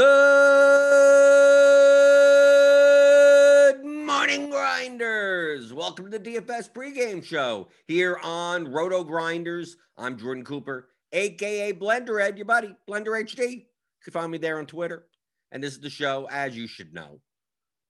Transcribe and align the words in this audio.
Good 0.00 0.06
morning, 3.84 4.48
grinders. 4.48 5.74
Welcome 5.74 6.10
to 6.10 6.18
the 6.18 6.36
DFS 6.36 6.72
pregame 6.72 7.22
show 7.22 7.68
here 7.86 8.18
on 8.22 8.72
Roto 8.72 9.04
Grinders. 9.04 9.76
I'm 9.98 10.16
Jordan 10.16 10.42
Cooper, 10.42 10.88
aka 11.12 11.74
Blender 11.74 12.18
Ed, 12.18 12.38
your 12.38 12.46
buddy, 12.46 12.74
Blender 12.88 13.08
HD. 13.08 13.50
You 13.50 13.62
can 14.02 14.14
find 14.14 14.32
me 14.32 14.38
there 14.38 14.58
on 14.58 14.64
Twitter. 14.64 15.04
And 15.52 15.62
this 15.62 15.74
is 15.74 15.80
the 15.80 15.90
show, 15.90 16.26
as 16.30 16.56
you 16.56 16.66
should 16.66 16.94
know, 16.94 17.20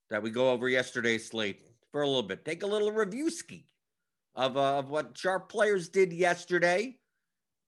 that 0.09 0.21
we 0.21 0.31
go 0.31 0.51
over 0.51 0.67
yesterday's 0.67 1.29
slate 1.29 1.61
for 1.93 2.01
a 2.01 2.07
little 2.07 2.23
bit. 2.23 2.43
Take 2.43 2.63
a 2.63 2.67
little 2.67 2.91
review 2.91 3.29
ski 3.29 3.67
of, 4.35 4.57
uh, 4.57 4.79
of 4.79 4.89
what 4.89 5.17
sharp 5.17 5.47
players 5.47 5.87
did 5.87 6.11
yesterday, 6.11 6.97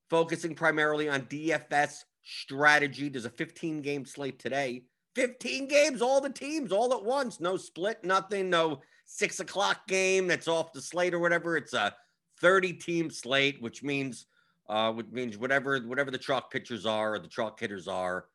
focusing 0.10 0.54
primarily 0.54 1.08
on 1.08 1.22
DFS 1.28 2.04
strategy. 2.24 3.10
There's 3.10 3.26
a 3.26 3.30
15 3.30 3.82
game 3.82 4.06
slate 4.06 4.40
today. 4.40 4.84
15 5.16 5.68
games, 5.68 6.02
all 6.02 6.22
the 6.22 6.30
teams, 6.30 6.72
all 6.72 6.94
at 6.94 7.04
once. 7.04 7.40
No 7.40 7.56
split, 7.58 8.04
nothing, 8.04 8.50
no 8.50 8.82
six 9.06 9.40
o'clock 9.40 9.88
game 9.88 10.28
that's 10.28 10.48
off 10.48 10.74
the 10.74 10.82
slate 10.82 11.14
or 11.14 11.20
whatever. 11.20 11.56
It's 11.56 11.74
a 11.74 11.96
30 12.42 12.74
team 12.74 13.10
slate, 13.10 13.62
which 13.62 13.84
means 13.84 14.26
uh 14.70 14.92
which 14.94 15.08
means 15.12 15.38
whatever 15.38 15.78
whatever 15.82 16.10
the 16.10 16.18
chalk 16.18 16.50
pitchers 16.50 16.86
are 16.86 17.16
or 17.16 17.20
the 17.20 17.28
chalk 17.28 17.60
hitters 17.60 17.88
are, 17.88 18.26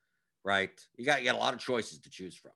right? 0.44 0.70
You 0.96 1.04
got 1.04 1.20
you 1.20 1.24
got 1.24 1.36
a 1.36 1.38
lot 1.38 1.54
of 1.54 1.60
choices 1.60 1.98
to 2.00 2.10
choose 2.10 2.36
from. 2.36 2.52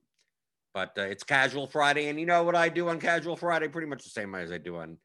But 0.75 0.93
uh, 0.97 1.03
it's 1.03 1.25
casual 1.25 1.67
Friday, 1.67 2.09
and 2.09 2.19
you 2.19 2.25
know 2.25 2.45
what 2.45 2.55
I 2.55 2.69
do 2.69 2.89
on 2.89 2.99
casual 2.99 3.37
Friday? 3.37 3.69
Pretty 3.69 3.89
much 3.89 4.05
the 4.05 4.11
same 4.11 4.35
as 4.35 4.51
I 4.51 4.59
do 4.59 4.77
on 4.77 4.97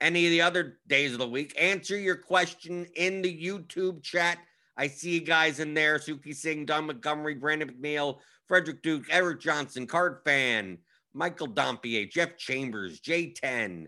any 0.00 0.26
of 0.26 0.30
the 0.30 0.42
other 0.42 0.78
days 0.86 1.12
of 1.12 1.18
the 1.18 1.28
week. 1.28 1.54
Answer 1.58 1.96
your 1.96 2.16
question 2.16 2.86
in 2.96 3.22
the 3.22 3.46
YouTube 3.46 4.02
chat 4.02 4.38
I 4.76 4.88
see 4.88 5.14
you 5.14 5.20
guys 5.20 5.60
in 5.60 5.74
there 5.74 5.98
Suki 5.98 6.34
Singh, 6.34 6.66
Don 6.66 6.86
Montgomery, 6.86 7.34
Brandon 7.34 7.70
McNeil, 7.70 8.18
Frederick 8.48 8.82
Duke, 8.82 9.04
Eric 9.10 9.40
Johnson, 9.40 9.86
Card 9.86 10.18
Fan, 10.24 10.78
Michael 11.12 11.48
Dompier, 11.48 12.10
Jeff 12.10 12.36
Chambers, 12.36 13.00
J10. 13.00 13.86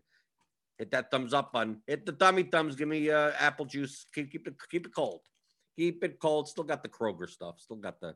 Hit 0.78 0.90
that 0.90 1.10
thumbs 1.10 1.32
up 1.32 1.52
button. 1.52 1.82
Hit 1.86 2.06
the 2.06 2.12
thummy 2.12 2.44
thumbs. 2.44 2.76
Give 2.76 2.88
me 2.88 3.10
uh, 3.10 3.32
apple 3.38 3.64
juice. 3.64 4.06
Keep, 4.14 4.30
keep 4.30 4.46
it 4.46 4.54
keep 4.70 4.86
it 4.86 4.94
cold. 4.94 5.22
Keep 5.76 6.04
it 6.04 6.20
cold. 6.20 6.48
Still 6.48 6.64
got 6.64 6.82
the 6.82 6.88
Kroger 6.88 7.28
stuff. 7.28 7.56
Still 7.58 7.76
got 7.76 8.00
the 8.00 8.14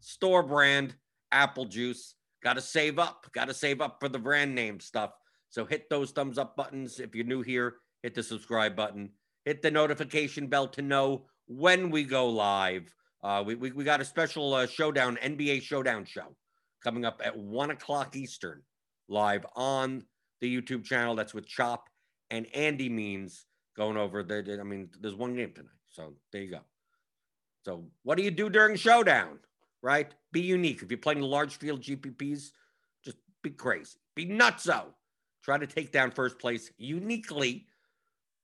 store 0.00 0.42
brand 0.42 0.94
apple 1.30 1.66
juice. 1.66 2.14
Got 2.42 2.54
to 2.54 2.62
save 2.62 2.98
up. 2.98 3.26
Got 3.32 3.48
to 3.48 3.54
save 3.54 3.80
up 3.80 3.98
for 4.00 4.08
the 4.08 4.18
brand 4.18 4.54
name 4.54 4.80
stuff. 4.80 5.10
So 5.50 5.64
hit 5.64 5.90
those 5.90 6.10
thumbs 6.10 6.38
up 6.38 6.56
buttons. 6.56 6.98
If 6.98 7.14
you're 7.14 7.26
new 7.26 7.42
here, 7.42 7.76
hit 8.02 8.14
the 8.14 8.22
subscribe 8.22 8.74
button. 8.74 9.10
Hit 9.44 9.60
the 9.62 9.70
notification 9.70 10.46
bell 10.46 10.68
to 10.68 10.82
know 10.82 11.26
when 11.48 11.90
we 11.90 12.04
go 12.04 12.28
live. 12.28 12.94
Uh, 13.22 13.42
we, 13.44 13.56
we, 13.56 13.72
we 13.72 13.82
got 13.82 14.00
a 14.00 14.04
special 14.04 14.54
uh, 14.54 14.66
showdown, 14.66 15.18
NBA 15.22 15.62
showdown 15.62 16.04
show 16.04 16.36
coming 16.84 17.04
up 17.04 17.20
at 17.24 17.36
one 17.36 17.70
o'clock 17.70 18.14
Eastern 18.14 18.62
live 19.08 19.44
on 19.56 20.04
the 20.40 20.60
YouTube 20.60 20.84
channel. 20.84 21.16
That's 21.16 21.34
with 21.34 21.48
Chop 21.48 21.88
and 22.30 22.46
Andy 22.54 22.88
Means 22.88 23.46
going 23.76 23.96
over 23.96 24.22
the. 24.22 24.58
I 24.60 24.62
mean, 24.62 24.90
there's 25.00 25.16
one 25.16 25.34
game 25.34 25.52
tonight. 25.52 25.70
So 25.90 26.14
there 26.32 26.42
you 26.42 26.50
go. 26.50 26.60
So 27.64 27.84
what 28.04 28.16
do 28.16 28.24
you 28.24 28.30
do 28.30 28.48
during 28.48 28.76
showdown? 28.76 29.40
Right? 29.82 30.12
Be 30.32 30.40
unique. 30.40 30.82
If 30.82 30.90
you're 30.90 30.98
playing 30.98 31.20
large 31.20 31.56
field 31.56 31.82
GPPs, 31.82 32.50
just 33.04 33.16
be 33.42 33.50
crazy. 33.50 33.98
Be 34.14 34.26
nutso. 34.26 34.86
Try 35.42 35.58
to 35.58 35.66
take 35.66 35.92
down 35.92 36.10
first 36.10 36.38
place 36.38 36.70
uniquely 36.78 37.66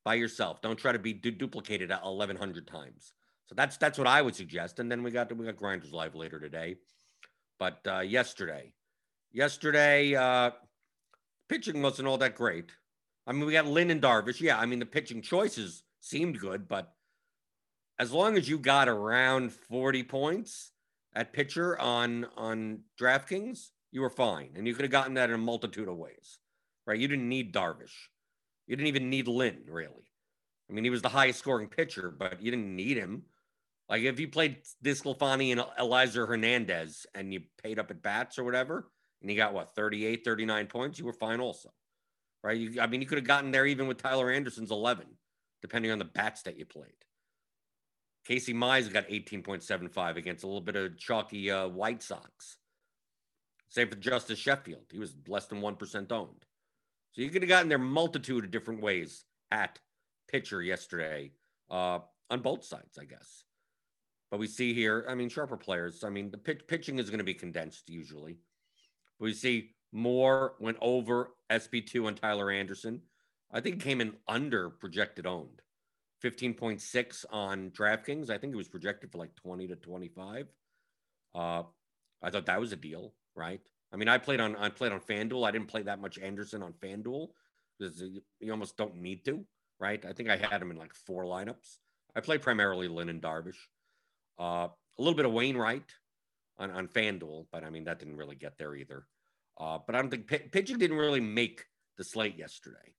by 0.04 0.14
yourself. 0.14 0.60
Don't 0.60 0.76
try 0.76 0.92
to 0.92 0.98
be 0.98 1.12
du- 1.12 1.30
duplicated 1.30 1.90
1100 1.90 2.66
times. 2.66 3.12
So 3.46 3.54
that's 3.54 3.76
that's 3.76 3.98
what 3.98 4.06
I 4.06 4.22
would 4.22 4.36
suggest. 4.36 4.78
And 4.78 4.90
then 4.90 5.02
we 5.02 5.10
got 5.10 5.34
we 5.36 5.44
got 5.46 5.56
grinders 5.56 5.92
live 5.92 6.14
later 6.14 6.38
today. 6.38 6.76
But 7.58 7.80
uh, 7.86 8.00
yesterday, 8.00 8.72
yesterday, 9.32 10.14
uh, 10.14 10.50
pitching 11.48 11.82
wasn't 11.82 12.08
all 12.08 12.18
that 12.18 12.34
great. 12.34 12.70
I 13.26 13.32
mean, 13.32 13.46
we 13.46 13.52
got 13.52 13.66
Lynn 13.66 13.90
and 13.90 14.02
Darvish. 14.02 14.40
Yeah, 14.40 14.58
I 14.58 14.66
mean 14.66 14.78
the 14.78 14.86
pitching 14.86 15.22
choices 15.22 15.82
seemed 16.00 16.38
good, 16.38 16.68
but 16.68 16.92
as 17.98 18.12
long 18.12 18.36
as 18.36 18.48
you 18.48 18.58
got 18.58 18.88
around 18.88 19.52
40 19.52 20.02
points 20.04 20.72
at 21.14 21.32
pitcher 21.32 21.78
on 21.78 22.26
on 22.36 22.80
DraftKings, 23.00 23.70
you 23.92 24.00
were 24.00 24.10
fine, 24.10 24.50
and 24.56 24.66
you 24.66 24.74
could 24.74 24.84
have 24.84 24.90
gotten 24.90 25.14
that 25.14 25.28
in 25.28 25.34
a 25.34 25.38
multitude 25.38 25.88
of 25.88 25.96
ways, 25.96 26.38
right? 26.86 26.98
You 26.98 27.08
didn't 27.08 27.28
need 27.28 27.54
Darvish. 27.54 28.08
You 28.66 28.76
didn't 28.76 28.88
even 28.88 29.10
need 29.10 29.28
Lynn, 29.28 29.62
really. 29.68 30.10
I 30.68 30.72
mean, 30.72 30.84
he 30.84 30.90
was 30.90 31.02
the 31.02 31.08
highest 31.08 31.38
scoring 31.38 31.68
pitcher, 31.68 32.10
but 32.10 32.42
you 32.42 32.50
didn't 32.50 32.74
need 32.74 32.96
him. 32.96 33.24
Like 33.88 34.02
if 34.02 34.18
you 34.18 34.28
played 34.28 34.62
DeSclafani 34.82 35.52
and 35.52 35.60
Elieser 35.78 36.26
Hernandez 36.26 37.06
and 37.14 37.32
you 37.32 37.42
paid 37.62 37.78
up 37.78 37.90
at 37.90 38.02
bats 38.02 38.38
or 38.38 38.44
whatever, 38.44 38.88
and 39.20 39.30
you 39.30 39.36
got 39.36 39.54
what 39.54 39.74
38, 39.74 40.24
39 40.24 40.66
points, 40.66 40.98
you 40.98 41.04
were 41.04 41.12
fine 41.12 41.40
also. 41.40 41.70
Right? 42.42 42.58
You, 42.58 42.80
I 42.80 42.86
mean, 42.86 43.00
you 43.00 43.06
could 43.06 43.18
have 43.18 43.26
gotten 43.26 43.50
there 43.50 43.66
even 43.66 43.86
with 43.86 43.98
Tyler 43.98 44.30
Anderson's 44.30 44.70
11, 44.70 45.06
depending 45.62 45.90
on 45.90 45.98
the 45.98 46.04
bats 46.04 46.42
that 46.42 46.58
you 46.58 46.64
played. 46.64 46.92
Casey 48.26 48.54
Mize 48.54 48.90
got 48.90 49.08
18.75 49.08 50.16
against 50.16 50.44
a 50.44 50.46
little 50.46 50.62
bit 50.62 50.76
of 50.76 50.96
chalky 50.98 51.50
uh, 51.50 51.68
White 51.68 52.02
Sox. 52.02 52.56
Same 53.68 53.88
for 53.88 53.96
Justus 53.96 54.38
Sheffield. 54.38 54.84
He 54.90 54.98
was 54.98 55.14
less 55.28 55.46
than 55.46 55.60
1% 55.60 56.12
owned. 56.12 56.44
So 57.14 57.22
you 57.22 57.30
could 57.30 57.42
have 57.42 57.48
gotten 57.48 57.68
there 57.68 57.78
multitude 57.78 58.44
of 58.44 58.50
different 58.50 58.82
ways 58.82 59.24
at 59.50 59.78
pitcher 60.28 60.60
yesterday 60.60 61.30
uh, 61.70 62.00
on 62.28 62.40
both 62.40 62.64
sides, 62.64 62.98
I 63.00 63.04
guess. 63.04 63.44
But 64.32 64.40
we 64.40 64.48
see 64.48 64.74
here, 64.74 65.06
I 65.08 65.14
mean, 65.14 65.28
sharper 65.28 65.56
players. 65.56 66.02
I 66.02 66.10
mean, 66.10 66.32
the 66.32 66.38
pitch, 66.38 66.62
pitching 66.66 66.98
is 66.98 67.10
going 67.10 67.18
to 67.18 67.24
be 67.24 67.34
condensed 67.34 67.88
usually. 67.88 68.38
We 69.20 69.32
see 69.32 69.70
Moore 69.92 70.54
went 70.58 70.78
over 70.80 71.30
SP2 71.50 72.06
on 72.06 72.16
Tyler 72.16 72.50
Anderson. 72.50 73.02
I 73.52 73.60
think 73.60 73.80
came 73.80 74.00
in 74.00 74.14
under 74.26 74.70
projected 74.70 75.24
owned. 75.24 75.62
15.6 76.24 77.24
on 77.30 77.70
DraftKings. 77.70 78.28
I 78.28 78.38
think 78.38 78.54
it 78.54 78.56
was 78.56 78.66
projected 78.66 79.12
for 79.12 79.18
like 79.18 79.36
20 79.36 79.68
to 79.68 79.76
25. 79.76 80.48
Uh, 81.32 81.62
I 82.20 82.30
thought 82.30 82.46
that 82.46 82.60
was 82.60 82.72
a 82.72 82.76
deal, 82.76 83.12
right? 83.36 83.60
I 83.94 83.96
mean, 83.96 84.08
I 84.08 84.18
played 84.18 84.40
on 84.40 84.56
I 84.56 84.70
played 84.70 84.90
on 84.90 84.98
FanDuel. 84.98 85.46
I 85.46 85.52
didn't 85.52 85.68
play 85.68 85.82
that 85.82 86.00
much 86.00 86.18
Anderson 86.18 86.64
on 86.64 86.72
FanDuel 86.72 87.28
because 87.78 88.02
you 88.40 88.50
almost 88.50 88.76
don't 88.76 88.96
need 88.96 89.24
to, 89.26 89.44
right? 89.78 90.04
I 90.04 90.12
think 90.12 90.28
I 90.28 90.36
had 90.36 90.60
him 90.60 90.72
in 90.72 90.76
like 90.76 90.92
four 90.92 91.24
lineups. 91.24 91.78
I 92.16 92.20
played 92.20 92.42
primarily 92.42 92.88
Lynn 92.88 93.08
and 93.08 93.22
Darvish. 93.22 93.56
Uh, 94.38 94.68
a 94.98 94.98
little 94.98 95.14
bit 95.14 95.26
of 95.26 95.32
Wainwright 95.32 95.92
on, 96.58 96.72
on 96.72 96.88
FanDuel, 96.88 97.46
but 97.52 97.62
I 97.62 97.70
mean 97.70 97.84
that 97.84 98.00
didn't 98.00 98.16
really 98.16 98.34
get 98.34 98.58
there 98.58 98.74
either. 98.74 99.06
Uh, 99.58 99.78
but 99.86 99.94
I 99.94 100.00
don't 100.00 100.10
think 100.10 100.26
p- 100.26 100.38
pitching 100.38 100.78
didn't 100.78 100.96
really 100.96 101.20
make 101.20 101.64
the 101.96 102.02
slate 102.02 102.36
yesterday. 102.36 102.94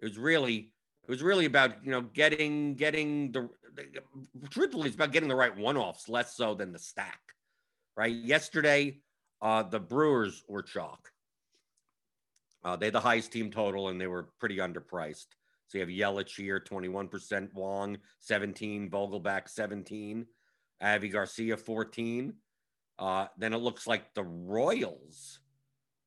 It 0.00 0.04
was 0.04 0.18
really 0.18 0.72
it 1.02 1.10
was 1.10 1.22
really 1.22 1.46
about 1.46 1.84
you 1.84 1.90
know 1.90 2.02
getting 2.02 2.74
getting 2.74 3.32
the, 3.32 3.48
the 3.74 4.48
truthfully 4.50 4.86
it's 4.86 4.94
about 4.94 5.10
getting 5.10 5.28
the 5.28 5.34
right 5.34 5.56
one 5.56 5.76
offs 5.76 6.08
less 6.08 6.36
so 6.36 6.54
than 6.54 6.72
the 6.72 6.78
stack. 6.78 7.18
Right 7.96 8.14
yesterday, 8.14 9.00
uh, 9.40 9.62
the 9.62 9.80
Brewers 9.80 10.44
were 10.48 10.62
chalk. 10.62 11.10
Uh, 12.64 12.76
they 12.76 12.86
had 12.86 12.94
the 12.94 13.00
highest 13.00 13.32
team 13.32 13.50
total 13.50 13.88
and 13.88 14.00
they 14.00 14.06
were 14.06 14.28
pretty 14.40 14.56
underpriced. 14.56 15.26
So 15.68 15.78
you 15.78 15.80
have 15.80 15.88
Yelich 15.90 16.34
here, 16.34 16.60
21%, 16.60 17.52
Wong, 17.52 17.98
17, 18.20 18.90
Vogelbach, 18.90 19.48
17, 19.48 20.26
Avi 20.80 21.08
Garcia, 21.08 21.56
14. 21.56 22.32
Uh, 22.98 23.26
then 23.36 23.52
it 23.52 23.58
looks 23.58 23.86
like 23.86 24.14
the 24.14 24.24
Royals 24.24 25.40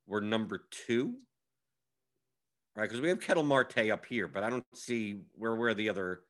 were 0.07 0.19
number 0.19 0.65
two, 0.71 1.13
right? 2.75 2.83
Because 2.83 3.01
we 3.01 3.09
have 3.09 3.21
Ketel 3.21 3.43
Marte 3.43 3.91
up 3.91 4.05
here, 4.05 4.27
but 4.27 4.43
I 4.43 4.49
don't 4.49 4.65
see 4.73 5.21
where 5.35 5.55
where 5.55 5.73
the 5.73 5.89
other, 5.89 6.21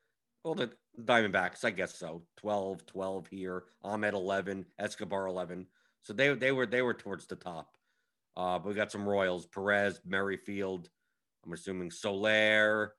well, 0.44 0.54
the 0.54 0.70
Diamondbacks, 1.00 1.64
I 1.64 1.72
guess 1.72 1.98
so. 1.98 2.22
12, 2.38 2.86
12 2.86 3.28
here, 3.28 3.64
Ahmed 3.81 4.14
11, 4.14 4.66
Escobar 4.78 5.28
11. 5.28 5.66
So 6.03 6.13
they 6.13 6.33
they 6.33 6.51
were 6.51 6.65
they 6.65 6.81
were 6.81 6.94
towards 6.94 7.27
the 7.27 7.36
top. 7.36 7.75
Uh, 8.36 8.57
but 8.57 8.69
we 8.69 8.74
got 8.74 8.92
some 8.92 9.07
Royals: 9.07 9.45
Perez, 9.45 10.00
Merrifield. 10.06 10.89
I'm 11.45 11.53
assuming 11.53 11.92
Soler, 11.92 12.94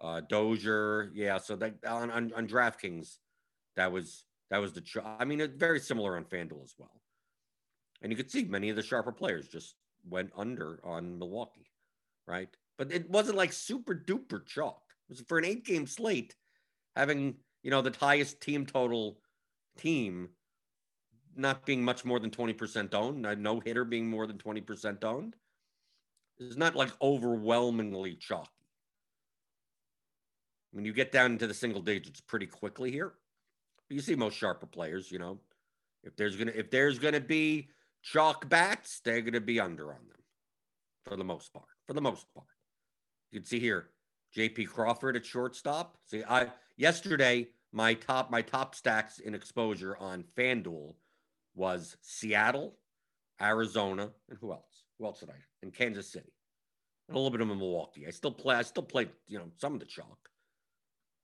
uh, 0.00 0.20
Dozier. 0.28 1.10
Yeah. 1.14 1.38
So 1.38 1.56
that 1.56 1.74
on, 1.86 2.10
on 2.10 2.32
on 2.34 2.46
DraftKings, 2.46 3.16
that 3.76 3.92
was 3.92 4.24
that 4.50 4.58
was 4.58 4.72
the. 4.72 4.82
I 5.18 5.24
mean, 5.24 5.40
it's 5.40 5.56
very 5.56 5.80
similar 5.80 6.16
on 6.16 6.24
FanDuel 6.24 6.64
as 6.64 6.74
well. 6.78 7.02
And 8.02 8.12
you 8.12 8.16
could 8.16 8.30
see 8.30 8.44
many 8.44 8.70
of 8.70 8.76
the 8.76 8.82
sharper 8.82 9.12
players 9.12 9.48
just 9.48 9.74
went 10.08 10.30
under 10.36 10.80
on 10.84 11.18
Milwaukee, 11.18 11.70
right? 12.26 12.48
But 12.78 12.92
it 12.92 13.10
wasn't 13.10 13.38
like 13.38 13.52
super 13.52 13.94
duper 13.94 14.44
chalk. 14.46 14.82
It 15.08 15.12
was 15.12 15.20
for 15.22 15.38
an 15.38 15.44
eight 15.44 15.64
game 15.64 15.86
slate, 15.86 16.36
having 16.94 17.36
you 17.62 17.70
know 17.70 17.82
the 17.82 17.96
highest 17.98 18.40
team 18.40 18.66
total 18.66 19.18
team 19.78 20.28
not 21.36 21.66
being 21.66 21.84
much 21.84 22.04
more 22.04 22.18
than 22.18 22.30
20% 22.30 22.94
owned, 22.94 23.22
no 23.42 23.60
hitter 23.60 23.84
being 23.84 24.08
more 24.08 24.26
than 24.26 24.38
20% 24.38 25.04
owned, 25.04 25.36
is 26.38 26.56
not 26.56 26.74
like 26.74 26.90
overwhelmingly 27.00 28.14
chalky. 28.16 28.50
When 30.72 30.84
you 30.84 30.92
get 30.92 31.12
down 31.12 31.32
into 31.32 31.46
the 31.46 31.54
single 31.54 31.80
digits 31.80 32.20
pretty 32.20 32.46
quickly 32.46 32.90
here, 32.90 33.14
you 33.88 34.00
see 34.00 34.14
most 34.14 34.36
sharper 34.36 34.66
players, 34.66 35.10
you 35.10 35.18
know, 35.18 35.40
If 36.02 36.16
there's 36.16 36.36
gonna 36.36 36.52
if 36.54 36.70
there's 36.70 36.98
gonna 36.98 37.20
be 37.20 37.68
chalk 38.02 38.48
bats, 38.48 39.00
they're 39.00 39.22
gonna 39.22 39.40
be 39.40 39.58
under 39.58 39.92
on 39.92 40.06
them 40.08 40.22
for 41.04 41.16
the 41.16 41.24
most 41.24 41.52
part. 41.52 41.66
For 41.86 41.94
the 41.94 42.00
most 42.00 42.26
part, 42.34 42.46
you 43.30 43.40
can 43.40 43.46
see 43.46 43.58
here, 43.58 43.90
J.P. 44.32 44.66
Crawford 44.66 45.16
at 45.16 45.24
shortstop. 45.24 45.98
See, 46.04 46.22
I 46.28 46.52
yesterday 46.76 47.48
my 47.72 47.94
top 47.94 48.30
my 48.30 48.42
top 48.42 48.74
stacks 48.74 49.18
in 49.18 49.34
exposure 49.34 49.96
on 49.96 50.24
FanDuel 50.36 50.94
was 51.56 51.96
Seattle, 52.02 52.76
Arizona, 53.40 54.10
and 54.28 54.38
who 54.38 54.52
else? 54.52 54.84
Who 54.98 55.06
else 55.06 55.20
did 55.20 55.30
I? 55.30 55.34
And 55.62 55.74
Kansas 55.74 56.12
City, 56.12 56.32
and 57.08 57.16
a 57.16 57.18
little 57.18 57.36
bit 57.36 57.40
of 57.40 57.48
Milwaukee. 57.48 58.06
I 58.06 58.10
still 58.10 58.30
play. 58.30 58.54
I 58.54 58.62
still 58.62 58.82
played. 58.82 59.10
You 59.26 59.38
know, 59.38 59.50
some 59.56 59.74
of 59.74 59.80
the 59.80 59.86
chalk. 59.86 60.30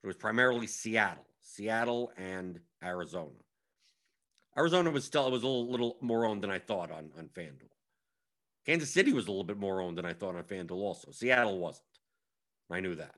It 0.03 0.07
was 0.09 0.17
primarily 0.17 0.67
Seattle, 0.67 1.27
Seattle, 1.41 2.13
and 2.17 2.59
Arizona. 2.83 3.31
Arizona 4.57 4.91
was 4.91 5.05
still 5.05 5.31
was 5.31 5.43
a 5.43 5.47
little, 5.47 5.71
little 5.71 5.97
more 6.01 6.27
owned 6.27 6.43
than 6.43 6.51
I 6.51 6.59
thought 6.59 6.91
on 6.91 7.11
on 7.17 7.29
FanDuel. 7.29 7.71
Kansas 8.67 8.91
City 8.91 9.13
was 9.13 9.27
a 9.27 9.31
little 9.31 9.45
bit 9.45 9.59
more 9.59 9.81
owned 9.81 9.99
than 9.99 10.05
I 10.05 10.13
thought 10.13 10.37
on 10.37 10.43
FanDuel. 10.45 10.73
Also, 10.73 11.11
Seattle 11.11 11.59
wasn't. 11.59 11.87
I 12.71 12.81
knew 12.81 12.95
that. 12.95 13.15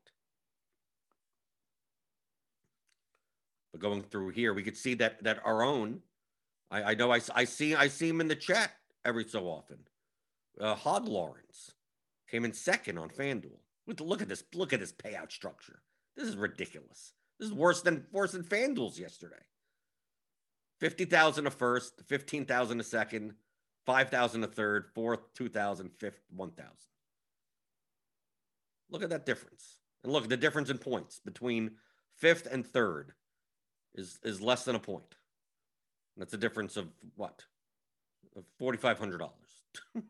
But 3.72 3.80
going 3.80 4.02
through 4.02 4.30
here, 4.30 4.52
we 4.52 4.62
could 4.62 4.76
see 4.76 4.94
that 4.94 5.22
that 5.24 5.40
our 5.44 5.62
own. 5.62 6.00
I, 6.70 6.82
I 6.82 6.94
know 6.94 7.12
I, 7.12 7.20
I 7.34 7.44
see 7.44 7.74
I 7.74 7.88
see 7.88 8.08
him 8.08 8.20
in 8.20 8.28
the 8.28 8.36
chat 8.36 8.72
every 9.04 9.24
so 9.24 9.46
often. 9.46 9.78
Uh, 10.60 10.74
Hog 10.74 11.08
Lawrence 11.08 11.72
came 12.30 12.44
in 12.44 12.52
second 12.52 12.98
on 12.98 13.08
FanDuel. 13.10 13.58
Look 14.00 14.22
at 14.22 14.28
this! 14.28 14.44
Look 14.54 14.72
at 14.72 14.80
this 14.80 14.92
payout 14.92 15.30
structure. 15.30 15.82
This 16.16 16.28
is 16.28 16.36
ridiculous. 16.36 17.12
This 17.38 17.48
is 17.48 17.54
worse 17.54 17.82
than 17.82 18.06
worse 18.12 18.32
than 18.32 18.44
FanDuel's 18.44 18.98
yesterday. 18.98 19.42
Fifty 20.80 21.04
thousand 21.04 21.46
a 21.46 21.50
first, 21.50 22.02
fifteen 22.06 22.44
thousand 22.44 22.80
a 22.80 22.84
second, 22.84 23.34
five 23.84 24.10
thousand 24.10 24.42
a 24.44 24.46
third, 24.46 24.86
fourth, 24.94 25.20
two 25.34 25.48
thousand, 25.48 25.90
fifth, 25.98 26.20
one 26.30 26.50
thousand. 26.50 26.72
Look 28.90 29.02
at 29.02 29.10
that 29.10 29.26
difference, 29.26 29.78
and 30.02 30.12
look 30.12 30.24
at 30.24 30.30
the 30.30 30.36
difference 30.36 30.70
in 30.70 30.78
points 30.78 31.20
between 31.24 31.72
fifth 32.16 32.46
and 32.50 32.66
third 32.66 33.12
is 33.94 34.18
is 34.22 34.40
less 34.40 34.64
than 34.64 34.76
a 34.76 34.80
point. 34.80 35.14
That's 36.16 36.34
a 36.34 36.38
difference 36.38 36.76
of 36.76 36.88
what? 37.16 37.44
Of 38.36 38.44
forty 38.58 38.78
five 38.78 38.98
hundred 38.98 39.18
dollars. 39.18 39.34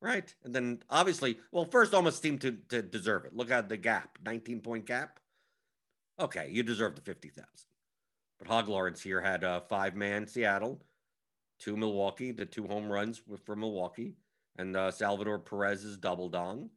right? 0.00 0.34
And 0.44 0.54
then 0.54 0.82
obviously, 0.90 1.38
well, 1.52 1.64
first 1.64 1.94
almost 1.94 2.22
seemed 2.22 2.40
to, 2.42 2.52
to 2.68 2.82
deserve 2.82 3.24
it. 3.24 3.34
Look 3.34 3.50
at 3.50 3.68
the 3.68 3.76
gap, 3.76 4.18
19 4.24 4.60
point 4.60 4.86
gap. 4.86 5.18
Okay, 6.20 6.48
you 6.50 6.62
deserve 6.62 6.94
the 6.94 7.02
50,000. 7.02 7.44
But 8.38 8.48
Hog 8.48 8.68
Lawrence 8.68 9.02
here 9.02 9.20
had 9.20 9.44
a 9.44 9.62
five 9.68 9.94
man 9.94 10.26
Seattle, 10.26 10.82
two 11.58 11.76
Milwaukee, 11.76 12.32
the 12.32 12.46
two 12.46 12.66
home 12.66 12.90
runs 12.90 13.20
for 13.44 13.56
Milwaukee, 13.56 14.14
and 14.58 14.76
uh, 14.76 14.90
Salvador 14.90 15.38
Perez's 15.38 15.96
double 15.96 16.28
dong. 16.28 16.70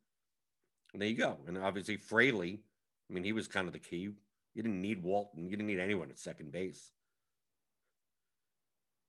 And 0.93 1.01
there 1.01 1.09
you 1.09 1.17
go. 1.17 1.37
And 1.47 1.57
obviously, 1.57 1.97
Fraley, 1.97 2.61
I 3.09 3.13
mean, 3.13 3.23
he 3.23 3.33
was 3.33 3.47
kind 3.47 3.67
of 3.67 3.73
the 3.73 3.79
key. 3.79 4.09
You 4.55 4.63
didn't 4.63 4.81
need 4.81 5.03
Walton, 5.03 5.45
you 5.45 5.51
didn't 5.51 5.67
need 5.67 5.79
anyone 5.79 6.09
at 6.09 6.19
second 6.19 6.51
base. 6.51 6.91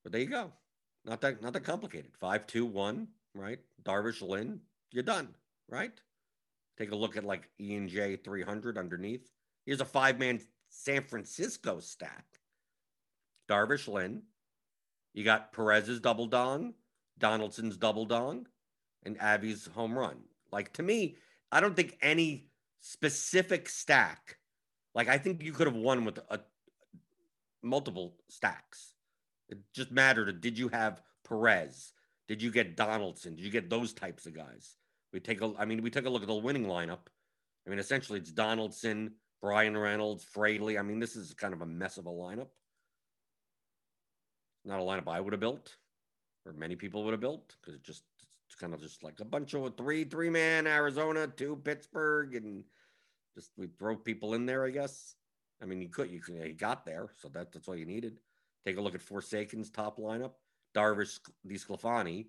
But 0.03 0.13
there 0.13 0.21
you 0.21 0.29
go. 0.29 0.53
Not 1.05 1.21
that 1.23 1.43
not 1.43 1.53
that 1.53 1.65
complicated. 1.65 2.13
Five, 2.19 2.47
two, 2.47 2.67
one, 2.67 3.09
right? 3.35 3.59
Darvish 3.83 4.23
Lynn, 4.23 4.61
you're 4.93 5.03
done, 5.03 5.29
right? 5.69 5.93
Take 6.79 6.93
a 6.93 6.97
look 6.97 7.17
at 7.17 7.25
like 7.25 7.49
ENJ 7.61 8.25
300 8.25 8.79
underneath. 8.79 9.31
Here's 9.67 9.81
a 9.81 9.85
five 9.85 10.19
man 10.19 10.41
San 10.69 11.03
Francisco 11.03 11.81
stack. 11.81 12.25
Darvish 13.49 13.89
Lynn. 13.89 14.23
You 15.13 15.25
got 15.25 15.53
Perez's 15.53 16.01
double 16.01 16.27
dong, 16.27 16.75
Donaldson's 17.19 17.77
double 17.77 18.05
dong, 18.05 18.47
and 19.03 19.17
Avi's 19.21 19.67
home 19.67 19.99
run. 19.99 20.19
Like 20.53 20.73
to 20.75 20.83
me, 20.83 21.17
I 21.51 21.61
don't 21.61 21.75
think 21.75 21.99
any 22.01 22.47
specific 22.81 23.69
stack, 23.69 24.39
like 24.95 25.09
I 25.09 25.19
think 25.19 25.43
you 25.43 25.53
could 25.53 25.67
have 25.67 25.77
won 25.77 26.05
with 26.05 26.19
a, 26.31 26.41
multiple 27.63 28.15
stacks. 28.29 28.90
It 29.51 29.59
just 29.75 29.91
mattered. 29.91 30.41
Did 30.41 30.59
you 30.59 30.69
have 30.69 31.03
Perez? 31.29 31.93
Did 32.29 32.41
you 32.41 32.51
get 32.51 32.77
Donaldson? 32.77 33.35
Did 33.35 33.45
you 33.45 33.51
get 33.51 33.69
those 33.69 33.93
types 33.93 34.27
of 34.27 34.35
guys? 34.35 34.77
We 35.13 35.21
take 35.21 35.43
a, 35.43 35.53
I 35.59 35.65
mean, 35.65 35.83
we 35.83 35.91
took 35.91 36.07
a 36.07 36.09
look 36.09 36.23
at 36.23 36.29
the 36.29 36.35
winning 36.35 36.67
lineup. 36.67 37.09
I 37.67 37.71
mean, 37.71 37.81
essentially, 37.81 38.21
it's 38.21 38.31
Donaldson, 38.31 39.13
Bryan 39.43 39.77
Reynolds, 39.77 40.25
Fraley. 40.25 40.79
I 40.79 40.83
mean, 40.83 41.01
this 41.01 41.17
is 41.17 41.35
kind 41.35 41.53
of 41.53 41.63
a 41.63 41.67
mess 41.67 41.99
of 41.99 42.07
a 42.07 42.11
lineup. 42.11 42.49
Not 44.65 44.79
a 44.79 44.83
lineup 44.83 45.09
I 45.09 45.21
would 45.21 45.33
have 45.33 45.41
built, 45.41 45.75
or 46.47 46.53
many 46.53 46.77
people 46.77 47.03
would 47.05 47.13
have 47.13 47.21
built, 47.21 47.57
because 47.61 47.75
it 47.75 47.83
just 47.83 48.05
it's 48.47 48.55
kind 48.55 48.75
of 48.75 48.81
just 48.81 49.03
like 49.03 49.21
a 49.21 49.25
bunch 49.25 49.55
of 49.55 49.77
three, 49.77 50.05
three 50.05 50.31
man 50.31 50.67
Arizona, 50.67 51.27
two 51.27 51.57
Pittsburgh, 51.57 52.35
and 52.35 52.65
just 53.35 53.51
we 53.57 53.69
throw 53.79 53.97
people 53.97 54.35
in 54.35 54.47
there. 54.47 54.65
I 54.65 54.71
guess. 54.71 55.15
I 55.63 55.67
mean, 55.67 55.83
you 55.83 55.89
could, 55.89 56.11
you 56.11 56.21
could, 56.21 56.37
you 56.37 56.55
got 56.55 56.87
there, 56.87 57.11
so 57.21 57.29
that, 57.31 57.53
that's 57.53 57.69
all 57.69 57.77
you 57.77 57.85
needed. 57.85 58.19
Take 58.67 58.77
a 58.77 58.81
look 58.81 58.95
at 58.95 59.03
Forsaken's 59.03 59.71
top 59.71 59.99
lineup. 59.99 60.33
Darvish 60.75 61.19
DeSclafani, 61.47 62.27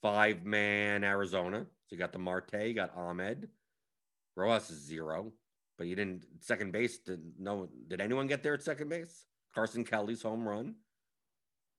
five 0.00 0.44
man 0.44 1.04
Arizona. 1.04 1.60
So 1.60 1.94
you 1.94 1.98
got 1.98 2.12
the 2.12 2.18
Marte, 2.18 2.54
you 2.54 2.74
got 2.74 2.96
Ahmed. 2.96 3.48
Rojas 4.36 4.70
is 4.70 4.78
zero, 4.78 5.32
but 5.78 5.86
you 5.86 5.96
didn't 5.96 6.24
second 6.40 6.72
base. 6.72 6.98
Did 6.98 7.20
no? 7.38 7.68
Did 7.88 8.00
anyone 8.00 8.26
get 8.26 8.42
there 8.42 8.54
at 8.54 8.62
second 8.62 8.88
base? 8.88 9.24
Carson 9.54 9.84
Kelly's 9.84 10.22
home 10.22 10.46
run, 10.46 10.74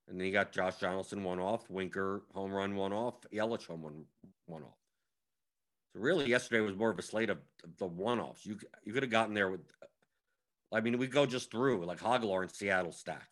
and 0.08 0.20
then 0.20 0.26
you 0.26 0.34
got 0.34 0.52
Josh 0.52 0.78
Donaldson 0.78 1.24
one 1.24 1.40
off, 1.40 1.70
Winker 1.70 2.24
home 2.34 2.52
run 2.52 2.76
one 2.76 2.94
off, 2.94 3.16
Yelich 3.34 3.68
home 3.68 3.84
run 3.84 4.06
one 4.48 4.64
off. 4.64 4.80
So 5.94 6.00
really, 6.00 6.28
yesterday 6.28 6.62
was 6.62 6.76
more 6.76 6.90
of 6.90 6.98
a 6.98 7.04
slate 7.04 7.30
of, 7.30 7.38
of 7.64 7.78
the 7.78 7.86
one 7.86 8.20
offs. 8.20 8.46
You 8.46 8.58
you 8.84 8.94
could 8.94 9.04
have 9.04 9.12
gotten 9.12 9.34
there 9.34 9.50
with. 9.50 9.62
I 10.72 10.82
mean, 10.82 10.98
we 10.98 11.08
go 11.08 11.26
just 11.26 11.52
through 11.52 11.86
like 11.86 12.00
Hog 12.00 12.24
and 12.24 12.52
Seattle 12.52 12.92
stack, 12.92 13.30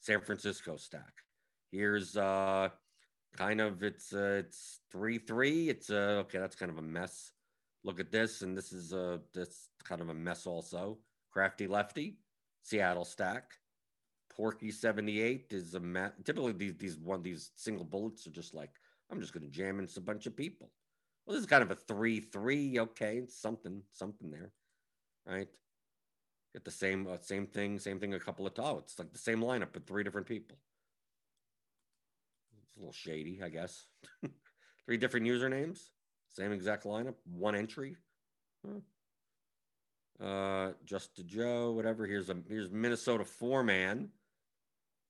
San 0.00 0.20
Francisco 0.20 0.76
stack, 0.76 1.22
Here's 1.70 2.16
uh 2.16 2.70
kind 3.36 3.60
of 3.60 3.82
it's 3.82 4.12
uh, 4.14 4.42
it's 4.44 4.80
three 4.90 5.18
three. 5.18 5.68
It's 5.68 5.90
uh 5.90 6.22
okay, 6.24 6.38
that's 6.38 6.56
kind 6.56 6.70
of 6.70 6.78
a 6.78 6.82
mess. 6.82 7.32
Look 7.84 8.00
at 8.00 8.10
this, 8.10 8.42
and 8.42 8.56
this 8.56 8.72
is 8.72 8.92
uh 8.92 9.18
this 9.34 9.68
kind 9.84 10.00
of 10.00 10.08
a 10.08 10.14
mess 10.14 10.46
also. 10.46 10.98
Crafty 11.30 11.66
lefty, 11.66 12.18
Seattle 12.62 13.04
stack. 13.04 13.52
Porky 14.34 14.70
78 14.70 15.46
is 15.50 15.74
a 15.74 15.80
mess. 15.80 16.12
Typically 16.24 16.52
these 16.52 16.76
these 16.76 16.98
one 16.98 17.22
these 17.22 17.50
single 17.56 17.84
bullets 17.84 18.26
are 18.26 18.30
just 18.30 18.54
like, 18.54 18.70
I'm 19.10 19.20
just 19.20 19.34
gonna 19.34 19.48
jam 19.48 19.78
into 19.78 19.98
a 19.98 20.02
bunch 20.02 20.26
of 20.26 20.36
people. 20.36 20.70
Well, 21.26 21.34
this 21.34 21.42
is 21.42 21.50
kind 21.50 21.62
of 21.62 21.70
a 21.70 21.74
three 21.74 22.20
three. 22.20 22.78
Okay, 22.78 23.22
something, 23.28 23.82
something 23.92 24.30
there. 24.30 24.52
Right. 25.26 25.48
Get 26.52 26.64
the 26.64 26.70
same 26.70 27.06
uh, 27.06 27.18
same 27.20 27.46
thing, 27.46 27.78
same 27.78 28.00
thing 28.00 28.14
a 28.14 28.20
couple 28.20 28.46
of 28.46 28.54
times. 28.54 28.82
It's 28.84 28.98
like 28.98 29.12
the 29.12 29.18
same 29.18 29.40
lineup, 29.40 29.68
but 29.72 29.86
three 29.86 30.02
different 30.02 30.26
people 30.26 30.56
It's 32.66 32.76
a 32.76 32.80
little 32.80 32.92
shady, 32.92 33.40
I 33.42 33.48
guess. 33.48 33.86
Three 34.86 34.96
different 34.96 35.26
usernames, 35.26 35.90
same 36.34 36.50
exact 36.50 36.84
lineup, 36.84 37.16
one 37.30 37.54
entry. 37.54 37.96
Huh. 38.66 38.80
Uh, 40.24 40.72
just 40.86 41.14
to 41.16 41.22
Joe, 41.22 41.72
whatever. 41.72 42.06
Here's 42.06 42.30
a 42.30 42.36
here's 42.48 42.70
Minnesota 42.70 43.24
four 43.24 43.62
man 43.62 44.08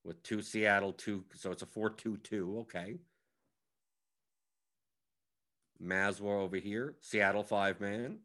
with 0.03 0.21
two 0.21 0.41
Seattle 0.41 0.91
two, 0.91 1.23
so 1.35 1.51
it's 1.51 1.63
a 1.63 1.65
four 1.65 1.89
two 1.89 2.17
two. 2.17 2.59
Okay. 2.59 2.97
Maswar 5.81 6.41
over 6.41 6.57
here, 6.57 6.95
Seattle 6.99 7.43
five 7.43 7.79
man. 7.79 8.19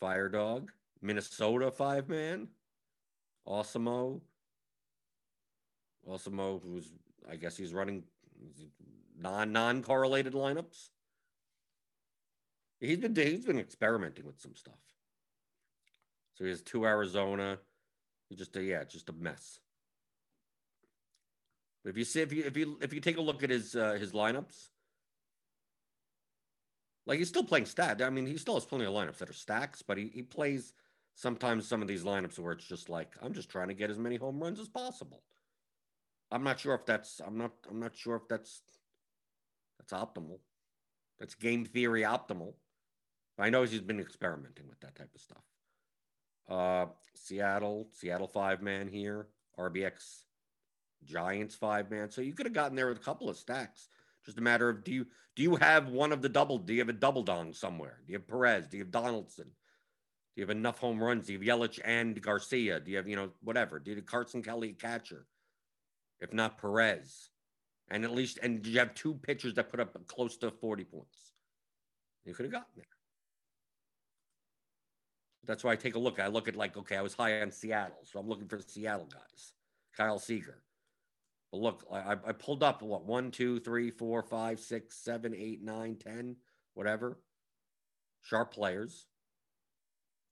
Fire 0.00 0.28
Dog, 0.28 0.70
Minnesota 1.04 1.70
five 1.70 2.08
man. 2.08 2.48
Awesemo. 3.46 4.20
Awesemo, 6.08 6.62
who's 6.62 6.90
I 7.30 7.36
guess 7.36 7.56
he's 7.56 7.72
running 7.72 8.04
non 9.18 9.52
non 9.52 9.82
correlated 9.82 10.32
lineups. 10.32 10.88
He's 12.80 12.98
been 12.98 13.14
he's 13.14 13.44
been 13.44 13.58
experimenting 13.58 14.26
with 14.26 14.40
some 14.40 14.54
stuff. 14.56 14.80
So 16.34 16.44
he 16.44 16.50
has 16.50 16.62
two 16.62 16.84
Arizona. 16.84 17.58
He 18.28 18.36
just 18.36 18.56
a, 18.56 18.62
yeah, 18.62 18.84
just 18.84 19.08
a 19.08 19.12
mess. 19.12 19.60
But 21.82 21.90
if 21.90 21.98
you 21.98 22.04
see 22.04 22.22
if 22.22 22.32
you 22.32 22.44
if 22.44 22.56
you 22.56 22.78
if 22.80 22.92
you 22.92 23.00
take 23.00 23.18
a 23.18 23.22
look 23.22 23.42
at 23.42 23.50
his 23.50 23.76
uh, 23.76 23.92
his 23.92 24.12
lineups, 24.12 24.68
like 27.06 27.18
he's 27.18 27.28
still 27.28 27.44
playing 27.44 27.66
stat. 27.66 28.00
I 28.02 28.10
mean, 28.10 28.26
he 28.26 28.38
still 28.38 28.54
has 28.54 28.64
plenty 28.64 28.86
of 28.86 28.92
lineups 28.92 29.18
that 29.18 29.30
are 29.30 29.34
stacks, 29.34 29.82
but 29.82 29.98
he, 29.98 30.10
he 30.12 30.22
plays 30.22 30.72
sometimes 31.14 31.66
some 31.66 31.82
of 31.82 31.88
these 31.88 32.04
lineups 32.04 32.38
where 32.38 32.52
it's 32.52 32.66
just 32.66 32.88
like 32.88 33.14
I'm 33.22 33.32
just 33.32 33.48
trying 33.48 33.68
to 33.68 33.74
get 33.74 33.90
as 33.90 33.98
many 33.98 34.16
home 34.16 34.40
runs 34.40 34.60
as 34.60 34.68
possible. 34.68 35.22
I'm 36.30 36.42
not 36.42 36.60
sure 36.60 36.74
if 36.74 36.86
that's 36.86 37.20
I'm 37.24 37.38
not 37.38 37.52
I'm 37.70 37.80
not 37.80 37.96
sure 37.96 38.16
if 38.16 38.28
that's 38.28 38.62
that's 39.78 39.92
optimal. 39.92 40.38
That's 41.18 41.34
game 41.34 41.64
theory 41.64 42.02
optimal. 42.02 42.54
I 43.38 43.50
know 43.50 43.62
he's 43.62 43.80
been 43.80 44.00
experimenting 44.00 44.68
with 44.68 44.80
that 44.80 44.94
type 44.94 45.10
of 45.14 45.20
stuff. 45.20 45.42
Uh, 46.48 46.86
Seattle, 47.14 47.88
Seattle 47.92 48.28
five 48.28 48.62
man 48.62 48.88
here, 48.88 49.28
RBX 49.58 50.22
Giants 51.04 51.54
five 51.54 51.90
man. 51.90 52.10
So 52.10 52.20
you 52.20 52.32
could 52.32 52.46
have 52.46 52.52
gotten 52.52 52.76
there 52.76 52.88
with 52.88 52.98
a 52.98 53.04
couple 53.04 53.28
of 53.28 53.36
stacks. 53.36 53.88
Just 54.24 54.38
a 54.38 54.42
matter 54.42 54.68
of 54.68 54.84
do 54.84 54.92
you 54.92 55.06
do 55.36 55.42
you 55.42 55.56
have 55.56 55.88
one 55.88 56.12
of 56.12 56.22
the 56.22 56.28
double? 56.28 56.58
Do 56.58 56.72
you 56.72 56.80
have 56.80 56.88
a 56.88 56.94
double 56.94 57.22
dong 57.22 57.52
somewhere? 57.52 58.00
Do 58.06 58.12
you 58.12 58.18
have 58.18 58.26
Perez? 58.26 58.66
Do 58.66 58.76
you 58.76 58.84
have 58.84 58.90
Donaldson? 58.90 59.50
Do 60.34 60.40
you 60.40 60.46
have 60.46 60.56
enough 60.56 60.78
home 60.78 61.02
runs? 61.02 61.26
Do 61.26 61.32
you 61.32 61.38
have 61.38 61.60
Yelich 61.60 61.78
and 61.84 62.20
Garcia? 62.20 62.80
Do 62.80 62.90
you 62.90 62.96
have, 62.96 63.06
you 63.06 63.14
know, 63.14 63.30
whatever? 63.42 63.78
Do 63.78 63.90
you 63.90 63.96
have 63.96 64.06
Carson 64.06 64.42
Kelly 64.42 64.72
catcher? 64.72 65.26
If 66.20 66.32
not 66.32 66.58
Perez. 66.58 67.30
And 67.88 68.04
at 68.04 68.12
least, 68.12 68.38
and 68.42 68.66
you 68.66 68.78
have 68.80 68.94
two 68.94 69.14
pitchers 69.14 69.54
that 69.54 69.70
put 69.70 69.78
up 69.78 69.96
close 70.08 70.36
to 70.38 70.50
40 70.50 70.84
points? 70.84 71.32
You 72.24 72.34
could 72.34 72.46
have 72.46 72.52
gotten 72.52 72.72
there. 72.74 72.84
That's 75.46 75.62
why 75.62 75.72
I 75.72 75.76
take 75.76 75.94
a 75.94 75.98
look. 75.98 76.18
I 76.18 76.26
look 76.28 76.48
at 76.48 76.56
like, 76.56 76.76
okay, 76.76 76.96
I 76.96 77.02
was 77.02 77.14
high 77.14 77.40
on 77.40 77.50
Seattle, 77.52 78.00
so 78.02 78.18
I'm 78.18 78.28
looking 78.28 78.48
for 78.48 78.58
Seattle 78.58 79.06
guys. 79.12 79.52
Kyle 79.96 80.18
Seager. 80.18 80.62
But 81.52 81.60
look, 81.60 81.84
I, 81.92 82.12
I 82.12 82.32
pulled 82.32 82.62
up 82.62 82.82
what 82.82 83.04
one, 83.04 83.30
two, 83.30 83.60
three, 83.60 83.90
four, 83.90 84.22
five, 84.22 84.58
six, 84.58 84.96
seven, 84.96 85.34
eight, 85.36 85.62
nine, 85.62 85.96
ten, 85.96 86.36
whatever. 86.72 87.18
Sharp 88.22 88.54
players, 88.54 89.06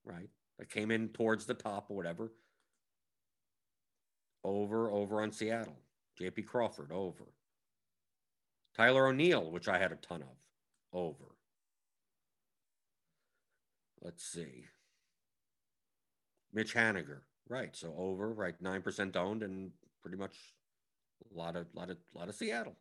right? 0.04 0.28
That 0.58 0.70
came 0.70 0.90
in 0.90 1.08
towards 1.08 1.46
the 1.46 1.54
top 1.54 1.90
or 1.90 1.96
whatever. 1.96 2.32
Over, 4.44 4.90
over 4.90 5.22
on 5.22 5.32
Seattle. 5.32 5.76
JP 6.20 6.46
Crawford, 6.46 6.92
over. 6.92 7.24
Tyler 8.76 9.06
O'Neill, 9.06 9.50
which 9.50 9.68
I 9.68 9.78
had 9.78 9.92
a 9.92 9.96
ton 9.96 10.22
of, 10.22 10.98
over. 10.98 11.36
Let's 14.00 14.24
see. 14.24 14.66
Mitch 16.52 16.74
Haniger, 16.74 17.20
right? 17.48 17.74
So 17.74 17.94
over, 17.96 18.32
right? 18.32 18.60
Nine 18.60 18.82
percent 18.82 19.16
owned, 19.16 19.42
and 19.42 19.70
pretty 20.02 20.16
much 20.16 20.36
a 21.32 21.38
lot 21.38 21.56
of, 21.56 21.66
lot 21.74 21.90
of, 21.90 21.98
lot 22.14 22.28
of 22.28 22.34
Seattle. 22.34 22.76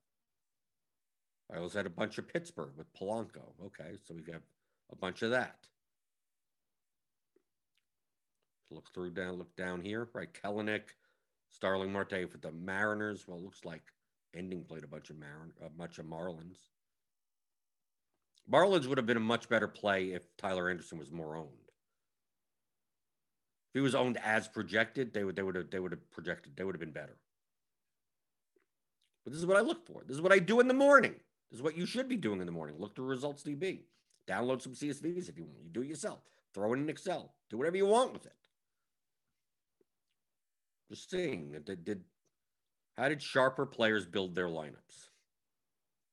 I 1.54 1.58
also 1.58 1.80
had 1.80 1.86
a 1.86 1.92
bunch 1.92 2.18
of 2.18 2.28
Pittsburgh 2.28 2.72
with 2.78 2.92
Polanco. 2.94 3.54
Okay, 3.66 3.98
so 4.08 4.14
we 4.14 4.32
have 4.32 4.42
a 4.92 4.96
bunch 4.96 5.22
of 5.22 5.32
that. 5.32 5.58
Look 8.72 8.94
through 8.94 9.12
down, 9.12 9.38
look 9.38 9.56
down 9.56 9.82
here, 9.82 10.10
right? 10.14 10.30
Kelenic, 10.34 10.96
Starling 11.50 11.92
Marte 11.92 12.30
for 12.30 12.38
the 12.38 12.52
Mariners. 12.52 13.28
Well, 13.28 13.42
looks 13.42 13.66
like 13.66 13.84
Ending 14.34 14.64
played 14.64 14.84
a 14.84 14.88
bunch 14.88 15.10
of 15.10 15.18
Marin, 15.18 15.52
uh, 15.62 15.66
a 15.66 15.70
bunch 15.70 16.00
of 16.00 16.06
Marlins. 16.06 16.58
Marlins 18.50 18.88
would 18.88 18.98
have 18.98 19.06
been 19.06 19.18
a 19.18 19.22
much 19.22 19.50
better 19.50 19.68
play 19.68 20.14
if 20.14 20.26
Tyler 20.38 20.70
Anderson 20.70 20.98
was 20.98 21.12
more 21.12 21.36
owned. 21.36 21.48
If 23.70 23.74
he 23.76 23.82
was 23.82 23.96
owned 23.96 24.18
as 24.24 24.48
projected, 24.48 25.14
they 25.14 25.24
would 25.24 25.36
they 25.36 25.44
would 25.44 25.56
have 25.56 25.70
they 25.70 25.80
would 25.80 25.92
have 25.92 26.12
projected 26.12 26.56
they 26.56 26.64
would 26.64 26.76
have 26.76 26.80
been 26.80 26.92
better. 26.92 27.18
But 29.24 29.34
this 29.34 29.40
is 29.40 29.46
what 29.46 29.58
I 29.58 29.62
look 29.62 29.86
for. 29.86 30.04
This 30.06 30.16
is 30.16 30.22
what 30.22 30.32
I 30.32 30.40
do 30.40 30.60
in 30.60 30.68
the 30.68 30.74
morning. 30.74 31.16
This 31.52 31.60
is 31.60 31.64
what 31.64 31.78
you 31.78 31.86
should 31.86 32.10
be 32.10 32.16
doing 32.16 32.40
in 32.40 32.46
the 32.46 32.52
morning. 32.52 32.76
Look 32.80 32.96
through 32.96 33.06
results 33.06 33.44
DB. 33.44 33.82
Download 34.28 34.62
some 34.62 34.74
CSVs 34.74 35.30
if 35.30 35.38
you 35.38 35.44
want. 35.44 35.64
You 35.64 35.70
do 35.70 35.82
it 35.82 35.88
yourself. 35.88 36.20
Throw 36.54 36.74
it 36.74 36.78
in 36.78 36.90
Excel. 36.90 37.34
Do 37.50 37.58
whatever 37.58 37.78
you 37.78 37.86
want 37.86 38.14
with 38.14 38.26
it. 38.26 38.34
Just 40.92 41.10
seeing 41.10 41.56
did, 41.64 41.86
did 41.86 42.04
how 42.98 43.08
did 43.08 43.22
sharper 43.22 43.66
players 43.66 44.06
build 44.06 44.36
their 44.36 44.50
lineups? 44.50 45.08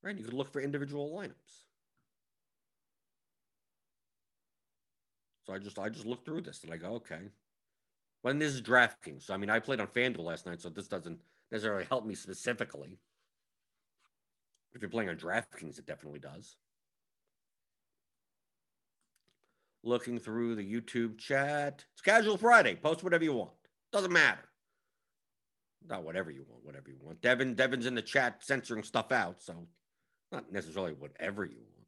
Right? 0.04 0.16
You 0.16 0.22
could 0.22 0.34
look 0.34 0.52
for 0.52 0.60
individual 0.60 1.10
lineups. 1.10 1.64
So 5.44 5.52
I 5.52 5.58
just 5.58 5.80
I 5.80 5.88
just 5.88 6.06
looked 6.06 6.24
through 6.24 6.42
this 6.42 6.62
and 6.62 6.72
I 6.72 6.76
go, 6.76 6.94
okay. 6.94 7.22
When 8.22 8.38
this 8.38 8.54
is 8.54 8.62
DraftKings. 8.62 9.24
So 9.24 9.34
I 9.34 9.36
mean 9.36 9.50
I 9.50 9.58
played 9.58 9.80
on 9.80 9.88
FanDuel 9.88 10.20
last 10.20 10.46
night, 10.46 10.60
so 10.60 10.68
this 10.68 10.86
doesn't 10.86 11.18
necessarily 11.50 11.84
help 11.84 12.06
me 12.06 12.14
specifically. 12.14 13.00
If 14.74 14.80
you're 14.80 14.90
playing 14.90 15.08
on 15.08 15.16
DraftKings, 15.16 15.80
it 15.80 15.86
definitely 15.86 16.20
does. 16.20 16.54
Looking 19.82 20.20
through 20.20 20.54
the 20.54 20.72
YouTube 20.72 21.18
chat. 21.18 21.84
It's 21.94 22.02
casual 22.02 22.36
Friday. 22.36 22.76
Post 22.76 23.02
whatever 23.02 23.24
you 23.24 23.32
want. 23.32 23.50
Doesn't 23.90 24.12
matter. 24.12 24.47
Not 25.86 26.04
whatever 26.04 26.30
you 26.30 26.44
want, 26.48 26.64
whatever 26.64 26.90
you 26.90 26.96
want. 27.00 27.20
Devin, 27.20 27.54
Devin's 27.54 27.86
in 27.86 27.94
the 27.94 28.02
chat 28.02 28.42
censoring 28.42 28.82
stuff 28.82 29.12
out, 29.12 29.42
so 29.42 29.66
not 30.32 30.52
necessarily 30.52 30.92
whatever 30.92 31.44
you 31.44 31.56
want. 31.56 31.78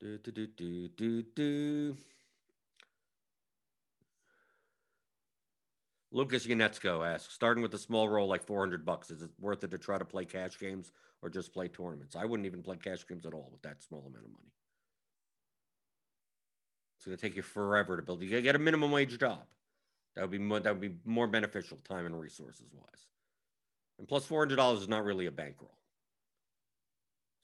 Do, 0.00 0.18
do, 0.18 0.30
do, 0.30 0.46
do, 0.46 0.88
do, 0.88 1.22
do. 1.34 1.96
Lucas 6.12 6.46
Yanetsko 6.46 7.06
asks, 7.06 7.34
starting 7.34 7.62
with 7.62 7.74
a 7.74 7.78
small 7.78 8.08
roll 8.08 8.28
like 8.28 8.44
400 8.44 8.84
bucks, 8.84 9.10
is 9.10 9.22
it 9.22 9.30
worth 9.38 9.64
it 9.64 9.70
to 9.72 9.78
try 9.78 9.98
to 9.98 10.04
play 10.04 10.24
cash 10.24 10.58
games 10.58 10.92
or 11.20 11.28
just 11.28 11.52
play 11.52 11.68
tournaments? 11.68 12.16
I 12.16 12.24
wouldn't 12.24 12.46
even 12.46 12.62
play 12.62 12.76
cash 12.76 13.06
games 13.06 13.26
at 13.26 13.34
all 13.34 13.48
with 13.50 13.62
that 13.62 13.82
small 13.82 14.00
amount 14.00 14.24
of 14.24 14.30
money. 14.30 14.52
It's 16.96 17.06
going 17.06 17.16
to 17.16 17.20
take 17.20 17.36
you 17.36 17.42
forever 17.42 17.96
to 17.96 18.02
build. 18.02 18.22
You 18.22 18.30
got 18.30 18.36
to 18.36 18.42
get 18.42 18.56
a 18.56 18.58
minimum 18.58 18.92
wage 18.92 19.18
job. 19.18 19.42
That 20.16 20.22
would 20.22 20.30
be 20.30 20.38
more, 20.38 20.60
that 20.60 20.72
would 20.72 20.80
be 20.80 20.96
more 21.04 21.26
beneficial 21.26 21.78
time 21.88 22.06
and 22.06 22.18
resources 22.18 22.66
wise. 22.72 23.06
And 23.98 24.08
plus 24.08 24.24
four 24.24 24.40
hundred 24.40 24.56
dollars 24.56 24.80
is 24.80 24.88
not 24.88 25.04
really 25.04 25.26
a 25.26 25.30
bankroll. 25.30 25.76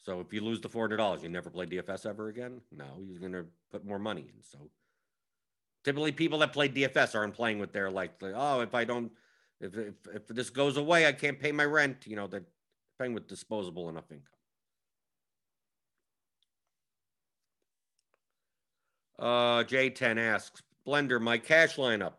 So 0.05 0.21
if 0.21 0.33
you 0.33 0.41
lose 0.41 0.61
the 0.61 0.69
four 0.69 0.85
hundred 0.85 0.97
dollars, 0.97 1.23
you 1.23 1.29
never 1.29 1.51
play 1.51 1.67
DFS 1.67 2.07
ever 2.07 2.29
again. 2.29 2.61
No, 2.71 2.87
you're 3.01 3.29
to 3.29 3.47
put 3.71 3.85
more 3.85 3.99
money 3.99 4.23
in. 4.23 4.43
So 4.43 4.71
typically, 5.85 6.13
people 6.13 6.39
that 6.41 6.53
play 6.53 6.69
DFS 6.69 7.15
aren't 7.15 7.35
playing 7.35 7.59
with 7.59 7.73
their 7.73 7.91
like, 7.91 8.21
like 8.23 8.33
oh, 8.35 8.61
if 8.61 8.75
I 8.75 8.85
don't, 8.85 9.13
if, 9.61 9.77
if 9.77 9.95
if 10.15 10.27
this 10.29 10.51
goes 10.51 10.79
away, 10.79 11.07
I 11.07 11.13
can't 11.13 11.39
pay 11.39 11.53
my 11.53 11.65
rent. 11.65 12.07
You 12.07 12.17
know, 12.17 12.27
they're 12.27 12.47
paying 12.99 13.13
with 13.13 13.29
disposable 13.29 13.91
enough 13.91 14.11
income. 14.11 14.27
Uh, 19.19 19.63
J10 19.63 20.19
asks, 20.19 20.63
Blender, 20.85 21.21
my 21.21 21.39
cash 21.39 21.77
lineup 21.77 22.15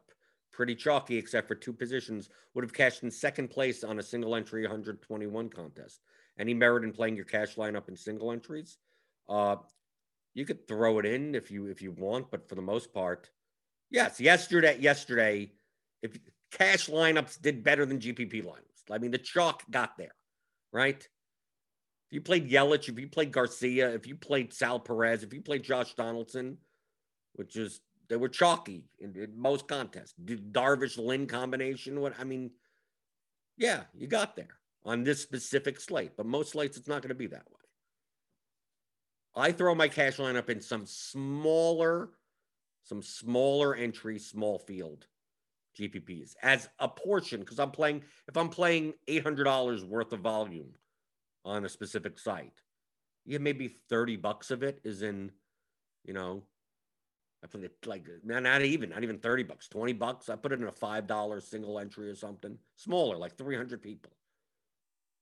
pretty 0.53 0.75
chalky, 0.75 1.17
except 1.17 1.47
for 1.47 1.55
two 1.55 1.73
positions, 1.73 2.29
would 2.53 2.63
have 2.63 2.73
cashed 2.73 3.03
in 3.03 3.11
second 3.11 3.49
place 3.49 3.83
on 3.83 3.99
a 3.99 4.03
single 4.03 4.35
entry 4.35 4.61
121 4.61 5.49
contest. 5.49 5.99
Any 6.39 6.53
merit 6.53 6.83
in 6.83 6.93
playing 6.93 7.15
your 7.15 7.25
cash 7.25 7.55
lineup 7.55 7.89
in 7.89 7.97
single 7.97 8.31
entries? 8.31 8.77
Uh, 9.27 9.57
you 10.33 10.45
could 10.45 10.67
throw 10.67 10.99
it 10.99 11.05
in 11.05 11.35
if 11.35 11.51
you 11.51 11.67
if 11.67 11.81
you 11.81 11.91
want, 11.91 12.31
but 12.31 12.47
for 12.47 12.55
the 12.55 12.61
most 12.61 12.93
part, 12.93 13.29
yes. 13.91 14.19
Yesterday, 14.19 14.77
yesterday, 14.79 15.51
if 16.01 16.17
cash 16.51 16.87
lineups 16.87 17.41
did 17.41 17.63
better 17.63 17.85
than 17.85 17.99
GPP 17.99 18.43
lineups, 18.43 18.91
I 18.91 18.97
mean 18.97 19.11
the 19.11 19.17
chalk 19.17 19.63
got 19.69 19.97
there, 19.97 20.15
right? 20.71 20.97
If 20.97 22.15
you 22.15 22.21
played 22.21 22.49
Yelich, 22.49 22.89
if 22.89 22.99
you 22.99 23.07
played 23.07 23.31
Garcia, 23.31 23.93
if 23.93 24.07
you 24.07 24.15
played 24.15 24.53
Sal 24.53 24.79
Perez, 24.79 25.23
if 25.23 25.33
you 25.33 25.41
played 25.41 25.63
Josh 25.63 25.93
Donaldson, 25.93 26.57
which 27.33 27.55
is 27.55 27.81
they 28.09 28.15
were 28.15 28.29
chalky 28.29 28.85
in, 28.99 29.15
in 29.15 29.37
most 29.37 29.67
contests. 29.67 30.13
Darvish 30.23 30.97
Lynn 30.97 31.27
combination. 31.27 31.99
What 31.99 32.13
I 32.19 32.23
mean, 32.23 32.51
yeah, 33.57 33.81
you 33.93 34.07
got 34.07 34.35
there 34.35 34.57
on 34.85 35.03
this 35.03 35.21
specific 35.21 35.79
slate, 35.79 36.11
but 36.17 36.25
most 36.25 36.51
slates 36.51 36.77
it's 36.77 36.87
not 36.87 37.01
going 37.01 37.09
to 37.09 37.15
be 37.15 37.27
that 37.27 37.49
way. 37.49 37.59
I 39.35 39.51
throw 39.51 39.73
my 39.73 39.87
cash 39.87 40.17
lineup 40.17 40.49
in 40.49 40.61
some 40.61 40.85
smaller, 40.85 42.09
some 42.83 43.01
smaller 43.01 43.75
entry, 43.75 44.19
small 44.19 44.59
field 44.59 45.07
GPPs 45.79 46.35
as 46.43 46.69
a 46.79 46.87
portion 46.87 47.39
because 47.39 47.59
I'm 47.59 47.71
playing. 47.71 48.03
If 48.27 48.37
I'm 48.37 48.49
playing 48.49 48.93
eight 49.07 49.23
hundred 49.23 49.45
dollars 49.45 49.83
worth 49.83 50.13
of 50.13 50.19
volume 50.19 50.73
on 51.45 51.65
a 51.65 51.69
specific 51.69 52.19
site, 52.19 52.61
yeah, 53.25 53.39
maybe 53.39 53.67
thirty 53.89 54.17
bucks 54.17 54.51
of 54.51 54.61
it 54.61 54.81
is 54.83 55.01
in, 55.01 55.31
you 56.03 56.13
know, 56.13 56.43
I 57.43 57.47
put 57.47 57.63
it 57.63 57.75
like 57.85 58.07
not 58.23 58.61
even, 58.61 58.89
not 58.91 59.03
even 59.03 59.19
30 59.19 59.43
bucks, 59.43 59.67
20 59.67 59.93
bucks. 59.93 60.29
I 60.29 60.35
put 60.35 60.53
it 60.53 60.61
in 60.61 60.67
a 60.67 60.71
$5 60.71 61.41
single 61.41 61.77
entry 61.77 62.09
or 62.09 62.15
something, 62.15 62.57
smaller, 62.77 63.17
like 63.17 63.35
300 63.35 63.81
people, 63.81 64.13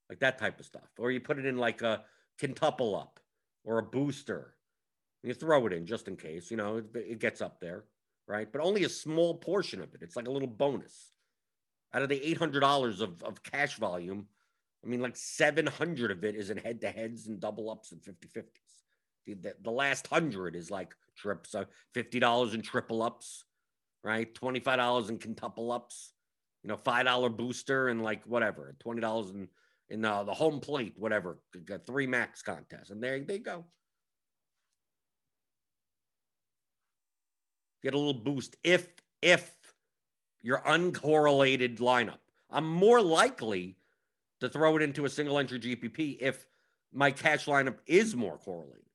like 0.07 0.19
that 0.19 0.37
type 0.37 0.59
of 0.59 0.65
stuff. 0.65 0.89
Or 0.99 1.11
you 1.11 1.19
put 1.19 1.39
it 1.39 1.45
in 1.45 1.57
like 1.57 1.81
a 1.81 2.03
quintuple 2.39 2.95
up 2.95 3.19
or 3.63 3.79
a 3.79 3.83
booster. 3.83 4.53
You 5.23 5.33
throw 5.33 5.65
it 5.65 5.73
in 5.73 5.85
just 5.85 6.07
in 6.07 6.15
case, 6.15 6.51
you 6.51 6.57
know, 6.57 6.77
it, 6.77 6.85
it 6.95 7.19
gets 7.19 7.41
up 7.41 7.59
there, 7.59 7.85
right? 8.27 8.51
But 8.51 8.61
only 8.61 8.83
a 8.83 8.89
small 8.89 9.35
portion 9.35 9.81
of 9.81 9.93
it. 9.95 10.01
It's 10.01 10.15
like 10.15 10.27
a 10.27 10.31
little 10.31 10.47
bonus. 10.47 11.11
Out 11.93 12.03
of 12.03 12.09
the 12.09 12.19
$800 12.19 13.01
of, 13.01 13.21
of 13.23 13.43
cash 13.43 13.77
volume, 13.77 14.27
I 14.83 14.87
mean, 14.87 15.01
like 15.01 15.15
700 15.15 16.11
of 16.11 16.23
it 16.23 16.35
is 16.35 16.49
in 16.49 16.57
head 16.57 16.81
to 16.81 16.89
heads 16.89 17.27
and 17.27 17.39
double 17.39 17.69
ups 17.69 17.91
and 17.91 18.03
50 18.03 18.27
50s. 18.27 18.45
The, 19.25 19.33
the, 19.35 19.55
the 19.61 19.71
last 19.71 20.07
hundred 20.07 20.55
is 20.55 20.71
like 20.71 20.95
trips, 21.15 21.55
fifty 21.93 22.19
dollars 22.19 22.53
in 22.53 22.61
triple 22.61 23.01
ups, 23.01 23.45
right? 24.03 24.33
Twenty 24.33 24.59
five 24.59 24.77
dollars 24.77 25.09
in 25.09 25.19
quintuple 25.19 25.71
ups, 25.71 26.13
you 26.63 26.67
know, 26.67 26.77
five 26.77 27.05
dollar 27.05 27.29
booster 27.29 27.89
and 27.89 28.03
like 28.03 28.23
whatever, 28.25 28.75
twenty 28.79 29.01
dollars 29.01 29.31
in 29.31 29.47
in 29.89 30.05
uh, 30.05 30.23
the 30.23 30.33
home 30.33 30.59
plate, 30.59 30.93
whatever, 30.95 31.37
three 31.85 32.07
max 32.07 32.41
contest, 32.41 32.91
and 32.91 33.03
there 33.03 33.19
they 33.19 33.39
go. 33.39 33.65
Get 37.83 37.93
a 37.93 37.97
little 37.97 38.13
boost 38.13 38.55
if 38.63 38.87
if 39.21 39.51
your 40.41 40.59
uncorrelated 40.59 41.79
lineup. 41.79 42.19
I'm 42.49 42.67
more 42.67 43.01
likely 43.01 43.77
to 44.39 44.49
throw 44.49 44.75
it 44.75 44.81
into 44.81 45.05
a 45.05 45.09
single 45.09 45.37
entry 45.37 45.59
GPP 45.59 46.17
if 46.19 46.45
my 46.93 47.11
cash 47.11 47.45
lineup 47.45 47.77
is 47.85 48.15
more 48.15 48.37
correlated. 48.37 48.90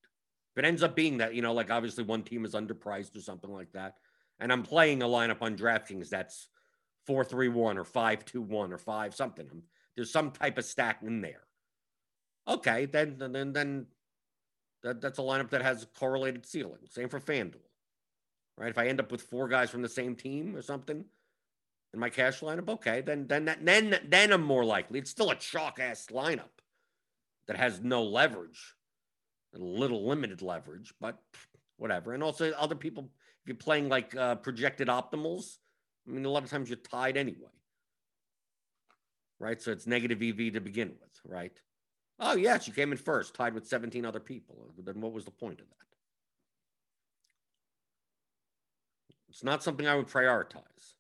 If 0.57 0.65
it 0.65 0.67
ends 0.67 0.83
up 0.83 0.97
being 0.97 1.19
that, 1.19 1.35
you 1.35 1.43
know, 1.43 1.53
like 1.53 1.71
obviously 1.71 2.05
one 2.05 2.23
team 2.23 2.47
is 2.47 2.55
underpriced 2.55 3.15
or 3.15 3.21
something 3.21 3.53
like 3.53 3.73
that, 3.73 3.97
and 4.41 4.51
I'm 4.51 4.63
playing 4.63 5.03
a 5.03 5.07
lineup 5.07 5.43
on 5.43 5.55
DraftKings 5.55 6.09
that's 6.09 6.49
four 7.07 7.25
three 7.25 7.49
one 7.49 7.77
or 7.77 7.85
five 7.85 8.25
two 8.25 8.41
one 8.41 8.73
or 8.73 8.79
five 8.79 9.15
something. 9.15 9.63
There's 9.95 10.11
some 10.11 10.31
type 10.31 10.57
of 10.57 10.65
stack 10.65 11.03
in 11.03 11.21
there. 11.21 11.43
Okay, 12.49 12.87
then 12.87 13.17
then 13.19 13.53
then 13.53 13.87
that, 14.83 15.03
that's 15.03 15.19
a 15.19 15.23
lineup 15.23 15.51
that 15.51 15.63
has 15.63 15.87
correlated 15.99 16.47
ceiling. 16.47 16.79
Same 16.89 17.11
for 17.11 17.21
FanDuel. 17.21 17.57
Right? 18.57 18.71
If 18.71 18.79
I 18.79 18.87
end 18.87 19.01
up 19.01 19.13
with 19.13 19.21
four 19.21 19.49
guys 19.49 19.69
from 19.69 19.83
the 19.83 19.89
same 19.89 20.17
team 20.17 20.57
or 20.57 20.63
something 20.63 21.05
in 21.93 22.01
my 22.01 22.09
cash 22.09 22.41
lineup, 22.41 22.71
okay, 22.71 23.03
then 23.03 23.27
then 23.27 23.45
that, 23.45 23.63
then 23.63 23.99
then 24.09 24.33
I'm 24.33 24.43
more 24.43 24.65
likely. 24.65 25.01
It's 25.01 25.11
still 25.11 25.31
a 25.31 25.37
chalk 25.37 25.79
ass 25.81 26.07
lineup 26.11 26.63
that 27.47 27.59
has 27.59 27.83
no 27.83 28.03
leverage, 28.05 28.75
a 29.57 29.65
little 29.65 30.07
limited 30.07 30.43
leverage, 30.43 30.93
but 31.01 31.19
whatever. 31.77 32.13
And 32.13 32.23
also 32.23 32.53
other 32.53 32.75
people, 32.75 33.11
if 33.43 33.49
you're 33.49 33.57
playing 33.57 33.89
like 33.89 34.15
uh, 34.17 34.37
projected 34.37 34.89
optimals, 34.89 35.57
I 36.07 36.13
mean, 36.13 36.25
a 36.25 36.31
lot 36.31 36.45
of 36.45 36.51
times 36.51 36.69
you're 36.69 36.77
tied 36.77 37.17
anyway. 37.17 37.51
Right? 39.39 39.61
So 39.61 39.73
it's 39.73 39.87
negative 39.87 40.23
EV 40.23 40.55
to 40.55 40.61
begin 40.61 40.89
with, 40.89 41.21
right? 41.25 41.53
Oh, 42.19 42.37
yes, 42.37 42.67
you 42.67 42.73
came 42.73 42.93
in 42.93 42.99
first, 42.99 43.35
tied 43.35 43.53
with 43.53 43.67
17 43.67 44.07
other 44.07 44.21
people. 44.21 44.73
Then 44.83 45.01
what 45.01 45.13
was 45.13 45.27
the 45.27 45.31
point 45.31 45.61
of 45.61 45.69
that? 45.69 45.75
It's 49.29 49.45
not 49.45 49.63
something 49.63 49.87
I 49.87 49.95
would 49.95 50.09
prioritize. 50.09 50.95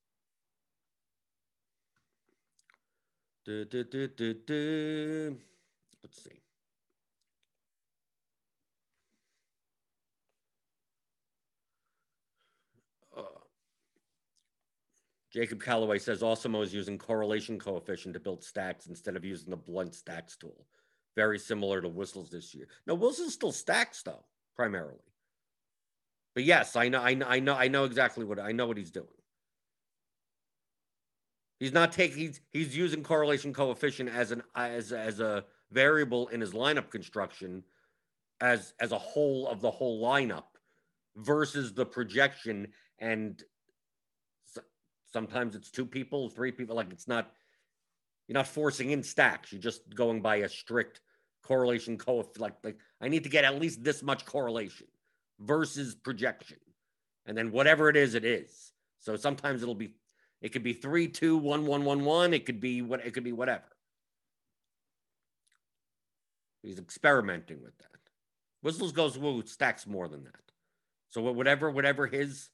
Du, 3.46 3.64
du, 3.64 3.84
du, 3.84 5.38
Let's 6.02 6.22
see. 6.22 6.45
Jacob 15.36 15.62
Calloway 15.62 15.98
says 15.98 16.22
Awesemo 16.22 16.64
is 16.64 16.72
using 16.72 16.96
correlation 16.96 17.58
coefficient 17.58 18.14
to 18.14 18.20
build 18.20 18.42
stacks 18.42 18.86
instead 18.86 19.16
of 19.16 19.24
using 19.24 19.50
the 19.50 19.56
blunt 19.56 19.94
stacks 19.94 20.34
tool. 20.34 20.66
Very 21.14 21.38
similar 21.38 21.82
to 21.82 21.90
Whistles 21.90 22.30
this 22.30 22.54
year. 22.54 22.68
No, 22.86 22.94
Whistles 22.94 23.34
still 23.34 23.52
stacks 23.52 24.02
though, 24.02 24.24
primarily. 24.54 25.12
But 26.34 26.44
yes, 26.44 26.74
I 26.74 26.88
know, 26.88 27.02
I 27.02 27.12
know, 27.12 27.26
I 27.28 27.40
know, 27.40 27.54
I 27.54 27.68
know 27.68 27.84
exactly 27.84 28.24
what 28.24 28.40
I 28.40 28.52
know 28.52 28.66
what 28.66 28.78
he's 28.78 28.90
doing. 28.90 29.08
He's 31.60 31.74
not 31.74 31.92
taking. 31.92 32.16
He's 32.16 32.40
he's 32.50 32.74
using 32.74 33.02
correlation 33.02 33.52
coefficient 33.52 34.08
as 34.08 34.30
an 34.30 34.42
as 34.54 34.90
as 34.90 35.20
a 35.20 35.44
variable 35.70 36.28
in 36.28 36.40
his 36.40 36.52
lineup 36.54 36.88
construction, 36.88 37.62
as 38.40 38.72
as 38.80 38.92
a 38.92 38.98
whole 38.98 39.48
of 39.48 39.60
the 39.60 39.70
whole 39.70 40.02
lineup, 40.02 40.44
versus 41.14 41.74
the 41.74 41.84
projection 41.84 42.68
and 43.00 43.42
Sometimes 45.16 45.56
it's 45.56 45.70
two 45.70 45.86
people, 45.86 46.28
three 46.28 46.52
people. 46.52 46.76
Like 46.76 46.92
it's 46.92 47.08
not, 47.08 47.32
you're 48.28 48.34
not 48.34 48.46
forcing 48.46 48.90
in 48.90 49.02
stacks. 49.02 49.50
You're 49.50 49.62
just 49.62 49.80
going 49.94 50.20
by 50.20 50.36
a 50.36 50.48
strict 50.50 51.00
correlation 51.42 51.96
coefficient. 51.96 52.38
Like, 52.38 52.56
like 52.62 52.76
I 53.00 53.08
need 53.08 53.22
to 53.22 53.30
get 53.30 53.42
at 53.42 53.58
least 53.58 53.82
this 53.82 54.02
much 54.02 54.26
correlation 54.26 54.88
versus 55.40 55.94
projection. 55.94 56.58
And 57.24 57.34
then 57.34 57.50
whatever 57.50 57.88
it 57.88 57.96
is, 57.96 58.14
it 58.14 58.26
is. 58.26 58.74
So 59.00 59.16
sometimes 59.16 59.62
it'll 59.62 59.74
be, 59.74 59.94
it 60.42 60.50
could 60.52 60.62
be 60.62 60.74
three, 60.74 61.08
two, 61.08 61.38
one, 61.38 61.64
one, 61.64 61.86
one, 61.86 62.04
one. 62.04 62.34
It 62.34 62.44
could 62.44 62.60
be 62.60 62.82
what 62.82 63.06
it 63.06 63.14
could 63.14 63.24
be 63.24 63.32
whatever. 63.32 63.64
He's 66.62 66.78
experimenting 66.78 67.62
with 67.62 67.78
that. 67.78 68.00
Whistles 68.60 68.92
goes 68.92 69.16
woo 69.16 69.42
stacks 69.46 69.86
more 69.86 70.08
than 70.08 70.24
that. 70.24 70.52
So 71.08 71.22
whatever, 71.22 71.70
whatever 71.70 72.06
his 72.06 72.50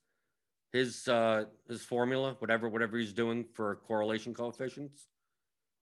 his 0.72 1.06
uh, 1.06 1.44
his 1.68 1.82
formula, 1.82 2.37
whatever 2.38 2.68
whatever 2.68 2.96
he's 2.96 3.12
doing 3.12 3.44
for 3.54 3.76
correlation 3.87 4.35
coefficients, 4.35 5.08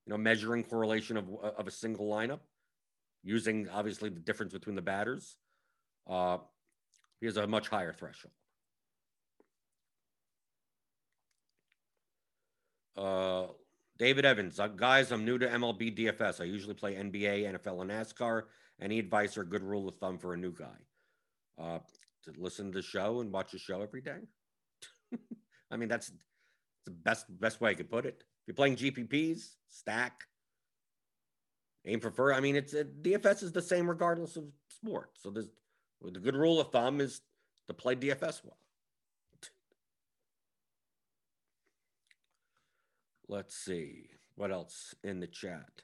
you 0.07 0.11
know, 0.11 0.19
measuring 0.19 0.65
correlation 0.65 1.17
of 1.17 1.29
of 1.59 1.67
a 1.67 1.71
single 1.71 2.07
lineup, 2.07 2.41
using 3.23 3.69
obviously 3.69 4.09
the 4.09 4.21
difference 4.21 4.53
between 4.53 4.75
the 4.75 4.83
batters, 4.83 5.37
uh, 6.09 6.39
he 7.21 7.27
has 7.27 7.37
a 7.37 7.47
much 7.47 7.69
higher 7.69 7.93
threshold. 7.93 8.33
Uh, 12.97 13.47
David 13.99 14.25
Evans, 14.25 14.59
uh, 14.59 14.67
guys, 14.67 15.13
I'm 15.13 15.25
new 15.25 15.39
to 15.39 15.47
MLB 15.47 15.97
DFS. 15.97 16.41
I 16.41 16.45
usually 16.45 16.75
play 16.75 16.95
NBA, 16.95 17.45
NFL, 17.45 17.83
and 17.83 17.91
NASCAR. 17.91 18.45
Any 18.81 18.99
advice 18.99 19.37
or 19.37 19.45
good 19.45 19.63
rule 19.63 19.89
of 19.89 19.97
thumb 19.97 20.19
for 20.19 20.33
a 20.35 20.37
new 20.37 20.53
guy? 20.53 20.77
Uh, 21.59 21.79
to 22.25 22.33
listen 22.39 22.73
to 22.73 22.79
the 22.79 22.83
show 22.83 23.21
and 23.21 23.31
watch 23.31 23.53
the 23.53 23.59
show 23.59 23.83
every 23.83 24.01
day. 24.01 24.21
I 25.71 25.77
mean, 25.77 25.89
that's 25.89 26.13
the 26.85 26.91
best 26.91 27.27
best 27.41 27.61
way 27.61 27.71
I 27.71 27.75
could 27.75 27.91
put 27.91 28.07
it. 28.07 28.23
If 28.23 28.49
you're 28.49 28.55
playing 28.55 28.77
GPPs, 28.77 29.57
stack, 29.69 30.25
aim 31.85 32.01
for 32.01 32.11
fur. 32.11 32.33
I 32.33 32.41
mean, 32.41 32.57
it's 32.57 32.75
uh, 32.75 32.81
a, 32.81 32.85
DFS 32.85 33.43
is 33.43 33.53
the 33.53 33.63
same 33.63 33.89
regardless 33.89 34.37
of 34.37 34.45
sport. 34.69 35.11
So 35.15 35.31
there's 35.31 35.49
the 36.03 36.21
good 36.21 36.37
rule 36.37 36.61
of 36.61 36.71
thumb 36.71 37.01
is 37.01 37.21
to 37.69 37.75
play 37.75 37.95
DFS 37.95 38.43
well. 38.45 38.57
Let's 43.29 43.55
see 43.55 44.09
what 44.35 44.51
else 44.51 44.95
in 45.05 45.21
the 45.21 45.27
chat. 45.27 45.83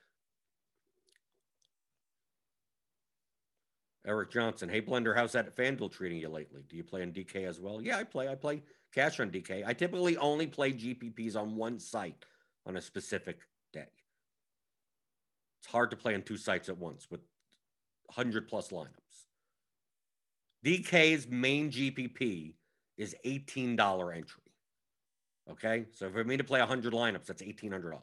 Eric 4.06 4.30
Johnson, 4.30 4.68
hey 4.68 4.80
Blender, 4.80 5.14
how's 5.14 5.32
that 5.32 5.56
FanDuel 5.56 5.92
treating 5.92 6.18
you 6.18 6.28
lately? 6.28 6.62
Do 6.68 6.76
you 6.76 6.84
play 6.84 7.02
in 7.02 7.12
DK 7.12 7.46
as 7.46 7.60
well? 7.60 7.80
Yeah, 7.80 7.98
I 7.98 8.04
play. 8.04 8.28
I 8.28 8.34
play 8.34 8.62
cash 8.96 9.20
on 9.20 9.30
DK. 9.30 9.62
I 9.66 9.74
typically 9.74 10.16
only 10.16 10.46
play 10.46 10.72
GPPs 10.72 11.36
on 11.36 11.54
one 11.54 11.78
site 11.78 12.24
on 12.64 12.76
a 12.76 12.80
specific 12.80 13.40
day. 13.72 13.86
It's 15.60 15.70
hard 15.70 15.90
to 15.90 15.96
play 15.96 16.14
on 16.14 16.22
two 16.22 16.38
sites 16.38 16.68
at 16.68 16.78
once 16.78 17.06
with 17.10 17.20
100 18.06 18.48
plus 18.48 18.70
lineups. 18.70 18.86
DK's 20.64 21.28
main 21.28 21.70
GPP 21.70 22.54
is 22.96 23.14
$18 23.24 24.16
entry. 24.16 24.42
Okay. 25.50 25.84
So 25.92 26.10
for 26.10 26.24
me 26.24 26.36
to 26.36 26.44
play 26.44 26.60
100 26.60 26.92
lineups, 26.92 27.26
that's 27.26 27.42
$1,800. 27.42 28.00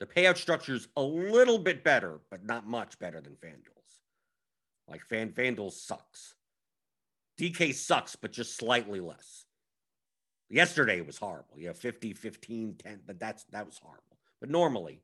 The 0.00 0.06
payout 0.06 0.36
structure 0.36 0.74
is 0.74 0.88
a 0.96 1.02
little 1.02 1.58
bit 1.58 1.84
better, 1.84 2.20
but 2.30 2.44
not 2.44 2.66
much 2.66 2.98
better 2.98 3.20
than 3.20 3.34
FanDuel's. 3.34 4.00
Like 4.88 5.04
Fan 5.04 5.30
FanDuel 5.30 5.72
sucks. 5.72 6.34
DK 7.40 7.72
sucks, 7.72 8.16
but 8.16 8.32
just 8.32 8.56
slightly 8.56 9.00
less. 9.00 9.46
Yesterday 10.52 11.00
was 11.00 11.16
horrible. 11.16 11.58
You 11.58 11.68
know, 11.68 11.72
50, 11.72 12.12
15, 12.12 12.74
10, 12.74 13.00
but 13.06 13.18
that's 13.18 13.44
that 13.52 13.64
was 13.64 13.78
horrible. 13.78 14.18
But 14.38 14.50
normally 14.50 15.00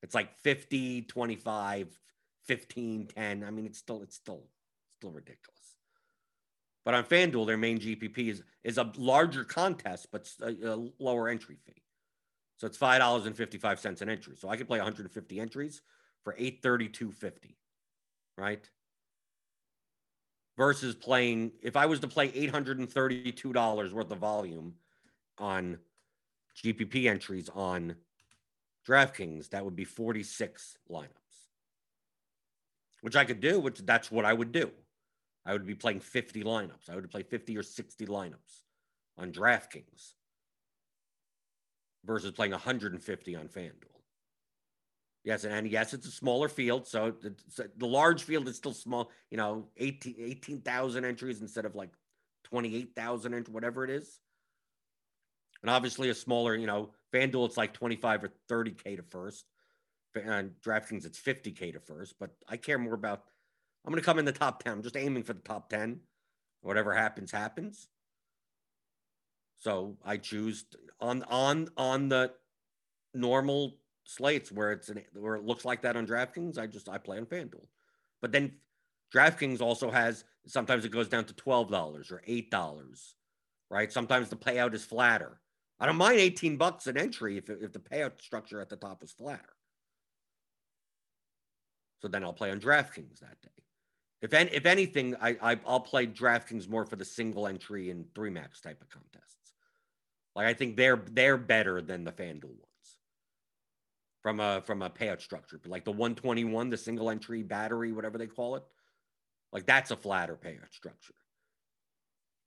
it's 0.00 0.14
like 0.14 0.38
50, 0.38 1.02
25, 1.02 1.98
15, 2.46 3.08
10. 3.08 3.44
I 3.44 3.50
mean, 3.50 3.66
it's 3.66 3.78
still 3.78 4.02
it's 4.02 4.14
still 4.14 4.44
still 4.96 5.10
ridiculous. 5.10 5.58
But 6.84 6.94
on 6.94 7.04
FanDuel, 7.04 7.46
their 7.48 7.56
main 7.58 7.80
GPP 7.80 8.28
is 8.28 8.42
is 8.62 8.78
a 8.78 8.92
larger 8.96 9.42
contest, 9.42 10.06
but 10.12 10.30
a, 10.40 10.72
a 10.72 10.88
lower 11.00 11.28
entry 11.28 11.56
fee. 11.66 11.82
So 12.58 12.68
it's 12.68 12.78
five 12.78 13.00
dollars 13.00 13.26
and 13.26 13.36
fifty 13.36 13.58
five 13.58 13.80
cents 13.80 14.02
an 14.02 14.08
entry. 14.08 14.36
So 14.36 14.48
I 14.48 14.56
could 14.56 14.68
play 14.68 14.78
150 14.78 15.40
entries 15.40 15.82
for 16.22 16.34
832.50, 16.34 17.56
right? 18.38 18.70
Versus 20.56 20.94
playing 20.94 21.50
if 21.60 21.76
I 21.76 21.86
was 21.86 21.98
to 22.00 22.06
play 22.06 22.30
$832 22.30 23.92
worth 23.92 24.10
of 24.12 24.18
volume 24.18 24.74
on 25.38 25.78
GPP 26.62 27.06
entries 27.06 27.48
on 27.54 27.96
DraftKings, 28.86 29.50
that 29.50 29.64
would 29.64 29.76
be 29.76 29.84
46 29.84 30.76
lineups, 30.90 31.08
which 33.00 33.16
I 33.16 33.24
could 33.24 33.40
do, 33.40 33.60
which 33.60 33.78
that's 33.80 34.10
what 34.10 34.24
I 34.24 34.32
would 34.32 34.52
do. 34.52 34.70
I 35.44 35.52
would 35.52 35.66
be 35.66 35.74
playing 35.74 36.00
50 36.00 36.44
lineups. 36.44 36.88
I 36.90 36.94
would 36.94 37.10
play 37.10 37.22
50 37.22 37.56
or 37.56 37.62
60 37.62 38.06
lineups 38.06 38.62
on 39.18 39.32
DraftKings 39.32 40.12
versus 42.04 42.32
playing 42.32 42.52
150 42.52 43.36
on 43.36 43.48
FanDuel. 43.48 43.92
Yes, 45.24 45.44
and 45.44 45.68
yes, 45.68 45.94
it's 45.94 46.06
a 46.06 46.10
smaller 46.10 46.48
field. 46.48 46.86
So 46.86 47.14
the 47.76 47.86
large 47.86 48.24
field 48.24 48.48
is 48.48 48.56
still 48.56 48.72
small, 48.72 49.10
you 49.30 49.36
know, 49.36 49.68
18,000 49.76 51.04
18, 51.04 51.08
entries 51.08 51.40
instead 51.40 51.64
of 51.64 51.76
like 51.76 51.90
28,000 52.44 53.34
and 53.34 53.48
whatever 53.48 53.84
it 53.84 53.90
is. 53.90 54.18
And 55.62 55.70
obviously, 55.70 56.10
a 56.10 56.14
smaller, 56.14 56.56
you 56.56 56.66
know, 56.66 56.90
FanDuel, 57.12 57.46
it's 57.46 57.56
like 57.56 57.72
25 57.72 58.24
or 58.24 58.32
30K 58.50 58.96
to 58.96 59.02
first. 59.02 59.44
And 60.14 60.52
DraftKings, 60.64 61.06
it's 61.06 61.20
50K 61.20 61.72
to 61.72 61.80
first. 61.80 62.16
But 62.18 62.30
I 62.48 62.56
care 62.56 62.78
more 62.78 62.94
about, 62.94 63.22
I'm 63.84 63.92
going 63.92 64.00
to 64.00 64.04
come 64.04 64.18
in 64.18 64.24
the 64.24 64.32
top 64.32 64.62
10. 64.62 64.72
I'm 64.72 64.82
just 64.82 64.96
aiming 64.96 65.22
for 65.22 65.32
the 65.32 65.40
top 65.40 65.70
10. 65.70 66.00
Whatever 66.60 66.92
happens, 66.94 67.30
happens. 67.30 67.88
So 69.62 69.96
I 70.04 70.16
choose 70.16 70.64
on 71.00 71.22
on 71.24 71.68
on 71.76 72.08
the 72.08 72.32
normal 73.14 73.76
slates 74.04 74.50
where 74.50 74.72
it's 74.72 74.88
an, 74.88 75.02
where 75.14 75.36
it 75.36 75.44
looks 75.44 75.64
like 75.64 75.82
that 75.82 75.96
on 75.96 76.06
DraftKings, 76.06 76.58
I 76.58 76.66
just 76.66 76.88
I 76.88 76.98
play 76.98 77.18
on 77.18 77.26
FanDuel. 77.26 77.66
But 78.20 78.32
then 78.32 78.52
DraftKings 79.14 79.60
also 79.60 79.90
has 79.90 80.24
sometimes 80.46 80.84
it 80.84 80.90
goes 80.90 81.08
down 81.08 81.26
to 81.26 81.34
twelve 81.34 81.70
dollars 81.70 82.10
or 82.10 82.22
eight 82.26 82.50
dollars, 82.50 83.14
right? 83.70 83.92
Sometimes 83.92 84.30
the 84.30 84.36
payout 84.36 84.74
is 84.74 84.84
flatter. 84.84 85.40
I 85.82 85.86
don't 85.86 85.96
mind 85.96 86.20
eighteen 86.20 86.56
bucks 86.56 86.86
an 86.86 86.96
entry 86.96 87.38
if 87.38 87.50
if 87.50 87.72
the 87.72 87.80
payout 87.80 88.22
structure 88.22 88.60
at 88.60 88.68
the 88.68 88.76
top 88.76 89.02
is 89.02 89.10
flatter. 89.10 89.56
So 91.98 92.06
then 92.06 92.22
I'll 92.22 92.32
play 92.32 92.52
on 92.52 92.60
DraftKings 92.60 93.18
that 93.18 93.40
day. 93.42 93.64
If 94.20 94.32
any, 94.32 94.50
if 94.52 94.64
anything, 94.64 95.16
I, 95.20 95.36
I 95.42 95.54
will 95.54 95.80
play 95.80 96.06
DraftKings 96.06 96.68
more 96.68 96.86
for 96.86 96.94
the 96.94 97.04
single 97.04 97.48
entry 97.48 97.90
and 97.90 98.06
three 98.14 98.30
max 98.30 98.60
type 98.60 98.80
of 98.80 98.88
contests. 98.90 99.54
Like 100.36 100.46
I 100.46 100.54
think 100.54 100.76
they're 100.76 101.02
they're 101.10 101.36
better 101.36 101.82
than 101.82 102.04
the 102.04 102.12
FanDuel 102.12 102.44
ones 102.44 102.98
from 104.22 104.38
a 104.38 104.62
from 104.64 104.82
a 104.82 104.90
payout 104.90 105.20
structure. 105.20 105.58
But 105.60 105.72
like 105.72 105.84
the 105.84 105.90
121, 105.90 106.70
the 106.70 106.76
single 106.76 107.10
entry 107.10 107.42
battery, 107.42 107.90
whatever 107.90 108.18
they 108.18 108.28
call 108.28 108.54
it, 108.54 108.62
like 109.52 109.66
that's 109.66 109.90
a 109.90 109.96
flatter 109.96 110.36
payout 110.36 110.72
structure. 110.72 111.14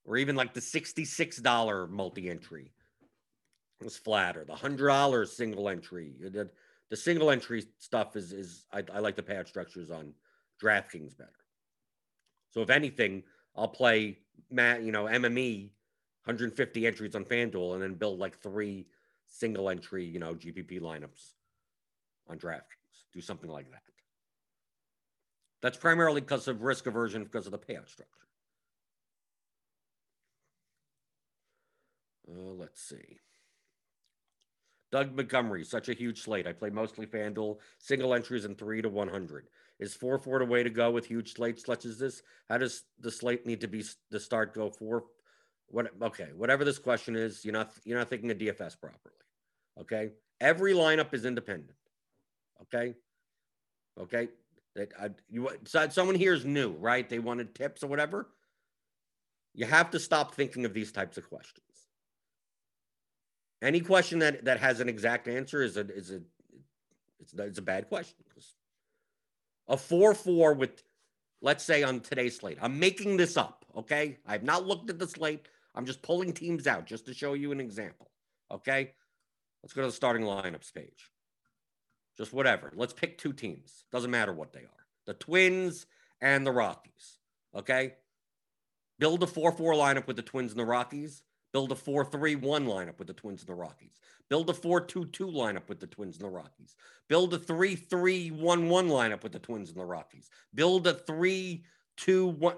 Or 0.06 0.16
even 0.16 0.38
like 0.38 0.54
the 0.54 0.62
$66 0.62 1.90
multi-entry 1.90 2.72
was 3.84 3.98
flatter. 3.98 4.46
The 4.46 4.56
hundred 4.56 4.88
dollars 4.88 5.32
single 5.32 5.70
entry. 5.70 6.14
The, 6.20 6.50
the 6.90 6.96
single 6.96 7.32
entry 7.32 7.66
stuff 7.80 8.16
is 8.16 8.32
is 8.32 8.66
I, 8.72 8.84
I 8.94 9.00
like 9.00 9.16
the 9.16 9.24
payout 9.24 9.48
structures 9.48 9.92
on 9.92 10.14
DraftKings 10.62 11.18
better. 11.18 11.32
So 12.52 12.62
if 12.62 12.70
anything, 12.70 13.24
I'll 13.56 13.68
play 13.68 14.18
Matt, 14.50 14.84
you 14.84 14.92
know, 14.92 15.06
MME 15.06 15.70
150 16.24 16.88
entries 16.88 17.16
on 17.16 17.26
FanDuel 17.26 17.74
and 17.74 17.84
then 17.84 17.94
build 17.96 18.20
like 18.20 18.40
three 18.40 18.88
single 19.28 19.70
entry, 19.70 20.06
you 20.06 20.20
know, 20.20 20.34
GPP 20.34 20.80
lineups 20.80 21.34
on 22.30 22.38
DraftKings. 22.38 23.04
Do 23.14 23.22
something 23.22 23.50
like 23.50 23.70
that. 23.72 23.82
That's 25.62 25.78
primarily 25.78 26.22
because 26.22 26.48
of 26.48 26.62
risk 26.62 26.86
aversion 26.86 27.24
because 27.24 27.46
of 27.46 27.52
the 27.52 27.58
payout 27.58 27.90
structure. 27.90 28.28
Uh, 32.30 32.54
let's 32.54 32.82
see. 32.82 33.20
Doug 34.92 35.16
Montgomery, 35.16 35.64
such 35.64 35.90
a 35.90 35.94
huge 35.94 36.22
slate. 36.22 36.48
I 36.48 36.54
play 36.54 36.70
mostly 36.70 37.06
FanDuel, 37.06 37.58
single 37.80 38.14
entries 38.14 38.46
and 38.46 38.58
three 38.58 38.82
to 38.82 38.90
100. 38.90 39.48
Is 39.80 39.94
4 39.94 40.20
4 40.20 40.40
the 40.40 40.46
way 40.46 40.64
to 40.64 40.70
go 40.70 40.92
with 40.92 41.06
huge 41.06 41.34
slates 41.34 41.66
such 41.66 41.86
as 41.86 41.98
this? 41.98 42.22
How 42.50 42.58
does 42.58 42.84
the 43.00 43.12
slate 43.12 43.46
need 43.46 43.62
to 43.62 43.68
be 43.68 43.84
the 44.10 44.20
start 44.20 44.54
go 44.54 44.70
for? 44.70 45.04
What 45.68 45.92
okay, 46.02 46.30
whatever 46.36 46.64
this 46.64 46.80
question 46.80 47.16
is, 47.16 47.44
you're 47.44 47.54
not 47.54 47.74
you're 47.84 47.98
not 47.98 48.10
thinking 48.10 48.32
of 48.32 48.38
DFS 48.38 48.80
properly. 48.80 49.16
Okay. 49.82 50.12
Every 50.40 50.74
lineup 50.74 51.14
is 51.14 51.26
independent. 51.26 51.78
Okay. 52.62 52.96
Okay. 54.00 54.30
That 54.76 54.94
I, 55.00 55.10
you 55.30 55.50
so 55.66 55.90
someone 55.90 56.16
here 56.16 56.34
is 56.34 56.46
new, 56.46 56.72
right? 56.74 57.10
They 57.10 57.20
wanted 57.20 57.56
tips 57.56 57.84
or 57.84 57.88
whatever. 57.88 58.30
You 59.54 59.66
have 59.66 59.92
to 59.92 60.00
stop 60.00 60.36
thinking 60.36 60.66
of 60.66 60.74
these 60.74 60.92
types 60.92 61.18
of 61.18 61.28
questions. 61.28 61.66
Any 63.66 63.80
question 63.80 64.20
that 64.20 64.46
that 64.46 64.60
has 64.60 64.80
an 64.80 64.88
exact 64.88 65.28
answer 65.28 65.64
is 65.64 65.76
a 65.76 65.82
is 65.92 66.12
a 66.12 66.22
it's, 67.20 67.34
it's 67.34 67.58
a 67.58 67.64
bad 67.64 67.90
question. 67.90 68.16
A 69.68 69.76
four 69.76 70.14
four 70.14 70.54
with, 70.54 70.84
let's 71.42 71.64
say 71.64 71.82
on 71.82 72.00
today's 72.00 72.38
slate. 72.38 72.60
I'm 72.62 72.80
making 72.80 73.18
this 73.18 73.36
up. 73.36 73.66
Okay, 73.76 74.20
I've 74.28 74.44
not 74.44 74.68
looked 74.68 74.92
at 74.92 75.00
the 75.00 75.08
slate. 75.08 75.48
I'm 75.74 75.88
just 75.88 76.04
pulling 76.04 76.32
teams 76.32 76.68
out 76.68 76.86
just 76.86 77.08
to 77.08 77.14
show 77.16 77.34
you 77.34 77.52
an 77.52 77.60
example. 77.60 78.12
Okay, 78.52 78.94
let's 79.64 79.74
go 79.74 79.82
to 79.82 79.88
the 79.88 79.94
starting 79.94 80.24
lineups 80.24 80.72
page. 80.72 81.10
Just 82.16 82.32
whatever. 82.32 82.72
Let's 82.76 82.94
pick 82.94 83.18
two 83.18 83.34
teams. 83.34 83.86
Doesn't 83.92 84.12
matter 84.12 84.32
what 84.32 84.54
they 84.54 84.62
are. 84.62 84.86
The 85.08 85.16
Twins 85.16 85.88
and 86.22 86.46
the 86.46 86.52
Rockies. 86.52 87.18
Okay. 87.56 87.96
Build 89.00 89.24
a 89.24 89.28
4 89.28 89.52
4 89.52 89.74
lineup 89.74 90.08
with 90.08 90.16
the 90.16 90.22
Twins 90.22 90.52
and 90.52 90.60
the 90.60 90.66
Rockies. 90.66 91.24
Build 91.56 91.72
a 91.72 91.76
4 91.76 92.04
3 92.04 92.36
1 92.36 92.66
lineup 92.66 93.00
with 93.00 93.08
the 93.08 93.14
Twins 93.14 93.40
and 93.40 93.48
the 93.48 93.56
Rockies. 93.56 94.02
Build 94.28 94.50
a 94.50 94.54
4 94.54 94.82
2 94.82 95.06
2 95.06 95.28
lineup 95.28 95.70
with 95.70 95.80
the 95.80 95.88
Twins 95.88 96.18
and 96.18 96.26
the 96.26 96.30
Rockies. 96.30 96.76
Build 97.08 97.34
a 97.34 97.40
3 97.40 97.78
3 97.78 98.32
1 98.32 98.68
1 98.68 98.88
lineup 98.90 99.24
with 99.24 99.32
the 99.32 99.40
Twins 99.40 99.70
and 99.70 99.80
the 99.80 99.86
Rockies. 99.86 100.30
Build 100.54 100.86
a 100.86 100.94
3 100.94 101.64
2 101.96 102.28
1. 102.28 102.56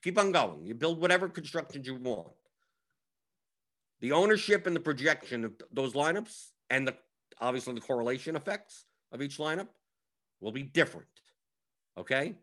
Keep 0.00 0.18
on 0.20 0.30
going. 0.30 0.64
You 0.64 0.74
build 0.76 1.00
whatever 1.00 1.28
constructions 1.28 1.88
you 1.88 1.96
want. 1.96 2.28
The 4.00 4.12
ownership 4.12 4.68
and 4.68 4.76
the 4.76 4.80
projection 4.80 5.44
of 5.44 5.54
those 5.72 5.94
lineups 5.94 6.50
and 6.70 6.86
the 6.86 6.94
obviously 7.40 7.74
the 7.74 7.80
correlation 7.80 8.36
effects 8.36 8.84
of 9.10 9.22
each 9.22 9.38
lineup 9.38 9.70
will 10.40 10.52
be 10.52 10.62
different. 10.62 11.08
Okay? 11.98 12.36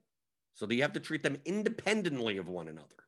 So 0.53 0.67
you 0.69 0.81
have 0.81 0.91
to 0.91 0.99
treat 0.99 1.23
them 1.23 1.37
independently 1.45 2.35
of 2.39 2.49
one 2.49 2.67
another. 2.67 3.02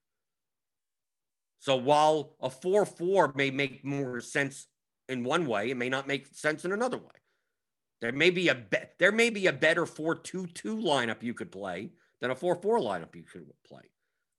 So 1.65 1.75
while 1.75 2.35
a 2.39 2.51
4 2.51 2.85
4 2.85 3.33
may 3.33 3.49
make 3.49 3.83
more 3.83 4.21
sense 4.21 4.67
in 5.09 5.23
one 5.23 5.47
way, 5.47 5.71
it 5.71 5.77
may 5.77 5.89
not 5.89 6.07
make 6.07 6.27
sense 6.27 6.63
in 6.63 6.71
another 6.71 6.99
way. 6.99 7.17
There 8.01 8.11
may 8.11 8.29
be 8.29 8.49
a 8.49 8.53
be- 8.53 8.91
there 8.99 9.11
may 9.11 9.31
be 9.31 9.47
a 9.47 9.51
better 9.51 9.87
4 9.87 10.13
2 10.13 10.45
2 10.45 10.77
lineup 10.77 11.23
you 11.23 11.33
could 11.33 11.51
play 11.51 11.89
than 12.21 12.29
a 12.29 12.35
4 12.35 12.61
4 12.61 12.77
lineup 12.77 13.15
you 13.15 13.23
could 13.23 13.51
play, 13.67 13.81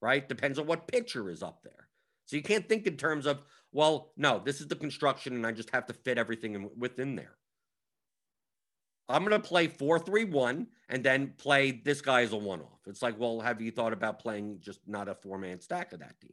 right? 0.00 0.28
Depends 0.28 0.56
on 0.56 0.68
what 0.68 0.86
pitcher 0.86 1.28
is 1.28 1.42
up 1.42 1.64
there. 1.64 1.88
So 2.26 2.36
you 2.36 2.42
can't 2.42 2.68
think 2.68 2.86
in 2.86 2.96
terms 2.96 3.26
of, 3.26 3.42
well, 3.72 4.12
no, 4.16 4.38
this 4.38 4.60
is 4.60 4.68
the 4.68 4.76
construction 4.76 5.34
and 5.34 5.44
I 5.44 5.50
just 5.50 5.70
have 5.70 5.86
to 5.86 5.94
fit 5.94 6.18
everything 6.18 6.54
in, 6.54 6.70
within 6.78 7.16
there. 7.16 7.38
I'm 9.08 9.24
going 9.24 9.32
to 9.32 9.48
play 9.48 9.66
4 9.66 9.98
3 9.98 10.26
1 10.26 10.66
and 10.90 11.02
then 11.02 11.34
play 11.38 11.72
this 11.72 12.00
guy 12.00 12.22
as 12.22 12.32
a 12.32 12.36
one 12.36 12.60
off. 12.60 12.86
It's 12.86 13.02
like, 13.02 13.18
well, 13.18 13.40
have 13.40 13.60
you 13.60 13.72
thought 13.72 13.92
about 13.92 14.20
playing 14.20 14.60
just 14.60 14.78
not 14.86 15.08
a 15.08 15.16
four 15.16 15.38
man 15.38 15.60
stack 15.60 15.92
of 15.92 15.98
that 15.98 16.20
team? 16.20 16.30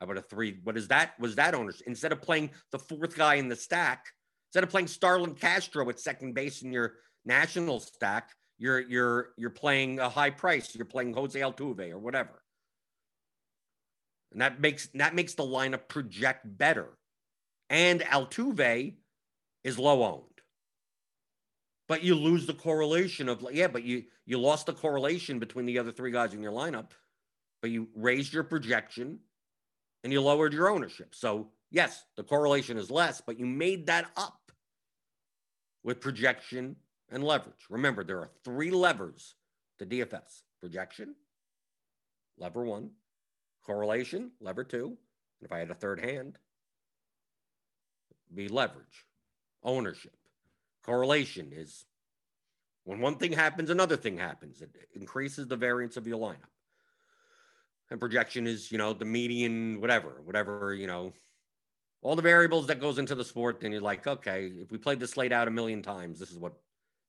About 0.00 0.16
a 0.16 0.22
three? 0.22 0.60
What 0.64 0.76
is 0.76 0.88
that? 0.88 1.12
Was 1.20 1.34
that 1.36 1.54
owners 1.54 1.82
instead 1.86 2.12
of 2.12 2.22
playing 2.22 2.50
the 2.72 2.78
fourth 2.78 3.16
guy 3.16 3.34
in 3.34 3.48
the 3.48 3.56
stack, 3.56 4.06
instead 4.48 4.64
of 4.64 4.70
playing 4.70 4.86
Starlin 4.86 5.34
Castro 5.34 5.88
at 5.90 6.00
second 6.00 6.34
base 6.34 6.62
in 6.62 6.72
your 6.72 6.94
national 7.26 7.80
stack, 7.80 8.30
you're 8.58 8.80
you're 8.80 9.30
you're 9.36 9.50
playing 9.50 9.98
a 9.98 10.08
high 10.08 10.30
price. 10.30 10.74
You're 10.74 10.86
playing 10.86 11.12
Jose 11.12 11.38
Altuve 11.38 11.90
or 11.90 11.98
whatever, 11.98 12.42
and 14.32 14.40
that 14.40 14.60
makes 14.60 14.88
that 14.94 15.14
makes 15.14 15.34
the 15.34 15.42
lineup 15.42 15.88
project 15.88 16.40
better. 16.44 16.88
And 17.68 18.00
Altuve 18.00 18.94
is 19.64 19.78
low 19.78 20.02
owned, 20.02 20.24
but 21.88 22.02
you 22.02 22.14
lose 22.14 22.46
the 22.46 22.54
correlation 22.54 23.28
of 23.28 23.46
yeah, 23.52 23.68
but 23.68 23.82
you 23.82 24.04
you 24.24 24.38
lost 24.38 24.64
the 24.64 24.72
correlation 24.72 25.38
between 25.38 25.66
the 25.66 25.78
other 25.78 25.92
three 25.92 26.10
guys 26.10 26.32
in 26.32 26.42
your 26.42 26.52
lineup, 26.52 26.92
but 27.60 27.70
you 27.70 27.88
raised 27.94 28.32
your 28.32 28.44
projection 28.44 29.18
and 30.02 30.12
you 30.12 30.20
lowered 30.20 30.52
your 30.52 30.70
ownership. 30.70 31.14
So, 31.14 31.48
yes, 31.70 32.04
the 32.16 32.22
correlation 32.22 32.78
is 32.78 32.90
less, 32.90 33.20
but 33.20 33.38
you 33.38 33.46
made 33.46 33.86
that 33.86 34.06
up 34.16 34.52
with 35.82 36.00
projection 36.00 36.76
and 37.10 37.24
leverage. 37.24 37.66
Remember, 37.68 38.04
there 38.04 38.18
are 38.18 38.30
three 38.44 38.70
levers 38.70 39.34
to 39.78 39.86
DFS 39.86 40.42
projection, 40.60 41.14
lever 42.38 42.64
one, 42.64 42.90
correlation, 43.64 44.30
lever 44.40 44.64
two. 44.64 44.86
And 44.86 45.46
if 45.46 45.52
I 45.52 45.58
had 45.58 45.70
a 45.70 45.74
third 45.74 46.00
hand, 46.00 46.38
be 48.34 48.48
leverage, 48.48 49.06
ownership. 49.62 50.16
Correlation 50.84 51.50
is 51.52 51.86
when 52.84 53.00
one 53.00 53.16
thing 53.16 53.32
happens, 53.32 53.70
another 53.70 53.96
thing 53.96 54.18
happens. 54.18 54.62
It 54.62 54.70
increases 54.94 55.46
the 55.46 55.56
variance 55.56 55.96
of 55.96 56.06
your 56.06 56.18
lineup 56.18 56.49
and 57.90 57.98
projection 57.98 58.46
is 58.46 58.70
you 58.70 58.78
know 58.78 58.92
the 58.92 59.04
median 59.04 59.80
whatever 59.80 60.20
whatever 60.24 60.74
you 60.74 60.86
know 60.86 61.12
all 62.02 62.16
the 62.16 62.22
variables 62.22 62.66
that 62.66 62.80
goes 62.80 62.98
into 62.98 63.14
the 63.14 63.24
sport 63.24 63.60
then 63.60 63.72
you're 63.72 63.80
like 63.80 64.06
okay 64.06 64.46
if 64.46 64.70
we 64.70 64.78
played 64.78 65.00
this 65.00 65.16
laid 65.16 65.32
out 65.32 65.48
a 65.48 65.50
million 65.50 65.82
times 65.82 66.18
this 66.18 66.30
is 66.30 66.38
what 66.38 66.54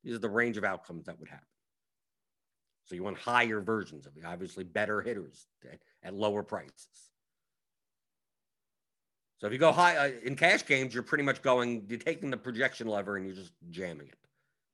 these 0.04 0.16
are 0.16 0.20
the 0.20 0.30
range 0.30 0.58
of 0.58 0.64
outcomes 0.64 1.06
that 1.06 1.20
would 1.20 1.30
happen. 1.30 1.46
So 2.86 2.96
you 2.96 3.04
want 3.04 3.18
higher 3.18 3.62
versions 3.62 4.06
of 4.06 4.18
it 4.18 4.26
obviously 4.26 4.64
better 4.64 5.02
hitters 5.02 5.48
at, 5.72 5.80
at 6.04 6.14
lower 6.14 6.44
prices. 6.44 6.88
So 9.38 9.48
if 9.48 9.54
you 9.54 9.60
go 9.60 9.72
high 9.72 9.96
uh, 9.98 10.12
in 10.24 10.36
cash 10.36 10.66
games 10.66 10.94
you're 10.94 11.04
pretty 11.04 11.24
much 11.24 11.42
going 11.42 11.86
you're 11.88 12.00
taking 12.00 12.30
the 12.32 12.38
projection 12.38 12.88
lever 12.88 13.18
and 13.18 13.26
you're 13.26 13.36
just 13.36 13.54
jamming 13.70 14.08
it. 14.08 14.16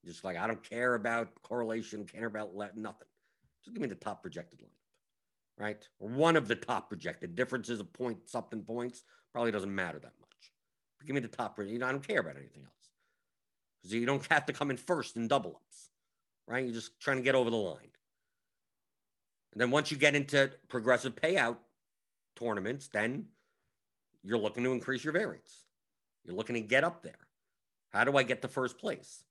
Just 0.05 0.23
like 0.23 0.37
i 0.37 0.47
don't 0.47 0.63
care 0.63 0.95
about 0.95 1.27
correlation 1.43 2.05
care 2.05 2.27
about 2.27 2.55
le- 2.55 2.71
nothing. 2.75 3.07
Just 3.63 3.75
give 3.75 3.81
me 3.81 3.89
the 3.89 3.95
top 3.95 4.21
projected 4.21 4.61
line 4.61 4.71
right? 5.57 5.87
Or 5.99 6.09
one 6.09 6.35
of 6.35 6.47
the 6.47 6.55
top 6.55 6.89
projected. 6.89 7.35
Differences 7.35 7.79
of 7.79 7.91
point 7.93 8.17
something 8.29 8.61
points 8.61 9.03
probably 9.33 9.51
doesn't 9.51 9.73
matter 9.73 9.99
that 9.99 10.13
much. 10.19 10.51
But 10.97 11.07
give 11.07 11.15
me 11.15 11.21
the 11.21 11.27
top. 11.27 11.59
You 11.59 11.79
know, 11.79 11.87
I 11.87 11.91
don't 11.91 12.07
care 12.07 12.19
about 12.19 12.37
anything 12.37 12.63
else 12.63 12.73
because 13.81 13.93
you 13.93 14.05
don't 14.05 14.25
have 14.31 14.45
to 14.47 14.53
come 14.53 14.71
in 14.71 14.77
first 14.77 15.15
in 15.15 15.27
double 15.27 15.51
ups, 15.51 15.89
right? 16.47 16.63
You're 16.63 16.73
just 16.73 16.99
trying 16.99 17.17
to 17.17 17.23
get 17.23 17.35
over 17.35 17.49
the 17.49 17.55
line. 17.55 17.89
And 19.53 19.61
then 19.61 19.71
once 19.71 19.91
you 19.91 19.97
get 19.97 20.15
into 20.15 20.51
progressive 20.67 21.15
payout 21.15 21.57
tournaments, 22.35 22.89
then 22.89 23.25
you're 24.23 24.37
looking 24.37 24.63
to 24.63 24.71
increase 24.71 25.03
your 25.03 25.13
variance. 25.13 25.63
You're 26.25 26.35
looking 26.35 26.55
to 26.55 26.61
get 26.61 26.83
up 26.83 27.01
there. 27.01 27.17
How 27.89 28.03
do 28.03 28.17
I 28.17 28.23
get 28.23 28.41
to 28.41 28.47
first 28.47 28.77
place? 28.77 29.23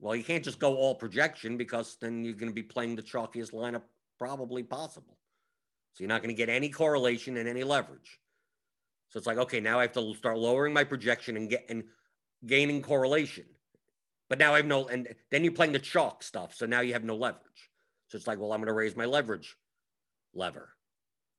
Well, 0.00 0.16
you 0.16 0.24
can't 0.24 0.42
just 0.42 0.58
go 0.58 0.76
all 0.76 0.94
projection 0.94 1.56
because 1.56 1.96
then 2.00 2.24
you're 2.24 2.34
going 2.34 2.50
to 2.50 2.54
be 2.54 2.62
playing 2.62 2.96
the 2.96 3.02
chalkiest 3.02 3.52
lineup 3.52 3.82
probably 4.22 4.62
possible. 4.62 5.18
So 5.94 6.04
you're 6.04 6.08
not 6.08 6.22
going 6.22 6.34
to 6.34 6.38
get 6.38 6.48
any 6.48 6.68
correlation 6.68 7.36
and 7.36 7.48
any 7.48 7.64
leverage. 7.64 8.20
So 9.08 9.18
it's 9.18 9.26
like, 9.26 9.38
okay, 9.38 9.58
now 9.58 9.80
I 9.80 9.82
have 9.82 9.92
to 9.94 10.14
start 10.14 10.38
lowering 10.38 10.72
my 10.72 10.84
projection 10.84 11.36
and 11.36 11.50
get 11.50 11.66
and 11.68 11.82
gaining 12.46 12.82
correlation. 12.82 13.46
But 14.28 14.38
now 14.38 14.54
I 14.54 14.58
have 14.58 14.66
no, 14.66 14.86
and 14.86 15.08
then 15.32 15.42
you're 15.42 15.52
playing 15.52 15.72
the 15.72 15.80
chalk 15.80 16.22
stuff. 16.22 16.54
So 16.54 16.66
now 16.66 16.82
you 16.82 16.92
have 16.92 17.02
no 17.02 17.16
leverage. 17.16 17.70
So 18.08 18.16
it's 18.16 18.28
like, 18.28 18.38
well, 18.38 18.52
I'm 18.52 18.60
going 18.60 18.68
to 18.68 18.74
raise 18.74 18.94
my 18.94 19.06
leverage 19.06 19.56
lever, 20.34 20.68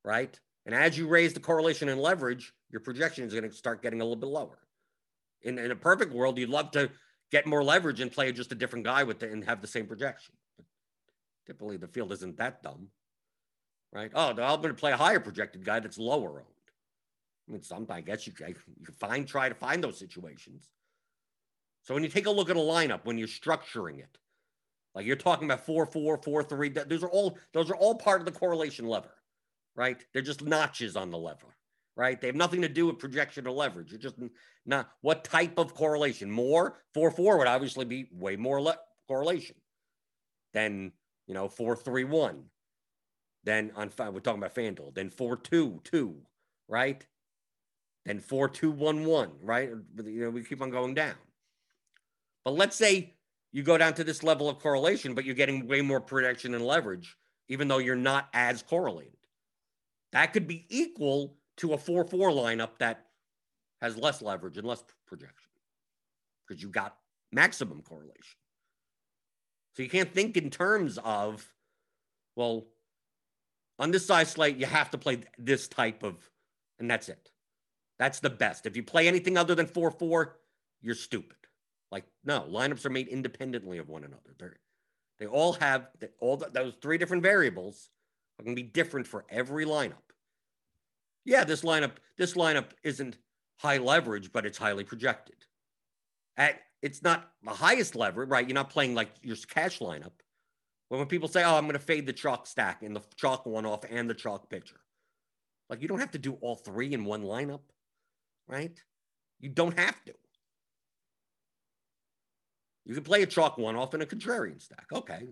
right? 0.03 0.37
And 0.65 0.75
as 0.75 0.97
you 0.97 1.07
raise 1.07 1.33
the 1.33 1.39
correlation 1.39 1.87
and 1.87 2.01
leverage, 2.01 2.51
your 2.69 2.81
projection 2.81 3.23
is 3.23 3.33
going 3.33 3.49
to 3.49 3.55
start 3.55 3.81
getting 3.81 4.01
a 4.01 4.03
little 4.03 4.19
bit 4.19 4.29
lower. 4.29 4.59
In, 5.41 5.57
in 5.57 5.71
a 5.71 5.75
perfect 5.75 6.13
world, 6.13 6.37
you'd 6.37 6.49
love 6.49 6.71
to 6.71 6.91
get 7.31 7.47
more 7.47 7.63
leverage 7.63 8.01
and 8.01 8.11
play 8.11 8.29
just 8.33 8.51
a 8.51 8.55
different 8.55 8.83
guy 8.83 9.03
with 9.03 9.23
it 9.23 9.31
and 9.31 9.45
have 9.45 9.61
the 9.61 9.67
same 9.67 9.87
projection. 9.87 10.35
Typically, 11.45 11.77
the 11.77 11.87
field 11.87 12.11
isn't 12.13 12.37
that 12.37 12.63
dumb, 12.63 12.87
right? 13.91 14.11
Oh, 14.13 14.29
I'm 14.29 14.35
going 14.35 14.61
to 14.61 14.73
play 14.73 14.91
a 14.91 14.97
higher 14.97 15.19
projected 15.19 15.65
guy 15.65 15.79
that's 15.79 15.97
lower 15.97 16.39
owned. 16.39 16.47
I 17.47 17.51
mean, 17.51 17.61
some 17.61 17.85
I 17.89 18.01
guess 18.01 18.25
you, 18.25 18.33
you 18.39 18.85
can 18.85 18.95
find 18.95 19.27
try 19.27 19.49
to 19.49 19.55
find 19.55 19.83
those 19.83 19.99
situations. 19.99 20.69
So 21.83 21.93
when 21.93 22.03
you 22.03 22.09
take 22.09 22.27
a 22.27 22.31
look 22.31 22.49
at 22.49 22.55
a 22.55 22.59
lineup, 22.59 23.01
when 23.03 23.17
you're 23.17 23.27
structuring 23.27 23.99
it, 23.99 24.17
like 24.95 25.05
you're 25.05 25.15
talking 25.17 25.45
about 25.45 25.65
four 25.65 25.85
four 25.85 26.17
four 26.17 26.43
three, 26.43 26.69
those 26.69 27.03
are 27.03 27.09
all 27.09 27.37
those 27.51 27.69
are 27.69 27.75
all 27.75 27.95
part 27.95 28.21
of 28.21 28.25
the 28.25 28.31
correlation 28.31 28.87
lever, 28.87 29.13
right? 29.75 30.03
They're 30.13 30.21
just 30.21 30.43
notches 30.43 30.95
on 30.95 31.11
the 31.11 31.17
lever, 31.17 31.57
right? 31.97 32.19
They 32.19 32.27
have 32.27 32.35
nothing 32.35 32.61
to 32.61 32.69
do 32.69 32.85
with 32.85 32.99
projection 32.99 33.47
or 33.47 33.51
leverage. 33.51 33.91
You're 33.91 33.99
just 33.99 34.15
not 34.65 34.89
what 35.01 35.25
type 35.25 35.57
of 35.57 35.73
correlation. 35.73 36.31
More 36.31 36.77
four 36.93 37.11
four 37.11 37.37
would 37.37 37.47
obviously 37.47 37.83
be 37.83 38.07
way 38.13 38.37
more 38.37 38.61
le- 38.61 38.79
correlation 39.07 39.57
than 40.53 40.93
you 41.33 41.39
know 41.39 41.47
four 41.47 41.75
three 41.75 42.03
one. 42.03 42.43
Then 43.43 43.71
on 43.75 43.89
five, 43.89 44.13
we're 44.13 44.19
talking 44.19 44.39
about 44.39 44.53
FanDuel. 44.53 44.93
Then 44.93 45.09
four 45.09 45.35
two 45.35 45.81
two, 45.83 46.15
right? 46.67 47.03
Then 48.05 48.19
four 48.19 48.47
two 48.47 48.69
one 48.69 49.03
one, 49.03 49.31
right? 49.41 49.71
You 50.05 50.25
know 50.25 50.29
we 50.29 50.43
keep 50.43 50.61
on 50.61 50.69
going 50.69 50.93
down. 50.93 51.15
But 52.45 52.51
let's 52.51 52.75
say 52.75 53.15
you 53.51 53.63
go 53.63 53.79
down 53.79 53.95
to 53.95 54.03
this 54.03 54.21
level 54.21 54.47
of 54.47 54.59
correlation, 54.59 55.15
but 55.15 55.25
you're 55.25 55.33
getting 55.33 55.67
way 55.67 55.81
more 55.81 55.99
protection 55.99 56.53
and 56.53 56.63
leverage, 56.63 57.17
even 57.47 57.67
though 57.67 57.79
you're 57.79 57.95
not 57.95 58.29
as 58.31 58.61
correlated. 58.61 59.17
That 60.11 60.33
could 60.33 60.47
be 60.47 60.67
equal 60.69 61.35
to 61.57 61.73
a 61.73 61.79
4 61.79 62.05
4 62.05 62.29
lineup 62.29 62.77
that 62.77 63.07
has 63.81 63.97
less 63.97 64.21
leverage 64.21 64.59
and 64.59 64.67
less 64.67 64.83
projection 65.07 65.49
because 66.47 66.61
you 66.61 66.69
got 66.69 66.95
maximum 67.31 67.81
correlation. 67.81 68.37
So 69.73 69.83
you 69.83 69.89
can't 69.89 70.13
think 70.13 70.37
in 70.37 70.49
terms 70.49 70.99
of, 71.03 71.45
well, 72.35 72.65
on 73.79 73.91
this 73.91 74.05
size 74.05 74.29
slate, 74.29 74.57
you 74.57 74.65
have 74.65 74.91
to 74.91 74.97
play 74.97 75.19
this 75.37 75.67
type 75.67 76.03
of, 76.03 76.15
and 76.79 76.89
that's 76.89 77.09
it. 77.09 77.31
That's 77.97 78.19
the 78.19 78.29
best. 78.29 78.65
If 78.65 78.75
you 78.75 78.83
play 78.83 79.07
anything 79.07 79.37
other 79.37 79.55
than 79.55 79.65
4 79.65 79.91
4, 79.91 80.35
you're 80.81 80.95
stupid. 80.95 81.37
Like, 81.91 82.05
no, 82.23 82.41
lineups 82.49 82.85
are 82.85 82.89
made 82.89 83.07
independently 83.07 83.77
of 83.77 83.89
one 83.89 84.03
another. 84.03 84.35
They're, 84.37 84.57
they 85.19 85.27
all 85.27 85.53
have 85.53 85.87
all 86.19 86.37
the, 86.37 86.49
those 86.51 86.73
three 86.81 86.97
different 86.97 87.23
variables 87.23 87.89
are 88.39 88.43
going 88.43 88.55
to 88.55 88.61
be 88.61 88.67
different 88.67 89.07
for 89.07 89.25
every 89.29 89.65
lineup. 89.65 89.93
Yeah, 91.25 91.43
this 91.43 91.61
lineup, 91.61 91.91
this 92.17 92.33
lineup 92.33 92.65
isn't 92.83 93.17
high 93.57 93.77
leverage, 93.77 94.31
but 94.31 94.45
it's 94.45 94.57
highly 94.57 94.83
projected. 94.83 95.35
At 96.35 96.59
it's 96.83 97.01
not 97.01 97.31
the 97.43 97.51
highest 97.51 97.95
leverage, 97.95 98.29
right? 98.29 98.47
You're 98.47 98.53
not 98.53 98.69
playing 98.69 98.93
like 98.93 99.09
your 99.23 99.37
cash 99.47 99.79
lineup. 99.79 100.11
But 100.89 100.97
when 100.99 101.07
people 101.07 101.29
say, 101.29 101.43
"Oh, 101.43 101.55
I'm 101.55 101.63
going 101.63 101.73
to 101.73 101.79
fade 101.79 102.05
the 102.05 102.13
chalk 102.13 102.45
stack 102.45 102.83
in 102.83 102.93
the 102.93 103.01
chalk 103.15 103.45
one 103.47 103.65
off 103.65 103.85
and 103.89 104.07
the 104.07 104.13
chalk 104.13 104.49
pitcher," 104.49 104.81
like 105.69 105.81
you 105.81 105.87
don't 105.87 105.99
have 105.99 106.11
to 106.11 106.19
do 106.19 106.33
all 106.41 106.55
three 106.55 106.93
in 106.93 107.05
one 107.05 107.23
lineup, 107.23 107.61
right? 108.47 108.77
You 109.39 109.49
don't 109.49 109.79
have 109.79 110.03
to. 110.05 110.13
You 112.85 112.93
can 112.93 113.03
play 113.03 113.23
a 113.23 113.25
chalk 113.25 113.57
one 113.57 113.77
off 113.77 113.93
in 113.93 114.01
a 114.01 114.05
contrarian 114.05 114.61
stack. 114.61 114.87
Okay. 114.91 115.29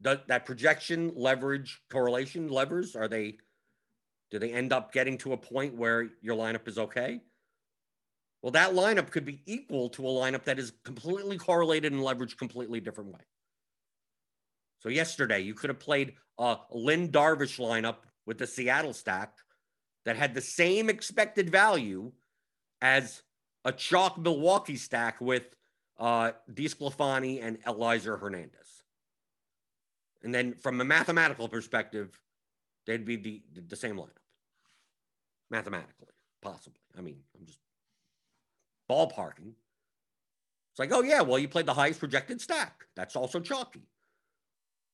That 0.00 0.46
projection 0.46 1.12
leverage 1.14 1.82
correlation 1.90 2.48
levers 2.48 2.96
are 2.96 3.06
they 3.06 3.36
do 4.30 4.38
they 4.38 4.52
end 4.52 4.72
up 4.72 4.92
getting 4.92 5.18
to 5.18 5.34
a 5.34 5.36
point 5.36 5.74
where 5.74 6.08
your 6.22 6.36
lineup 6.36 6.66
is 6.66 6.78
okay? 6.78 7.20
Well, 8.42 8.52
that 8.52 8.72
lineup 8.72 9.10
could 9.10 9.24
be 9.24 9.42
equal 9.46 9.90
to 9.90 10.06
a 10.06 10.10
lineup 10.10 10.44
that 10.44 10.58
is 10.58 10.72
completely 10.84 11.36
correlated 11.36 11.92
and 11.92 12.00
leveraged 12.00 12.38
completely 12.38 12.80
different 12.80 13.12
way. 13.12 13.20
So 14.78 14.88
yesterday, 14.88 15.40
you 15.40 15.52
could 15.52 15.68
have 15.68 15.78
played 15.78 16.14
a 16.38 16.56
Lynn 16.70 17.10
Darvish 17.10 17.58
lineup 17.58 17.96
with 18.24 18.38
the 18.38 18.46
Seattle 18.46 18.94
stack 18.94 19.34
that 20.06 20.16
had 20.16 20.34
the 20.34 20.40
same 20.40 20.88
expected 20.88 21.50
value 21.50 22.12
as 22.80 23.22
a 23.66 23.72
chalk 23.72 24.16
Milwaukee 24.16 24.76
stack 24.76 25.20
with 25.20 25.54
uh, 25.98 26.32
DeSclafani 26.50 27.42
and 27.42 27.62
Elieser 27.64 28.18
Hernandez. 28.18 28.82
And 30.22 30.34
then 30.34 30.54
from 30.54 30.80
a 30.80 30.84
mathematical 30.84 31.46
perspective, 31.46 32.18
they'd 32.86 33.04
be 33.04 33.16
the, 33.16 33.42
the 33.68 33.76
same 33.76 33.96
lineup. 33.96 34.16
Mathematically, 35.50 36.14
possibly. 36.40 36.80
I 36.96 37.02
mean, 37.02 37.18
I'm 37.38 37.44
just 37.44 37.58
ballparking. 38.90 39.52
It's 40.72 40.78
like, 40.78 40.92
oh, 40.92 41.02
yeah, 41.02 41.20
well, 41.22 41.38
you 41.38 41.48
played 41.48 41.66
the 41.66 41.74
highest 41.74 42.00
projected 42.00 42.40
stack. 42.40 42.84
That's 42.96 43.16
also 43.16 43.40
chalky. 43.40 43.82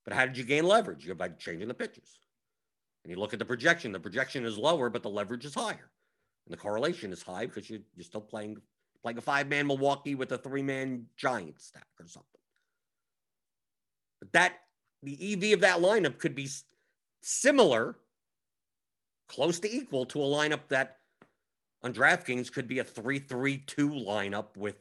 But 0.04 0.14
how 0.14 0.26
did 0.26 0.36
you 0.36 0.44
gain 0.44 0.64
leverage? 0.64 1.06
You 1.06 1.14
by 1.14 1.28
changing 1.30 1.68
the 1.68 1.74
pitches. 1.74 2.18
And 3.04 3.10
you 3.10 3.18
look 3.18 3.32
at 3.32 3.38
the 3.38 3.44
projection. 3.44 3.92
The 3.92 4.00
projection 4.00 4.44
is 4.44 4.58
lower, 4.58 4.90
but 4.90 5.02
the 5.02 5.10
leverage 5.10 5.44
is 5.44 5.54
higher. 5.54 5.90
And 6.46 6.52
the 6.52 6.56
correlation 6.56 7.12
is 7.12 7.22
high 7.22 7.46
because 7.46 7.68
you're, 7.68 7.80
you're 7.94 8.04
still 8.04 8.20
playing 8.20 8.56
like 9.04 9.18
a 9.18 9.20
five 9.20 9.48
man 9.48 9.66
Milwaukee 9.66 10.14
with 10.14 10.32
a 10.32 10.38
three 10.38 10.62
man 10.62 11.06
Giant 11.16 11.60
stack 11.60 11.86
or 12.00 12.06
something. 12.06 12.40
But 14.20 14.32
that, 14.32 14.54
the 15.02 15.32
EV 15.32 15.54
of 15.54 15.60
that 15.60 15.78
lineup 15.78 16.18
could 16.18 16.34
be 16.34 16.48
similar, 17.22 17.96
close 19.28 19.60
to 19.60 19.72
equal 19.72 20.06
to 20.06 20.22
a 20.22 20.26
lineup 20.26 20.68
that 20.68 20.95
on 21.86 21.94
DraftKings 21.94 22.52
could 22.52 22.66
be 22.66 22.80
a 22.80 22.84
3 22.84 23.20
3 23.20 23.58
2 23.58 23.90
lineup 23.90 24.56
with, 24.56 24.74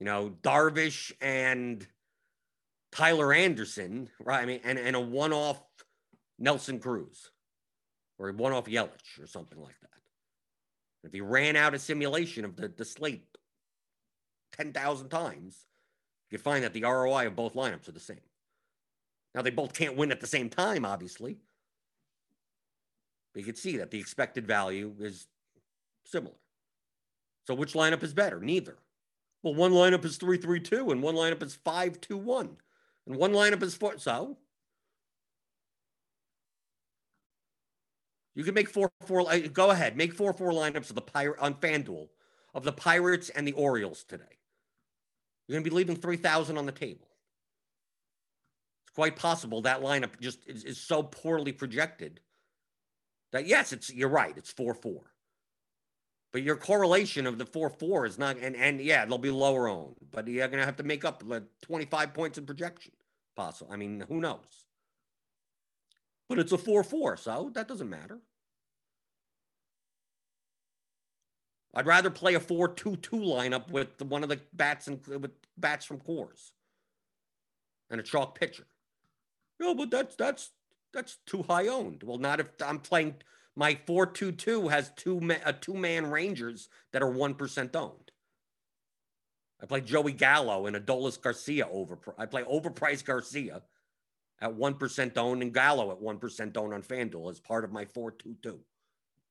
you 0.00 0.06
know, 0.06 0.34
Darvish 0.42 1.12
and 1.20 1.86
Tyler 2.90 3.32
Anderson, 3.32 4.10
right? 4.18 4.42
I 4.42 4.44
mean, 4.44 4.60
and, 4.64 4.76
and 4.76 4.96
a 4.96 5.00
one 5.00 5.32
off 5.32 5.62
Nelson 6.36 6.80
Cruz 6.80 7.30
or 8.18 8.28
a 8.28 8.32
one 8.32 8.52
off 8.52 8.64
Yelich 8.64 9.22
or 9.22 9.28
something 9.28 9.60
like 9.60 9.78
that. 9.82 9.90
If 11.04 11.12
he 11.12 11.20
ran 11.20 11.54
out 11.54 11.74
a 11.74 11.78
simulation 11.78 12.44
of 12.44 12.56
the, 12.56 12.66
the 12.76 12.84
slate 12.84 13.38
10,000 14.56 15.08
times, 15.08 15.66
you 16.32 16.38
find 16.38 16.64
that 16.64 16.72
the 16.72 16.82
ROI 16.82 17.28
of 17.28 17.36
both 17.36 17.54
lineups 17.54 17.88
are 17.88 17.92
the 17.92 18.00
same. 18.00 18.18
Now, 19.32 19.42
they 19.42 19.50
both 19.50 19.74
can't 19.74 19.96
win 19.96 20.10
at 20.10 20.20
the 20.20 20.26
same 20.26 20.50
time, 20.50 20.84
obviously. 20.84 21.36
But 23.32 23.40
you 23.40 23.46
can 23.46 23.54
see 23.54 23.76
that 23.76 23.92
the 23.92 24.00
expected 24.00 24.44
value 24.44 24.92
is 24.98 25.28
similar. 26.06 26.36
So, 27.46 27.54
which 27.54 27.74
lineup 27.74 28.02
is 28.02 28.14
better? 28.14 28.40
Neither. 28.40 28.76
Well, 29.42 29.54
one 29.54 29.72
lineup 29.72 30.04
is 30.04 30.16
3 30.16 30.38
3 30.38 30.60
2, 30.60 30.90
and 30.90 31.02
one 31.02 31.14
lineup 31.14 31.42
is 31.42 31.54
5 31.54 32.00
2 32.00 32.16
1, 32.16 32.56
and 33.06 33.16
one 33.16 33.32
lineup 33.32 33.62
is 33.62 33.74
4. 33.74 33.98
So, 33.98 34.36
you 38.34 38.44
can 38.44 38.54
make 38.54 38.68
4 38.68 38.90
4. 39.06 39.20
Uh, 39.20 39.38
go 39.52 39.70
ahead, 39.70 39.96
make 39.96 40.14
4 40.14 40.32
4 40.32 40.50
lineups 40.52 40.88
of 40.90 40.96
the 40.96 41.02
Pirate 41.02 41.38
on 41.38 41.54
FanDuel 41.54 42.08
of 42.54 42.64
the 42.64 42.72
Pirates 42.72 43.28
and 43.28 43.46
the 43.46 43.52
Orioles 43.52 44.02
today. 44.02 44.24
You're 45.46 45.54
going 45.54 45.64
to 45.64 45.70
be 45.70 45.76
leaving 45.76 45.96
3,000 45.96 46.58
on 46.58 46.66
the 46.66 46.72
table. 46.72 47.06
It's 48.84 48.94
quite 48.94 49.14
possible 49.14 49.62
that 49.62 49.82
lineup 49.82 50.18
just 50.20 50.40
is, 50.46 50.64
is 50.64 50.80
so 50.80 51.02
poorly 51.02 51.52
projected 51.52 52.20
that, 53.32 53.46
yes, 53.46 53.72
it's 53.72 53.92
you're 53.92 54.08
right, 54.08 54.36
it's 54.36 54.50
4 54.50 54.74
4. 54.74 55.02
But 56.32 56.42
your 56.42 56.56
correlation 56.56 57.26
of 57.26 57.38
the 57.38 57.46
4 57.46 57.70
4 57.70 58.06
is 58.06 58.18
not, 58.18 58.36
and, 58.38 58.56
and 58.56 58.80
yeah, 58.80 59.04
they'll 59.04 59.18
be 59.18 59.30
lower 59.30 59.68
owned, 59.68 59.96
but 60.10 60.28
you're 60.28 60.48
to 60.48 60.64
have 60.64 60.76
to 60.76 60.82
make 60.82 61.04
up 61.04 61.22
like 61.24 61.44
25 61.62 62.12
points 62.12 62.38
in 62.38 62.44
projection. 62.46 62.92
Possible. 63.36 63.70
I 63.72 63.76
mean, 63.76 64.04
who 64.08 64.20
knows? 64.20 64.66
But 66.28 66.38
it's 66.38 66.52
a 66.52 66.58
4 66.58 66.82
4, 66.82 67.16
so 67.16 67.50
that 67.54 67.68
doesn't 67.68 67.88
matter. 67.88 68.18
I'd 71.74 71.86
rather 71.86 72.10
play 72.10 72.34
a 72.34 72.40
4-2-2 72.40 72.98
lineup 73.10 73.70
with 73.70 74.00
one 74.00 74.22
of 74.22 74.30
the 74.30 74.40
bats 74.54 74.88
and 74.88 75.06
with 75.06 75.32
bats 75.58 75.84
from 75.84 76.00
Coors 76.00 76.52
and 77.90 78.00
a 78.00 78.02
chalk 78.02 78.38
pitcher. 78.38 78.66
No, 79.60 79.74
but 79.74 79.90
that's 79.90 80.16
that's 80.16 80.50
that's 80.94 81.18
too 81.26 81.42
high 81.42 81.68
owned. 81.68 82.02
Well, 82.02 82.16
not 82.16 82.40
if 82.40 82.48
I'm 82.64 82.78
playing 82.78 83.16
my 83.56 83.74
4-2-2 83.86 84.70
has 84.70 84.92
two 84.96 85.18
a 85.18 85.48
uh, 85.48 85.52
two 85.60 85.74
man 85.74 86.10
Rangers 86.10 86.68
that 86.92 87.02
are 87.02 87.10
1% 87.10 87.74
owned. 87.74 88.12
I 89.60 89.66
play 89.66 89.80
Joey 89.80 90.12
Gallo 90.12 90.66
and 90.66 90.76
Adolis 90.76 91.20
Garcia 91.20 91.66
over. 91.66 91.98
I 92.18 92.26
play 92.26 92.42
overpriced 92.42 93.06
Garcia 93.06 93.62
at 94.42 94.54
1% 94.54 95.16
owned 95.16 95.42
and 95.42 95.54
Gallo 95.54 95.90
at 95.90 96.00
1% 96.00 96.56
owned 96.58 96.74
on 96.74 96.82
FanDuel 96.82 97.30
as 97.30 97.40
part 97.40 97.64
of 97.64 97.72
my 97.72 97.86
4-2-2. 97.86 98.58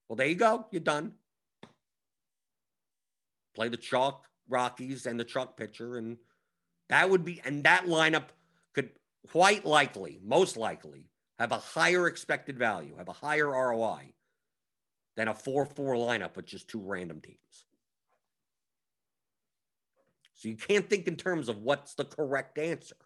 Well, 0.09 0.15
there 0.15 0.27
you 0.27 0.35
go. 0.35 0.65
You're 0.71 0.81
done. 0.81 1.13
Play 3.53 3.69
the 3.69 3.77
chalk 3.77 4.25
Rockies 4.49 5.05
and 5.05 5.19
the 5.19 5.23
chalk 5.23 5.55
pitcher. 5.55 5.97
And 5.97 6.17
that 6.89 7.09
would 7.09 7.23
be, 7.23 7.41
and 7.45 7.63
that 7.63 7.85
lineup 7.85 8.29
could 8.73 8.89
quite 9.31 9.65
likely, 9.65 10.19
most 10.23 10.57
likely, 10.57 11.09
have 11.39 11.51
a 11.51 11.57
higher 11.57 12.07
expected 12.07 12.57
value, 12.57 12.95
have 12.97 13.09
a 13.09 13.13
higher 13.13 13.47
ROI 13.47 14.13
than 15.15 15.27
a 15.27 15.33
4 15.33 15.65
4 15.65 15.95
lineup 15.95 16.35
with 16.35 16.45
just 16.45 16.67
two 16.67 16.81
random 16.81 17.21
teams. 17.21 17.65
So 20.35 20.49
you 20.49 20.57
can't 20.57 20.89
think 20.89 21.07
in 21.07 21.15
terms 21.15 21.49
of 21.49 21.61
what's 21.61 21.93
the 21.93 22.05
correct 22.05 22.57
answer. 22.57 22.97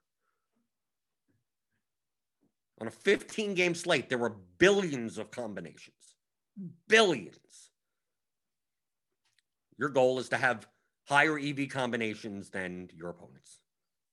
On 2.81 2.87
a 2.87 2.91
15 2.91 3.53
game 3.55 3.75
slate, 3.75 4.09
there 4.09 4.17
were 4.17 4.35
billions 4.57 5.17
of 5.17 5.31
combinations. 5.31 6.15
Billions. 6.87 7.71
Your 9.77 9.89
goal 9.89 10.19
is 10.19 10.29
to 10.29 10.37
have 10.37 10.67
higher 11.07 11.37
EV 11.37 11.69
combinations 11.69 12.49
than 12.49 12.89
your 12.95 13.09
opponents. 13.09 13.59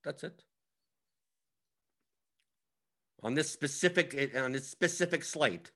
That's 0.05 0.23
it. 0.25 0.43
On 3.23 3.35
this 3.35 3.51
specific 3.51 4.31
on 4.37 4.53
this 4.53 4.69
specific 4.69 5.25
slate, 5.25 5.71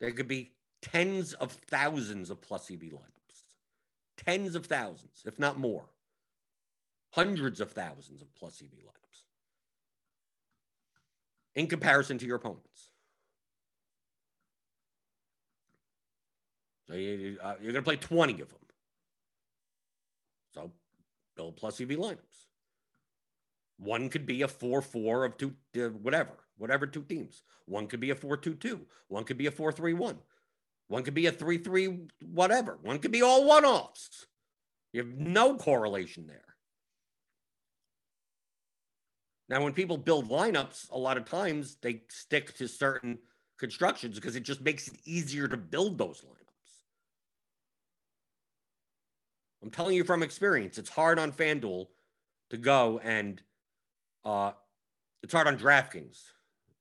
there 0.00 0.12
could 0.12 0.28
be 0.28 0.52
tens 0.80 1.32
of 1.34 1.52
thousands 1.52 2.30
of 2.30 2.40
plus 2.40 2.70
EV 2.70 2.80
lineups. 2.80 3.42
Tens 4.16 4.54
of 4.54 4.66
thousands, 4.66 5.22
if 5.24 5.38
not 5.38 5.58
more. 5.58 5.86
Hundreds 7.12 7.60
of 7.60 7.72
thousands 7.72 8.22
of 8.22 8.34
plus 8.34 8.62
EV 8.62 8.70
lineups 8.70 8.96
in 11.56 11.66
comparison 11.66 12.18
to 12.18 12.26
your 12.26 12.36
opponents. 12.36 12.90
So 16.86 16.94
you, 16.94 17.38
are 17.42 17.56
going 17.56 17.74
to 17.74 17.82
play 17.82 17.96
20 17.96 18.34
of 18.34 18.50
them. 18.50 18.58
So 20.54 20.70
build 21.34 21.56
plus 21.56 21.80
EV 21.80 21.88
lineups. 21.88 22.45
One 23.78 24.08
could 24.08 24.26
be 24.26 24.42
a 24.42 24.48
4 24.48 24.82
4 24.82 25.24
of 25.24 25.36
two, 25.36 25.54
uh, 25.76 25.88
whatever, 25.88 26.32
whatever 26.56 26.86
two 26.86 27.02
teams. 27.02 27.42
One 27.66 27.86
could 27.86 28.00
be 28.00 28.10
a 28.10 28.14
4 28.14 28.36
2 28.36 28.54
2. 28.54 28.80
One 29.08 29.24
could 29.24 29.38
be 29.38 29.46
a 29.46 29.50
4 29.50 29.72
3 29.72 29.92
1. 29.92 30.18
One 30.88 31.02
could 31.02 31.14
be 31.14 31.26
a 31.26 31.32
3 31.32 31.58
3 31.58 31.98
whatever. 32.22 32.78
One 32.82 32.98
could 32.98 33.12
be 33.12 33.22
all 33.22 33.44
one 33.44 33.64
offs. 33.64 34.26
You 34.92 35.02
have 35.02 35.12
no 35.12 35.56
correlation 35.56 36.26
there. 36.26 36.42
Now, 39.48 39.62
when 39.62 39.74
people 39.74 39.96
build 39.96 40.28
lineups, 40.28 40.90
a 40.90 40.98
lot 40.98 41.16
of 41.16 41.24
times 41.24 41.76
they 41.80 42.02
stick 42.08 42.54
to 42.56 42.66
certain 42.66 43.18
constructions 43.58 44.16
because 44.16 44.36
it 44.36 44.42
just 44.42 44.60
makes 44.60 44.88
it 44.88 44.98
easier 45.04 45.46
to 45.48 45.56
build 45.56 45.98
those 45.98 46.22
lineups. 46.22 46.36
I'm 49.62 49.70
telling 49.70 49.96
you 49.96 50.04
from 50.04 50.22
experience, 50.22 50.78
it's 50.78 50.90
hard 50.90 51.18
on 51.18 51.32
FanDuel 51.32 51.86
to 52.50 52.56
go 52.56 53.00
and 53.02 53.40
uh, 54.26 54.50
it's 55.22 55.32
hard 55.32 55.46
on 55.46 55.56
DraftKings. 55.56 56.20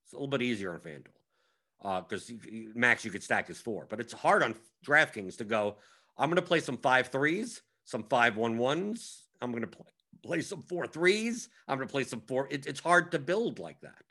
It's 0.03 0.13
a 0.13 0.15
little 0.15 0.27
bit 0.27 0.41
easier 0.41 0.73
on 0.73 0.79
FanDuel 0.79 2.03
because 2.07 2.29
uh, 2.29 2.33
max 2.73 3.05
you 3.05 3.11
could 3.11 3.23
stack 3.23 3.49
is 3.49 3.59
four, 3.59 3.85
but 3.89 3.99
it's 3.99 4.11
hard 4.11 4.41
on 4.43 4.55
DraftKings 4.85 5.37
to 5.37 5.43
go. 5.43 5.75
I'm 6.17 6.29
going 6.29 6.37
to 6.37 6.41
play 6.41 6.59
some 6.59 6.77
five 6.77 7.07
threes, 7.07 7.61
some 7.83 8.03
five 8.03 8.35
one 8.35 8.57
ones. 8.57 9.23
I'm 9.41 9.51
going 9.51 9.61
to 9.61 9.67
play 9.67 9.85
play 10.23 10.41
some 10.41 10.63
four 10.63 10.87
threes. 10.87 11.49
I'm 11.67 11.77
going 11.77 11.87
to 11.87 11.91
play 11.91 12.03
some 12.03 12.21
four. 12.21 12.47
It, 12.49 12.65
it's 12.65 12.79
hard 12.79 13.11
to 13.11 13.19
build 13.19 13.59
like 13.59 13.79
that. 13.81 14.01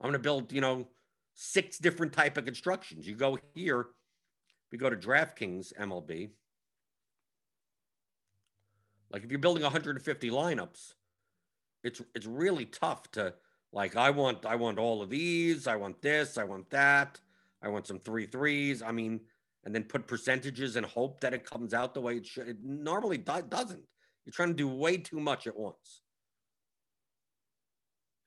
I'm 0.00 0.06
going 0.06 0.14
to 0.14 0.18
build, 0.18 0.52
you 0.52 0.62
know, 0.62 0.88
six 1.34 1.76
different 1.76 2.14
type 2.14 2.38
of 2.38 2.46
constructions. 2.46 3.06
You 3.06 3.14
go 3.14 3.38
here, 3.54 3.88
we 4.72 4.78
go 4.78 4.88
to 4.88 4.96
DraftKings 4.96 5.74
MLB. 5.78 6.30
Like 9.10 9.24
if 9.24 9.30
you're 9.30 9.40
building 9.40 9.62
150 9.62 10.30
lineups, 10.30 10.94
it's 11.82 12.02
it's 12.14 12.26
really 12.26 12.66
tough 12.66 13.10
to 13.12 13.34
like 13.72 13.96
I 13.96 14.10
want 14.10 14.46
I 14.46 14.56
want 14.56 14.78
all 14.78 15.02
of 15.02 15.10
these, 15.10 15.66
I 15.66 15.76
want 15.76 16.00
this, 16.02 16.38
I 16.38 16.44
want 16.44 16.70
that, 16.70 17.20
I 17.62 17.68
want 17.68 17.86
some 17.86 17.98
three 17.98 18.26
threes. 18.26 18.82
I 18.82 18.92
mean, 18.92 19.20
and 19.64 19.74
then 19.74 19.84
put 19.84 20.06
percentages 20.06 20.76
and 20.76 20.86
hope 20.86 21.20
that 21.20 21.34
it 21.34 21.44
comes 21.44 21.74
out 21.74 21.94
the 21.94 22.00
way 22.00 22.16
it 22.16 22.26
should. 22.26 22.48
It 22.48 22.58
normally 22.62 23.18
do- 23.18 23.42
doesn't. 23.48 23.82
You're 24.24 24.32
trying 24.32 24.48
to 24.48 24.54
do 24.54 24.68
way 24.68 24.96
too 24.96 25.20
much 25.20 25.46
at 25.46 25.56
once. 25.56 26.02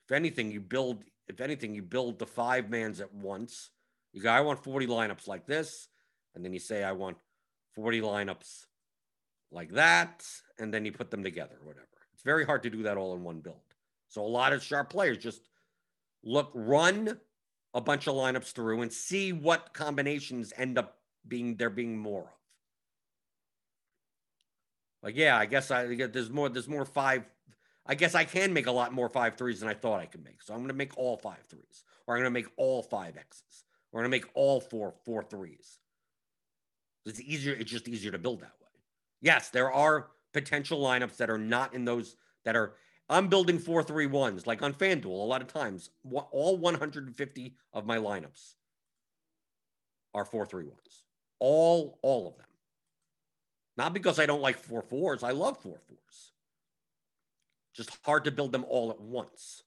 If 0.07 0.15
anything, 0.15 0.51
you 0.51 0.59
build. 0.59 1.03
If 1.27 1.39
anything, 1.39 1.73
you 1.73 1.81
build 1.81 2.19
the 2.19 2.27
five 2.27 2.69
mans 2.69 2.99
at 2.99 3.13
once. 3.13 3.69
You 4.11 4.21
go, 4.21 4.29
I 4.29 4.41
want 4.41 4.63
40 4.63 4.87
lineups 4.87 5.27
like 5.27 5.47
this, 5.47 5.87
and 6.35 6.45
then 6.45 6.53
you 6.53 6.59
say, 6.59 6.83
I 6.83 6.91
want 6.91 7.17
40 7.73 8.01
lineups 8.01 8.65
like 9.51 9.71
that, 9.71 10.23
and 10.59 10.73
then 10.73 10.85
you 10.85 10.91
put 10.91 11.09
them 11.09 11.23
together, 11.23 11.55
or 11.61 11.67
whatever. 11.67 11.87
It's 12.23 12.25
very 12.25 12.45
hard 12.45 12.63
to 12.63 12.69
do 12.69 12.83
that 12.83 12.95
all 12.95 13.13
in 13.15 13.23
one 13.23 13.41
build. 13.41 13.57
So 14.07 14.23
a 14.23 14.27
lot 14.27 14.53
of 14.53 14.63
sharp 14.63 14.89
players 14.89 15.17
just 15.17 15.49
look, 16.23 16.51
run 16.53 17.19
a 17.73 17.81
bunch 17.81 18.07
of 18.07 18.15
lineups 18.15 18.53
through 18.53 18.81
and 18.81 18.93
see 18.93 19.33
what 19.33 19.73
combinations 19.73 20.53
end 20.55 20.77
up 20.77 20.99
being 21.27 21.57
there 21.57 21.69
being 21.69 21.97
more 21.97 22.21
of. 22.21 22.27
Like, 25.01 25.17
yeah, 25.17 25.37
I 25.37 25.45
guess 25.45 25.69
I 25.69 25.93
get 25.95 26.13
there's 26.13 26.29
more, 26.29 26.47
there's 26.47 26.69
more 26.69 26.85
five. 26.85 27.23
I 27.85 27.95
guess 27.95 28.15
I 28.15 28.23
can 28.23 28.53
make 28.53 28.67
a 28.67 28.71
lot 28.71 28.93
more 28.93 29.09
five 29.09 29.35
threes 29.35 29.59
than 29.59 29.67
I 29.67 29.73
thought 29.73 29.99
I 29.99 30.05
could 30.05 30.23
make. 30.23 30.41
So 30.41 30.53
I'm 30.53 30.65
to 30.69 30.73
make 30.73 30.97
all 30.97 31.17
five 31.17 31.43
threes, 31.49 31.83
or 32.07 32.15
I'm 32.15 32.23
to 32.23 32.29
make 32.29 32.47
all 32.55 32.81
five 32.81 33.17
X's, 33.17 33.65
or 33.91 33.99
I'm 33.99 34.05
to 34.05 34.09
make 34.09 34.27
all 34.33 34.61
four 34.61 34.93
four 35.03 35.23
threes. 35.23 35.79
It's 37.05 37.19
easier. 37.19 37.53
It's 37.53 37.69
just 37.69 37.89
easier 37.89 38.11
to 38.11 38.17
build 38.17 38.39
that 38.39 38.53
way. 38.61 38.69
Yes, 39.21 39.49
there 39.49 39.73
are 39.73 40.07
potential 40.33 40.79
lineups 40.79 41.17
that 41.17 41.29
are 41.29 41.37
not 41.37 41.73
in 41.73 41.85
those 41.85 42.15
that 42.45 42.55
are. 42.55 42.73
I'm 43.09 43.27
building 43.27 43.59
four 43.59 43.83
three 43.83 44.07
ones 44.07 44.47
like 44.47 44.61
on 44.61 44.73
FanDuel. 44.73 45.05
A 45.05 45.07
lot 45.07 45.41
of 45.41 45.47
times, 45.47 45.89
all 46.31 46.57
150 46.57 47.55
of 47.73 47.85
my 47.85 47.97
lineups 47.97 48.55
are 50.13 50.25
four 50.25 50.45
three 50.45 50.65
ones. 50.65 51.03
All 51.39 51.99
all 52.01 52.27
of 52.27 52.37
them. 52.37 52.47
Not 53.75 53.93
because 53.93 54.19
I 54.19 54.25
don't 54.25 54.41
like 54.41 54.57
four 54.57 54.81
fours. 54.81 55.23
I 55.23 55.31
love 55.31 55.57
four 55.57 55.79
fours. 55.87 56.31
Just 57.73 57.97
hard 58.03 58.25
to 58.25 58.31
build 58.31 58.51
them 58.51 58.65
all 58.67 58.91
at 58.91 59.01
once. 59.01 59.63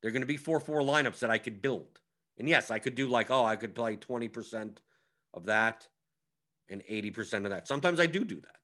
They're 0.00 0.10
going 0.10 0.22
to 0.22 0.26
be 0.26 0.36
four 0.36 0.60
four 0.60 0.80
lineups 0.80 1.20
that 1.20 1.30
I 1.30 1.38
could 1.38 1.62
build. 1.62 2.00
And 2.38 2.48
yes, 2.48 2.70
I 2.70 2.78
could 2.78 2.94
do 2.94 3.08
like, 3.08 3.30
oh, 3.30 3.44
I 3.44 3.56
could 3.56 3.74
play 3.74 3.96
20% 3.96 4.78
of 5.34 5.44
that 5.46 5.86
and 6.70 6.82
80% 6.90 7.44
of 7.44 7.50
that. 7.50 7.68
Sometimes 7.68 8.00
I 8.00 8.06
do 8.06 8.24
do 8.24 8.40
that. 8.40 8.56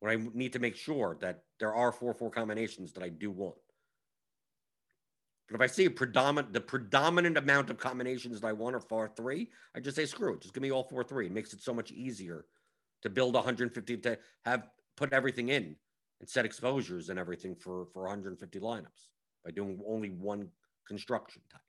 When 0.00 0.12
I 0.12 0.28
need 0.34 0.52
to 0.52 0.58
make 0.58 0.76
sure 0.76 1.16
that 1.20 1.42
there 1.58 1.74
are 1.74 1.90
four 1.90 2.12
four 2.12 2.30
combinations 2.30 2.92
that 2.92 3.02
I 3.02 3.08
do 3.08 3.30
want. 3.30 3.56
But 5.48 5.56
if 5.56 5.60
I 5.62 5.66
see 5.72 5.86
a 5.86 5.90
predominant, 5.90 6.52
the 6.52 6.60
predominant 6.60 7.38
amount 7.38 7.70
of 7.70 7.78
combinations 7.78 8.40
that 8.40 8.46
I 8.46 8.52
want 8.52 8.76
are 8.76 8.80
four 8.80 9.08
three, 9.16 9.48
I 9.74 9.80
just 9.80 9.96
say 9.96 10.04
screw 10.04 10.34
it. 10.34 10.42
Just 10.42 10.54
give 10.54 10.62
me 10.62 10.70
all 10.70 10.84
four 10.84 11.02
three. 11.02 11.26
It 11.26 11.32
makes 11.32 11.54
it 11.54 11.62
so 11.62 11.72
much 11.72 11.92
easier 11.92 12.44
to 13.02 13.10
build 13.10 13.34
150 13.34 13.96
to 13.98 14.18
have 14.44 14.68
put 14.96 15.12
everything 15.12 15.48
in 15.48 15.76
and 16.20 16.28
set 16.28 16.44
exposures 16.44 17.08
and 17.08 17.18
everything 17.18 17.54
for 17.54 17.86
for 17.92 18.02
150 18.02 18.60
lineups 18.60 19.08
by 19.44 19.50
doing 19.50 19.80
only 19.86 20.10
one 20.10 20.48
construction 20.86 21.40
type. 21.50 21.60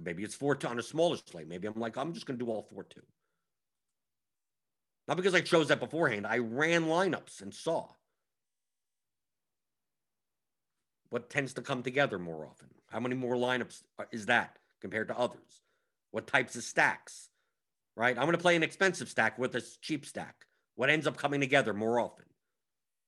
Maybe 0.00 0.24
it's 0.24 0.34
four 0.34 0.58
on 0.66 0.78
a 0.78 0.82
smaller 0.82 1.16
slate. 1.28 1.48
Maybe 1.48 1.68
I'm 1.68 1.78
like 1.78 1.96
I'm 1.96 2.12
just 2.12 2.26
going 2.26 2.38
to 2.38 2.44
do 2.44 2.50
all 2.50 2.62
four 2.62 2.84
two. 2.84 3.02
Not 5.06 5.16
because 5.16 5.34
I 5.34 5.40
chose 5.40 5.68
that 5.68 5.80
beforehand. 5.80 6.26
I 6.26 6.38
ran 6.38 6.86
lineups 6.86 7.42
and 7.42 7.54
saw 7.54 7.88
What 11.14 11.30
tends 11.30 11.52
to 11.54 11.62
come 11.62 11.84
together 11.84 12.18
more 12.18 12.44
often? 12.44 12.66
How 12.90 12.98
many 12.98 13.14
more 13.14 13.36
lineups 13.36 13.84
is 14.10 14.26
that 14.26 14.58
compared 14.80 15.06
to 15.06 15.16
others? 15.16 15.62
What 16.10 16.26
types 16.26 16.56
of 16.56 16.64
stacks? 16.64 17.28
Right? 17.94 18.18
I'm 18.18 18.24
going 18.24 18.36
to 18.36 18.42
play 18.42 18.56
an 18.56 18.64
expensive 18.64 19.08
stack 19.08 19.38
with 19.38 19.54
a 19.54 19.62
cheap 19.80 20.06
stack. 20.06 20.34
What 20.74 20.90
ends 20.90 21.06
up 21.06 21.16
coming 21.16 21.38
together 21.38 21.72
more 21.72 22.00
often? 22.00 22.24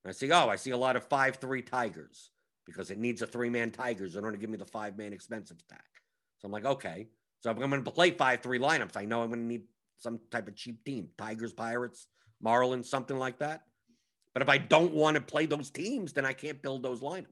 I 0.06 0.12
see, 0.12 0.30
oh, 0.30 0.48
I 0.48 0.54
see 0.54 0.70
a 0.70 0.76
lot 0.76 0.94
of 0.94 1.02
5 1.08 1.34
3 1.34 1.62
Tigers 1.62 2.30
because 2.64 2.92
it 2.92 2.98
needs 2.98 3.22
a 3.22 3.26
three 3.26 3.50
man 3.50 3.72
Tigers 3.72 4.14
in 4.14 4.22
order 4.22 4.36
to 4.36 4.40
give 4.40 4.50
me 4.50 4.56
the 4.56 4.64
five 4.64 4.96
man 4.96 5.12
expensive 5.12 5.58
stack. 5.58 5.90
So 6.38 6.46
I'm 6.46 6.52
like, 6.52 6.64
okay. 6.64 7.08
So 7.42 7.50
I'm 7.50 7.58
going 7.58 7.82
to 7.82 7.90
play 7.90 8.12
5 8.12 8.40
3 8.40 8.58
lineups, 8.60 8.96
I 8.96 9.04
know 9.04 9.22
I'm 9.22 9.30
going 9.30 9.40
to 9.40 9.46
need 9.46 9.64
some 9.98 10.20
type 10.30 10.48
of 10.48 10.56
cheap 10.56 10.84
team 10.84 11.08
Tigers, 11.16 11.52
Pirates, 11.52 12.06
Marlins, 12.44 12.86
something 12.86 13.18
like 13.18 13.38
that. 13.38 13.62
But 14.32 14.42
if 14.42 14.48
I 14.48 14.58
don't 14.58 14.92
want 14.92 15.14
to 15.14 15.20
play 15.20 15.46
those 15.46 15.70
teams, 15.70 16.12
then 16.12 16.26
I 16.26 16.32
can't 16.32 16.60
build 16.60 16.82
those 16.82 17.00
lineups. 17.00 17.26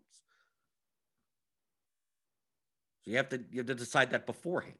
So 3.02 3.10
you 3.10 3.18
have 3.18 3.28
to 3.28 3.44
you 3.50 3.58
have 3.58 3.66
to 3.66 3.74
decide 3.74 4.10
that 4.12 4.26
beforehand. 4.26 4.74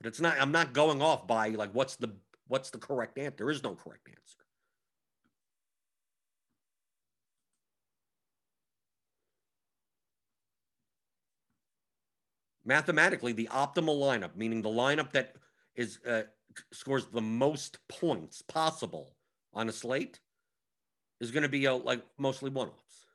But 0.00 0.06
it's 0.06 0.20
not 0.20 0.40
I'm 0.40 0.52
not 0.52 0.72
going 0.72 1.02
off 1.02 1.26
by 1.26 1.48
like 1.48 1.72
what's 1.72 1.96
the 1.96 2.12
what's 2.46 2.70
the 2.70 2.78
correct 2.78 3.18
answer? 3.18 3.34
There 3.36 3.50
is 3.50 3.62
no 3.62 3.74
correct 3.74 4.08
answer. 4.08 4.38
Mathematically, 12.64 13.32
the 13.32 13.48
optimal 13.50 13.98
lineup, 13.98 14.36
meaning 14.36 14.60
the 14.60 14.68
lineup 14.68 15.12
that 15.12 15.34
is 15.74 15.98
uh, 16.06 16.22
scores 16.72 17.06
the 17.06 17.20
most 17.20 17.78
points 17.88 18.42
possible 18.42 19.14
on 19.52 19.68
a 19.68 19.72
slate, 19.72 20.20
is 21.20 21.30
going 21.30 21.42
to 21.42 21.48
be 21.48 21.64
a, 21.64 21.74
like 21.74 22.02
mostly 22.16 22.50
one-offs. 22.50 23.06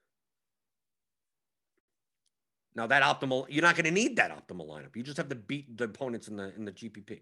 Now 2.75 2.87
that 2.87 3.03
optimal, 3.03 3.45
you're 3.49 3.61
not 3.61 3.75
going 3.75 3.85
to 3.85 3.91
need 3.91 4.15
that 4.17 4.31
optimal 4.31 4.67
lineup. 4.67 4.95
You 4.95 5.03
just 5.03 5.17
have 5.17 5.29
to 5.29 5.35
beat 5.35 5.77
the 5.77 5.85
opponents 5.85 6.27
in 6.27 6.37
the 6.37 6.53
in 6.55 6.65
the 6.65 6.71
GPP. 6.71 7.21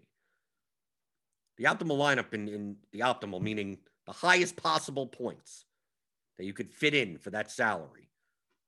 The 1.58 1.64
optimal 1.64 1.98
lineup 1.98 2.32
in, 2.32 2.48
in 2.48 2.76
the 2.90 3.00
optimal, 3.00 3.42
meaning 3.42 3.78
the 4.06 4.12
highest 4.12 4.56
possible 4.56 5.06
points 5.06 5.66
that 6.38 6.44
you 6.44 6.54
could 6.54 6.72
fit 6.72 6.94
in 6.94 7.18
for 7.18 7.30
that 7.30 7.50
salary. 7.50 8.08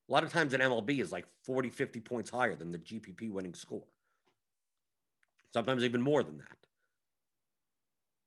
A 0.09 0.13
lot 0.13 0.23
of 0.23 0.33
times 0.33 0.53
in 0.53 0.61
MLB 0.61 1.01
is 1.01 1.11
like 1.11 1.25
40, 1.45 1.71
50 1.71 2.01
points 2.01 2.31
higher 2.31 2.55
than 2.55 2.71
the 2.71 2.79
GPP 2.79 3.31
winning 3.31 3.55
score. 3.55 3.87
Sometimes 5.55 5.83
even 5.83 6.03
more 6.03 6.23
than 6.23 6.39
that. 6.39 6.59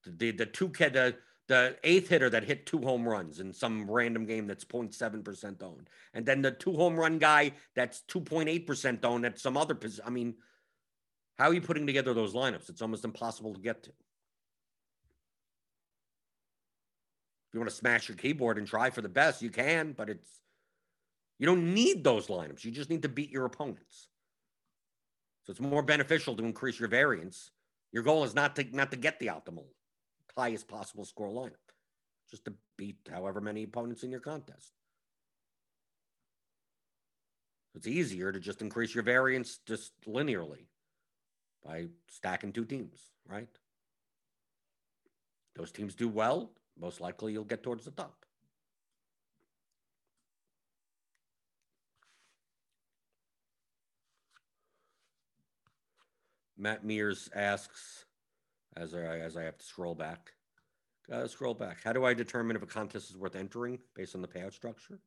The, 0.06 0.32
the, 0.32 0.46
two 0.46 0.68
the, 0.68 1.16
the 1.48 1.78
eighth 1.84 2.10
hitter 2.10 2.30
that 2.30 2.44
hit 2.44 2.66
two 2.66 2.80
home 2.80 3.08
runs 3.08 3.40
in 3.40 3.54
some 3.54 3.90
random 3.90 4.26
game 4.26 4.48
that's 4.48 4.66
0.7% 4.66 5.64
owned. 5.64 5.90
And 6.14 6.26
then 6.26 6.42
the 6.42 6.52
two 6.52 6.74
home 6.74 6.96
run 6.96 7.18
guy 7.18 7.54
that's 7.76 8.04
2.8% 8.10 9.04
owned 9.06 9.26
at 9.26 9.40
some 9.40 9.58
other 9.58 9.76
position. 9.76 10.04
I 10.06 10.10
mean, 10.10 10.36
how 11.38 11.50
are 11.50 11.54
you 11.54 11.62
putting 11.62 11.86
together 11.86 12.14
those 12.14 12.34
lineups? 12.34 12.70
It's 12.70 12.82
almost 12.82 13.06
impossible 13.06 13.54
to 13.54 13.60
get 13.60 13.84
to. 13.84 13.90
If 13.90 13.96
you 17.54 17.60
want 17.60 17.70
to 17.70 17.76
smash 17.76 18.10
your 18.10 18.18
keyboard 18.18 18.58
and 18.58 18.68
try 18.68 18.90
for 18.90 19.02
the 19.02 19.10
best, 19.10 19.42
you 19.42 19.50
can, 19.50 19.94
but 19.94 20.10
it's 20.10 20.28
you 21.40 21.46
don't 21.46 21.74
need 21.74 22.04
those 22.04 22.28
lineups. 22.28 22.66
You 22.66 22.72
just 22.72 22.90
need 22.90 23.04
to 23.04 23.10
beat 23.10 23.30
your 23.30 23.46
opponents. 23.46 24.10
So 25.44 25.52
it's 25.52 25.62
more 25.62 25.84
beneficial 25.84 26.36
to 26.36 26.44
increase 26.44 26.80
your 26.80 26.90
variance. 26.90 27.52
Your 27.94 28.04
goal 28.04 28.24
is 28.26 28.36
not 28.36 28.56
to 28.58 28.66
not 28.76 28.92
to 28.92 28.98
get 28.98 29.20
the 29.20 29.28
optimal 29.28 29.66
highest 30.38 30.68
possible 30.68 31.04
score 31.04 31.30
lineup, 31.30 31.74
just 32.30 32.46
to 32.46 32.54
beat 32.78 32.98
however 33.12 33.42
many 33.42 33.64
opponents 33.64 34.04
in 34.04 34.12
your 34.12 34.20
contest. 34.20 34.72
It's 37.76 37.88
easier 37.88 38.32
to 38.32 38.40
just 38.40 38.62
increase 38.62 38.96
your 38.96 39.04
variance 39.04 39.60
just 39.66 39.94
linearly 40.08 40.68
by 41.64 41.88
stacking 42.08 42.54
two 42.54 42.66
teams, 42.66 43.12
right? 43.28 43.50
Those 45.56 45.72
teams 45.72 45.96
do 45.96 46.08
well, 46.08 46.52
most 46.80 47.02
likely 47.02 47.34
you'll 47.34 47.44
get 47.44 47.64
towards 47.64 47.86
the 47.86 47.92
top. 47.92 48.26
Matt 56.58 56.84
Mears 56.84 57.30
asks, 57.36 58.07
as 58.80 58.94
I, 58.94 59.20
as 59.20 59.38
I 59.38 59.44
have 59.44 59.58
to 59.58 59.66
scroll 59.66 59.96
back, 59.96 60.32
gotta 61.10 61.28
scroll 61.30 61.54
back. 61.54 61.78
How 61.84 61.94
do 61.94 62.06
I 62.06 62.14
determine 62.14 62.56
if 62.56 62.64
a 62.64 62.68
contest 62.68 63.10
is 63.10 63.18
worth 63.18 63.36
entering 63.36 63.80
based 63.96 64.16
on 64.16 64.22
the 64.22 64.28
payout 64.28 64.54
structure? 64.54 65.00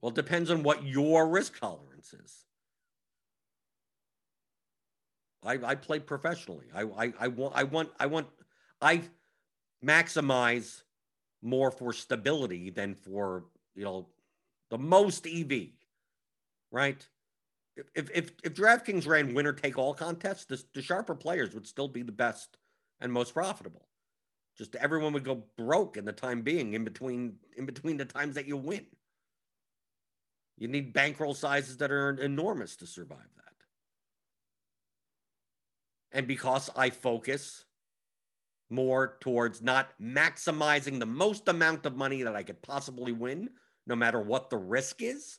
Well, 0.00 0.10
it 0.10 0.14
depends 0.14 0.50
on 0.50 0.62
what 0.62 0.84
your 0.84 1.28
risk 1.28 1.58
tolerance 1.58 2.12
is. 2.12 2.44
I, 5.44 5.58
I 5.64 5.74
play 5.74 6.00
professionally. 6.00 6.66
I, 6.74 6.82
I, 6.82 7.12
I 7.20 7.28
want, 7.28 7.54
I 7.56 7.64
want, 7.64 7.90
I 7.98 8.06
want, 8.06 8.26
I 8.80 9.02
maximize 9.84 10.82
more 11.42 11.70
for 11.70 11.92
stability 11.92 12.70
than 12.70 12.94
for, 12.94 13.44
you 13.74 13.84
know, 13.84 14.08
the 14.70 14.78
most 14.78 15.26
EV, 15.26 15.68
right? 16.70 17.06
If 17.94 18.10
if 18.14 18.32
if 18.44 18.54
DraftKings 18.54 19.06
ran 19.06 19.34
winner 19.34 19.52
take 19.52 19.78
all 19.78 19.94
contests, 19.94 20.44
the, 20.44 20.62
the 20.74 20.82
sharper 20.82 21.14
players 21.14 21.54
would 21.54 21.66
still 21.66 21.88
be 21.88 22.02
the 22.02 22.12
best 22.12 22.56
and 23.00 23.12
most 23.12 23.34
profitable. 23.34 23.88
Just 24.56 24.74
everyone 24.76 25.12
would 25.12 25.24
go 25.24 25.44
broke 25.56 25.96
in 25.96 26.04
the 26.04 26.12
time 26.12 26.42
being 26.42 26.74
in 26.74 26.84
between 26.84 27.36
in 27.56 27.66
between 27.66 27.96
the 27.96 28.04
times 28.04 28.34
that 28.34 28.46
you 28.46 28.56
win. 28.56 28.86
You 30.56 30.66
need 30.66 30.92
bankroll 30.92 31.34
sizes 31.34 31.76
that 31.76 31.92
are 31.92 32.10
enormous 32.10 32.76
to 32.76 32.86
survive 32.86 33.18
that. 33.36 33.54
And 36.10 36.26
because 36.26 36.68
I 36.74 36.90
focus 36.90 37.64
more 38.70 39.16
towards 39.20 39.62
not 39.62 39.90
maximizing 40.02 40.98
the 40.98 41.06
most 41.06 41.48
amount 41.48 41.86
of 41.86 41.96
money 41.96 42.24
that 42.24 42.34
I 42.34 42.42
could 42.42 42.60
possibly 42.60 43.12
win, 43.12 43.50
no 43.86 43.94
matter 43.94 44.20
what 44.20 44.50
the 44.50 44.58
risk 44.58 45.00
is, 45.00 45.38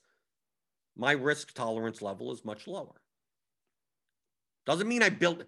my 1.00 1.14
risk 1.14 1.54
tolerance 1.54 2.02
level 2.02 2.32
is 2.32 2.44
much 2.44 2.68
lower. 2.68 3.02
Doesn't 4.66 4.88
mean 4.88 5.02
I 5.02 5.10
built. 5.10 5.44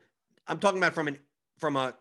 I'm 0.47 0.60
talking 0.60 0.78
about 0.78 0.93
from 0.93 1.10
an 1.10 1.20
from 1.60 1.76
a 1.76 1.93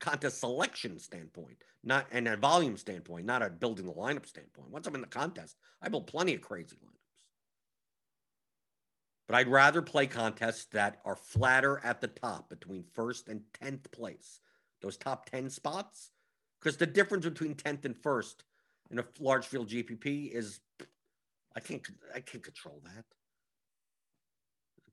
contest 0.00 0.40
selection 0.40 0.98
standpoint, 0.98 1.58
not 1.84 2.06
and 2.10 2.26
a 2.26 2.36
volume 2.36 2.78
standpoint, 2.78 3.26
not 3.26 3.42
a 3.42 3.50
building 3.50 3.86
the 3.86 3.92
lineup 3.92 4.26
standpoint. 4.26 4.70
Once 4.70 4.86
I'm 4.86 4.94
in 4.94 5.02
the 5.02 5.06
contest, 5.06 5.56
I 5.82 5.90
build 5.90 6.06
plenty 6.06 6.34
of 6.34 6.40
crazy 6.40 6.76
lineups. 6.76 6.94
But 9.28 9.36
I'd 9.36 9.48
rather 9.48 9.82
play 9.82 10.06
contests 10.06 10.64
that 10.72 11.00
are 11.04 11.14
flatter 11.14 11.80
at 11.84 12.00
the 12.00 12.08
top 12.08 12.48
between 12.48 12.84
first 12.94 13.28
and 13.28 13.42
10th 13.62 13.92
place, 13.92 14.40
those 14.80 14.96
top 14.96 15.28
10 15.28 15.50
spots. 15.50 16.10
Because 16.58 16.78
the 16.78 16.86
difference 16.86 17.26
between 17.26 17.54
10th 17.54 17.84
and 17.84 17.96
first 17.96 18.44
in 18.90 18.98
a 18.98 19.04
large 19.20 19.46
field 19.46 19.68
GPP 19.68 20.32
is 20.32 20.60
I 21.58 21.60
can't 21.60 21.82
I 22.14 22.20
can't 22.20 22.44
control 22.44 22.80
that. 22.84 23.04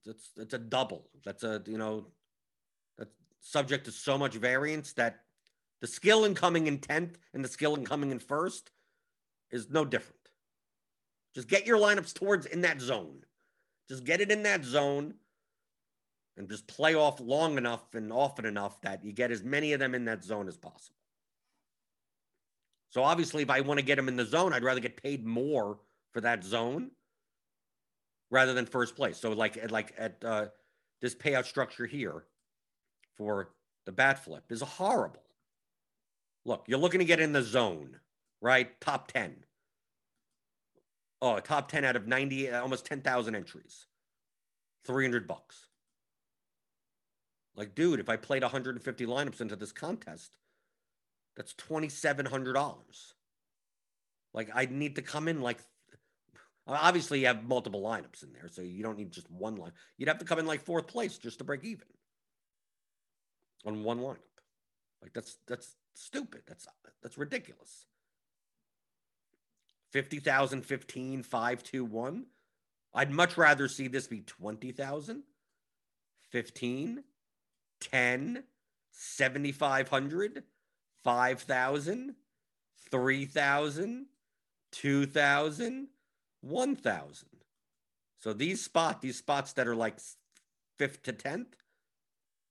It's 0.07 0.31
it's 0.35 0.55
a 0.55 0.57
double. 0.57 1.07
That's 1.23 1.43
a 1.43 1.61
you 1.67 1.77
know 1.77 2.07
that's 2.97 3.13
subject 3.39 3.85
to 3.85 3.91
so 3.91 4.17
much 4.17 4.33
variance 4.33 4.93
that 4.93 5.19
the 5.81 5.85
skill 5.85 6.25
in 6.25 6.33
coming 6.33 6.65
in 6.65 6.79
10th 6.79 7.17
and 7.35 7.45
the 7.45 7.49
skill 7.49 7.75
in 7.75 7.85
coming 7.85 8.09
in 8.09 8.17
first 8.17 8.71
is 9.51 9.69
no 9.69 9.85
different. 9.85 10.19
Just 11.35 11.47
get 11.47 11.67
your 11.67 11.77
lineups 11.77 12.15
towards 12.15 12.47
in 12.47 12.61
that 12.61 12.81
zone. 12.81 13.21
Just 13.87 14.03
get 14.03 14.19
it 14.19 14.31
in 14.31 14.41
that 14.43 14.65
zone 14.65 15.13
and 16.35 16.49
just 16.49 16.65
play 16.65 16.95
off 16.95 17.19
long 17.19 17.59
enough 17.59 17.93
and 17.93 18.11
often 18.11 18.45
enough 18.45 18.81
that 18.81 19.05
you 19.05 19.11
get 19.11 19.29
as 19.29 19.43
many 19.43 19.73
of 19.73 19.79
them 19.79 19.93
in 19.93 20.05
that 20.05 20.23
zone 20.23 20.47
as 20.47 20.57
possible. 20.57 20.97
So 22.89 23.03
obviously, 23.03 23.43
if 23.43 23.51
I 23.51 23.61
want 23.61 23.79
to 23.79 23.85
get 23.85 23.97
them 23.97 24.07
in 24.07 24.15
the 24.15 24.25
zone, 24.25 24.51
I'd 24.51 24.63
rather 24.63 24.79
get 24.79 25.03
paid 25.03 25.23
more 25.23 25.77
for 26.15 26.21
that 26.21 26.45
zone 26.45 26.91
rather 28.31 28.53
than 28.53 28.65
first 28.65 28.95
place. 28.95 29.17
So 29.17 29.33
like 29.33 29.57
at 29.57 29.69
like 29.69 29.93
at 29.97 30.23
uh, 30.23 30.45
this 31.01 31.13
payout 31.13 31.45
structure 31.45 31.85
here 31.85 32.23
for 33.17 33.49
the 33.85 33.91
bat 33.91 34.23
flip 34.23 34.45
is 34.49 34.61
horrible. 34.61 35.25
Look, 36.45 36.63
you're 36.67 36.79
looking 36.79 36.99
to 36.99 37.05
get 37.05 37.19
in 37.19 37.33
the 37.33 37.41
zone, 37.41 37.99
right? 38.41 38.79
Top 38.79 39.11
10. 39.11 39.43
Oh, 41.21 41.37
top 41.39 41.69
10 41.69 41.83
out 41.83 41.97
of 41.97 42.07
90, 42.07 42.49
almost 42.51 42.85
10,000 42.85 43.35
entries. 43.35 43.87
300 44.85 45.27
bucks. 45.27 45.67
Like, 47.57 47.75
dude, 47.75 47.99
if 47.99 48.09
I 48.09 48.15
played 48.15 48.43
150 48.43 49.05
lineups 49.05 49.41
into 49.41 49.55
this 49.55 49.71
contest, 49.71 50.37
that's 51.35 51.53
$2,700. 51.55 52.75
Like, 54.33 54.49
I'd 54.53 54.71
need 54.71 54.95
to 54.97 55.01
come 55.01 55.27
in 55.27 55.41
like 55.41 55.59
Uh, 56.67 56.77
obviously, 56.81 57.19
you 57.19 57.27
have 57.27 57.43
multiple 57.43 57.81
lineups 57.81 58.23
in 58.23 58.33
there, 58.33 58.47
so 58.51 58.61
you 58.61 58.81
don't 58.81 58.97
need 58.97 59.11
just 59.11 59.29
one 59.29 59.55
line. 59.55 59.71
You'd 59.97 60.09
have 60.09 60.19
to 60.19 60.25
come 60.25 60.39
in 60.39 60.47
like 60.47 60.63
fourth 60.63 60.87
place 60.87 61.17
just 61.17 61.37
to 61.37 61.43
break 61.43 61.63
even 61.63 61.85
on 63.65 63.83
one 63.83 63.99
lineup. 63.99 64.17
Like 65.01 65.13
that's 65.13 65.37
that's 65.47 65.75
stupid. 65.93 66.41
That's 66.47 66.67
that's 67.03 67.17
ridiculous. 67.17 67.85
50,000, 69.91 70.61
15, 70.65 71.23
5, 71.23 71.63
2, 71.63 71.85
1. 71.85 72.25
I'd 72.93 73.11
much 73.11 73.37
rather 73.37 73.69
see 73.69 73.87
this 73.87 74.07
be 74.07 74.19
20,000, 74.21 75.23
15, 76.31 77.03
10, 77.79 78.43
7,500, 78.91 80.43
5,000, 81.03 82.15
3,000, 82.91 84.05
2,000, 84.71 85.87
1,000. 86.45 87.27
So 88.17 88.33
these 88.33 88.63
spot, 88.63 89.01
these 89.01 89.17
spots 89.17 89.53
that 89.53 89.67
are 89.67 89.75
like 89.75 89.99
fifth 90.77 91.03
to 91.03 91.13
10th 91.13 91.53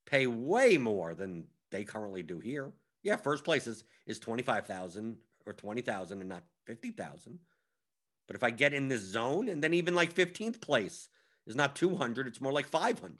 pay 0.07 0.26
way 0.26 0.76
more 0.76 1.14
than 1.14 1.45
they 1.70 1.84
currently 1.84 2.22
do 2.22 2.38
here. 2.38 2.72
Yeah, 3.03 3.16
first 3.16 3.45
place 3.45 3.66
is, 3.66 3.84
is 4.07 4.18
25,000 4.18 5.16
or 5.47 5.53
20,000 5.53 6.20
and 6.20 6.28
not 6.28 6.42
50,000. 6.66 7.38
But 8.26 8.36
if 8.36 8.42
I 8.42 8.51
get 8.51 8.72
in 8.72 8.88
this 8.88 9.03
zone 9.03 9.49
and 9.49 9.62
then 9.62 9.74
even 9.74 9.95
like 9.95 10.14
15th 10.14 10.61
place 10.61 11.09
is 11.47 11.57
not 11.57 11.76
200, 11.76 12.26
it's 12.26 12.40
more 12.40 12.53
like 12.53 12.68
500. 12.68 13.18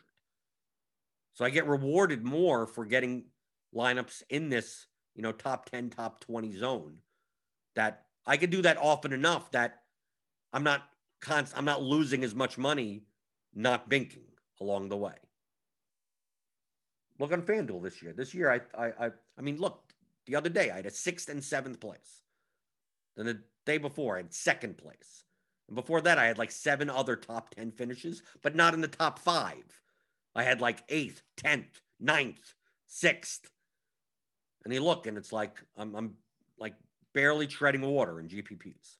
So 1.35 1.45
I 1.45 1.51
get 1.51 1.67
rewarded 1.67 2.25
more 2.25 2.67
for 2.67 2.85
getting 2.85 3.25
lineups 3.75 4.23
in 4.31 4.49
this, 4.49 4.87
you 5.15 5.23
know, 5.23 5.33
top 5.33 5.69
10, 5.71 5.91
top 5.91 6.21
20 6.21 6.53
zone 6.57 6.99
that 7.75 8.05
I 8.27 8.37
could 8.37 8.51
do 8.51 8.63
that 8.63 8.79
often 8.79 9.13
enough 9.13 9.51
that 9.51 9.81
I'm 10.55 10.63
not 10.63 10.89
const- 11.21 11.53
I'm 11.57 11.65
not 11.65 11.83
losing 11.83 12.23
as 12.23 12.35
much 12.35 12.57
money 12.57 13.03
not 13.53 13.91
binking 13.91 14.31
along 14.61 14.89
the 14.89 14.97
way. 14.97 15.17
Look 17.19 17.33
on 17.33 17.43
FanDuel 17.43 17.83
this 17.83 18.03
year. 18.03 18.13
This 18.13 18.35
year, 18.35 18.51
I, 18.51 18.61
I, 18.81 19.07
I, 19.07 19.11
I 19.37 19.43
mean, 19.43 19.59
look, 19.59 19.93
the 20.27 20.37
other 20.37 20.49
day 20.49 20.71
I 20.71 20.77
had 20.77 20.87
a 20.87 20.91
sixth 20.91 21.29
and 21.29 21.43
seventh 21.43 21.81
place. 21.81 22.23
Then 23.17 23.27
the 23.27 23.41
day 23.67 23.79
before 23.79 24.15
I 24.15 24.19
had 24.19 24.33
second 24.33 24.79
place. 24.79 25.25
And 25.69 25.75
before 25.75 26.01
that, 26.03 26.19
I 26.19 26.27
had 26.27 26.39
like 26.39 26.53
seven 26.53 26.89
other 26.89 27.17
top 27.17 27.51
10 27.55 27.73
finishes, 27.73 28.23
but 28.43 28.55
not 28.55 28.75
in 28.75 28.81
the 28.81 28.89
top 28.89 29.19
five. 29.19 29.65
I 30.37 30.45
had 30.45 30.61
like 30.61 30.85
eighth, 30.89 31.23
10th, 31.37 31.81
ninth, 32.01 32.55
sixth. 32.87 33.51
And 34.65 34.73
you 34.73 34.83
look 34.83 35.07
and 35.07 35.19
it's 35.19 35.33
like 35.33 35.63
I'm, 35.77 35.95
I'm 35.97 36.15
like 36.59 36.75
barely 37.13 37.47
treading 37.47 37.83
water 37.83 38.21
in 38.21 38.29
GPPs 38.29 38.97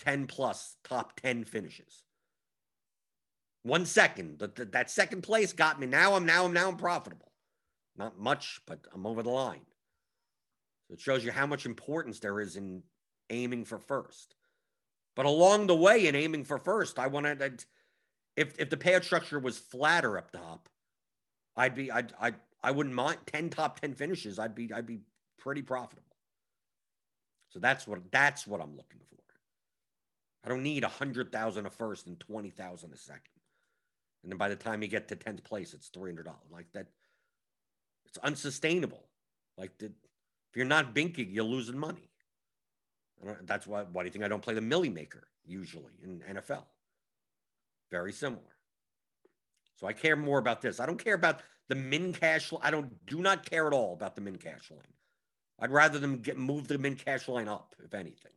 10 0.00 0.26
plus 0.26 0.76
top 0.84 1.20
10 1.20 1.44
finishes. 1.44 2.04
One 3.62 3.84
second, 3.86 4.38
that, 4.38 4.90
second 4.90 5.22
place 5.22 5.52
got 5.52 5.78
me. 5.78 5.86
Now 5.86 6.14
I'm 6.14 6.24
now 6.24 6.46
I'm 6.46 6.52
now 6.52 6.68
I'm 6.68 6.76
profitable. 6.76 7.30
Not 7.96 8.18
much, 8.18 8.60
but 8.66 8.86
I'm 8.94 9.06
over 9.06 9.22
the 9.22 9.30
line. 9.30 9.66
So 10.88 10.94
it 10.94 11.00
shows 11.00 11.24
you 11.24 11.30
how 11.30 11.46
much 11.46 11.66
importance 11.66 12.20
there 12.20 12.40
is 12.40 12.56
in 12.56 12.82
aiming 13.28 13.66
for 13.66 13.78
first. 13.78 14.34
But 15.14 15.26
along 15.26 15.66
the 15.66 15.76
way, 15.76 16.06
in 16.06 16.14
aiming 16.14 16.44
for 16.44 16.58
first, 16.58 16.98
I 16.98 17.08
wanted 17.08 17.64
if 18.36 18.58
if 18.58 18.70
the 18.70 18.76
payout 18.76 19.04
structure 19.04 19.38
was 19.38 19.58
flatter 19.58 20.16
up 20.16 20.30
top, 20.30 20.68
I'd 21.56 21.74
be 21.74 21.90
I'd 21.90 22.14
I 22.18 22.32
I 22.62 22.70
wouldn't 22.70 22.94
mind 22.94 23.18
ten 23.26 23.50
top 23.50 23.80
ten 23.80 23.94
finishes. 23.94 24.38
I'd 24.38 24.54
be 24.54 24.72
I'd 24.72 24.86
be 24.86 25.00
pretty 25.38 25.62
profitable. 25.62 26.16
So 27.50 27.58
that's 27.58 27.86
what 27.86 28.00
that's 28.10 28.46
what 28.46 28.62
I'm 28.62 28.76
looking 28.76 29.00
for. 29.10 29.18
I 30.44 30.48
don't 30.48 30.62
need 30.62 30.84
a 30.84 30.88
hundred 30.88 31.32
thousand 31.32 31.66
a 31.66 31.70
first 31.70 32.06
and 32.06 32.18
twenty 32.18 32.50
thousand 32.50 32.92
a 32.92 32.96
second. 32.96 33.40
And 34.22 34.30
then 34.30 34.38
by 34.38 34.48
the 34.48 34.56
time 34.56 34.82
you 34.82 34.88
get 34.88 35.08
to 35.08 35.16
10th 35.16 35.44
place, 35.44 35.72
it's 35.72 35.88
$300. 35.90 36.26
Like 36.50 36.66
that, 36.74 36.88
it's 38.06 38.18
unsustainable. 38.18 39.04
Like 39.56 39.78
the, 39.78 39.86
if 39.86 40.56
you're 40.56 40.66
not 40.66 40.94
binking, 40.94 41.28
you're 41.32 41.44
losing 41.44 41.78
money. 41.78 42.10
That's 43.42 43.66
why, 43.66 43.84
why 43.84 44.02
do 44.02 44.06
you 44.06 44.12
think 44.12 44.24
I 44.24 44.28
don't 44.28 44.42
play 44.42 44.54
the 44.54 44.60
Millie 44.60 44.90
Maker 44.90 45.28
usually 45.46 45.92
in 46.02 46.20
NFL? 46.20 46.64
Very 47.90 48.12
similar. 48.12 48.42
So 49.76 49.86
I 49.86 49.92
care 49.92 50.16
more 50.16 50.38
about 50.38 50.60
this. 50.60 50.80
I 50.80 50.86
don't 50.86 51.02
care 51.02 51.14
about 51.14 51.42
the 51.68 51.74
min 51.74 52.12
cash. 52.12 52.52
I 52.62 52.70
don't 52.70 53.06
do 53.06 53.20
not 53.20 53.48
care 53.48 53.66
at 53.66 53.72
all 53.72 53.94
about 53.94 54.14
the 54.14 54.20
min 54.20 54.36
cash 54.36 54.70
line. 54.70 54.80
I'd 55.58 55.70
rather 55.70 55.98
them 55.98 56.18
get 56.18 56.38
move 56.38 56.68
the 56.68 56.78
min 56.78 56.96
cash 56.96 57.28
line 57.28 57.48
up, 57.48 57.74
if 57.84 57.94
anything. 57.94 58.32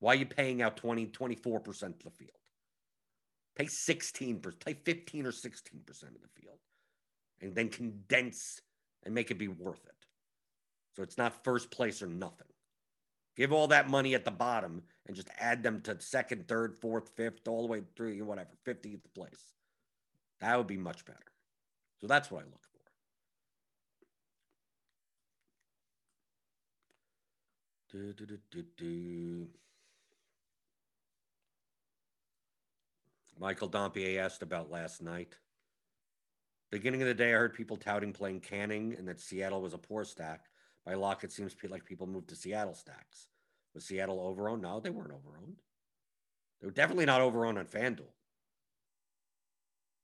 Why 0.00 0.12
are 0.12 0.16
you 0.16 0.26
paying 0.26 0.62
out 0.62 0.76
20, 0.76 1.06
24% 1.06 1.82
of 1.82 1.98
the 2.02 2.10
field? 2.10 2.30
Pay 3.56 3.66
16, 3.66 4.40
play 4.60 4.74
15 4.84 5.26
or 5.26 5.32
16% 5.32 5.46
of 5.46 6.20
the 6.20 6.40
field, 6.40 6.58
and 7.40 7.54
then 7.54 7.70
condense 7.70 8.60
and 9.04 9.14
make 9.14 9.30
it 9.30 9.38
be 9.38 9.48
worth 9.48 9.84
it. 9.86 9.94
So 10.94 11.02
it's 11.02 11.16
not 11.16 11.44
first 11.44 11.70
place 11.70 12.02
or 12.02 12.06
nothing. 12.06 12.48
Give 13.36 13.52
all 13.52 13.68
that 13.68 13.88
money 13.88 14.14
at 14.14 14.24
the 14.24 14.30
bottom 14.30 14.82
and 15.06 15.14
just 15.14 15.28
add 15.38 15.62
them 15.62 15.80
to 15.82 16.00
second, 16.00 16.48
third, 16.48 16.74
fourth, 16.74 17.10
fifth, 17.16 17.46
all 17.46 17.62
the 17.62 17.68
way 17.68 17.82
through, 17.94 18.24
whatever, 18.24 18.50
50th 18.66 19.00
place. 19.14 19.52
That 20.40 20.56
would 20.56 20.66
be 20.66 20.78
much 20.78 21.04
better. 21.04 21.18
So 22.00 22.06
that's 22.06 22.30
what 22.30 22.42
I 22.42 22.44
look 22.44 22.62
for. 22.62 22.80
Do, 27.92 28.12
do, 28.12 28.62
do, 28.76 29.48
Michael 33.38 33.68
Dompier 33.68 34.18
asked 34.18 34.42
about 34.42 34.70
last 34.70 35.02
night. 35.02 35.34
Beginning 36.70 37.02
of 37.02 37.08
the 37.08 37.14
day, 37.14 37.30
I 37.30 37.38
heard 37.38 37.54
people 37.54 37.76
touting 37.76 38.12
playing 38.12 38.40
Canning 38.40 38.94
and 38.96 39.06
that 39.08 39.20
Seattle 39.20 39.62
was 39.62 39.74
a 39.74 39.78
poor 39.78 40.04
stack. 40.04 40.46
By 40.84 40.94
lock, 40.94 41.24
it 41.24 41.32
seems 41.32 41.54
like 41.68 41.84
people 41.84 42.06
moved 42.06 42.28
to 42.28 42.36
Seattle 42.36 42.74
stacks. 42.74 43.28
Was 43.74 43.84
Seattle 43.84 44.18
overowned? 44.18 44.62
No, 44.62 44.80
they 44.80 44.90
weren't 44.90 45.10
overowned. 45.12 45.56
They 46.60 46.66
were 46.66 46.72
definitely 46.72 47.06
not 47.06 47.20
overowned 47.20 47.58
on 47.58 47.66
FanDuel. 47.66 48.08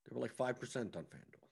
They 0.05 0.11
were 0.13 0.21
like 0.21 0.35
5% 0.35 0.95
on 0.95 1.03
FanDuel. 1.03 1.43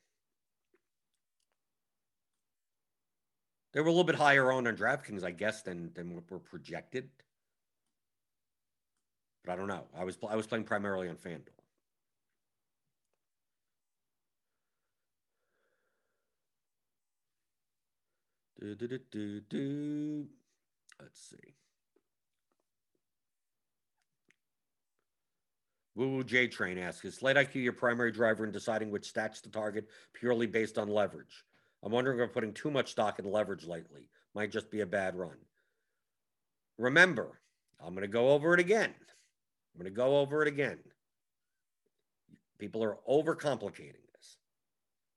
They 3.74 3.80
were 3.80 3.88
a 3.88 3.92
little 3.92 4.04
bit 4.04 4.16
higher 4.16 4.52
owned 4.52 4.68
on 4.68 4.76
DraftKings, 4.76 5.24
I 5.24 5.32
guess, 5.32 5.62
than, 5.62 5.92
than 5.94 6.14
what 6.14 6.30
were 6.30 6.40
projected. 6.40 7.10
But 9.44 9.54
I 9.54 9.56
don't 9.56 9.68
know. 9.68 9.86
I 9.98 10.04
was 10.04 10.18
I 10.30 10.36
was 10.36 10.46
playing 10.46 10.66
primarily 10.66 11.10
on 11.10 11.16
FanDuel. 11.16 11.61
Do, 18.62 18.76
do, 18.76 18.88
do, 18.88 19.00
do, 19.12 19.42
do. 19.50 20.28
Let's 21.02 21.20
see. 21.20 21.56
Woo 25.96 26.10
Woo 26.12 26.24
J 26.24 26.48
Train 26.48 26.78
asks 26.78 27.04
Is 27.04 27.16
Slate 27.16 27.38
IQ 27.38 27.56
your 27.56 27.74
primary 27.74 28.12
driver 28.12 28.46
in 28.46 28.52
deciding 28.52 28.92
which 28.92 29.10
stacks 29.10 29.42
to 29.42 29.50
target 29.50 29.88
purely 30.14 30.46
based 30.46 30.78
on 30.78 30.90
leverage? 30.90 31.44
I'm 31.84 31.92
wondering 31.92 32.20
if 32.20 32.26
I'm 32.26 32.30
putting 32.30 32.54
too 32.54 32.70
much 32.70 32.92
stock 32.92 33.18
in 33.18 33.26
leverage 33.26 33.66
lately. 33.66 34.10
Might 34.36 34.52
just 34.52 34.70
be 34.70 34.82
a 34.82 34.86
bad 34.86 35.16
run. 35.16 35.38
Remember, 36.78 37.42
I'm 37.84 37.96
going 37.96 38.04
to 38.04 38.08
go 38.08 38.30
over 38.30 38.54
it 38.54 38.60
again. 38.60 38.94
I'm 38.94 39.82
going 39.82 39.92
to 39.92 39.96
go 39.96 40.20
over 40.20 40.44
it 40.44 40.48
again. 40.48 40.78
People 42.60 42.84
are 42.84 43.00
overcomplicating 43.10 44.06
this. 44.14 44.38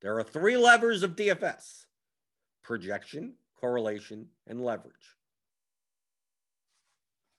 There 0.00 0.18
are 0.18 0.24
three 0.24 0.56
levers 0.56 1.02
of 1.02 1.14
DFS 1.14 1.84
projection, 2.64 3.34
correlation, 3.60 4.26
and 4.48 4.64
leverage. 4.64 4.94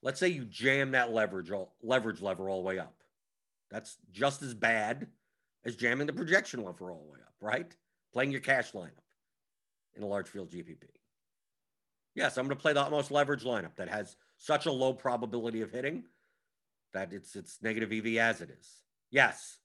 Let's 0.02 0.20
say 0.20 0.30
you 0.30 0.46
jam 0.46 0.92
that 0.92 1.12
leverage 1.12 1.52
all, 1.52 1.74
leverage 1.82 2.22
lever 2.22 2.50
all 2.50 2.62
the 2.62 2.68
way 2.68 2.80
up. 2.80 2.96
That's 3.72 3.98
just 4.12 4.44
as 4.44 4.54
bad 4.54 5.08
as 5.66 5.76
jamming 5.76 6.08
the 6.08 6.14
projection 6.14 6.64
lever 6.64 6.92
all 6.92 7.04
the 7.06 7.12
way 7.12 7.20
up, 7.26 7.34
right? 7.42 7.76
Playing 8.14 8.32
your 8.32 8.42
cash 8.42 8.72
lineup 8.72 8.92
in 9.96 10.04
a 10.04 10.08
large 10.08 10.30
field 10.30 10.52
GPP. 10.52 10.84
Yes, 12.14 12.38
I'm 12.38 12.46
going 12.46 12.56
to 12.56 12.62
play 12.62 12.74
the 12.74 12.90
most 12.90 13.12
leverage 13.12 13.44
lineup 13.44 13.76
that 13.76 13.90
has 13.90 14.16
such 14.38 14.68
a 14.68 14.72
low 14.72 14.94
probability 14.94 15.62
of 15.62 15.72
hitting 15.72 16.04
that 16.94 17.12
it's 17.12 17.36
it's 17.36 17.58
negative 17.62 17.92
EV 17.92 18.18
as 18.18 18.42
it 18.42 18.50
is. 18.50 18.84
Yes, 19.12 19.58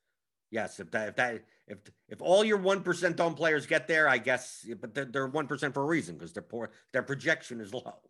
yes. 0.51 0.81
If 0.81 0.91
that 0.93 1.09
if 1.09 1.17
that 1.17 1.45
if 1.67 1.79
if 2.09 2.23
all 2.23 2.45
your 2.45 2.59
one 2.59 2.83
percent 2.83 3.21
owned 3.21 3.37
players 3.37 3.67
get 3.67 3.87
there, 3.89 4.09
I 4.09 4.19
guess, 4.19 4.67
but 4.81 4.95
they're 5.13 5.27
one 5.27 5.47
percent 5.47 5.75
for 5.75 5.83
a 5.83 5.87
reason 5.87 6.17
because 6.17 6.33
their 6.33 6.43
poor 6.43 6.71
their 6.93 7.03
projection 7.03 7.61
is 7.61 7.73
low, 7.73 8.01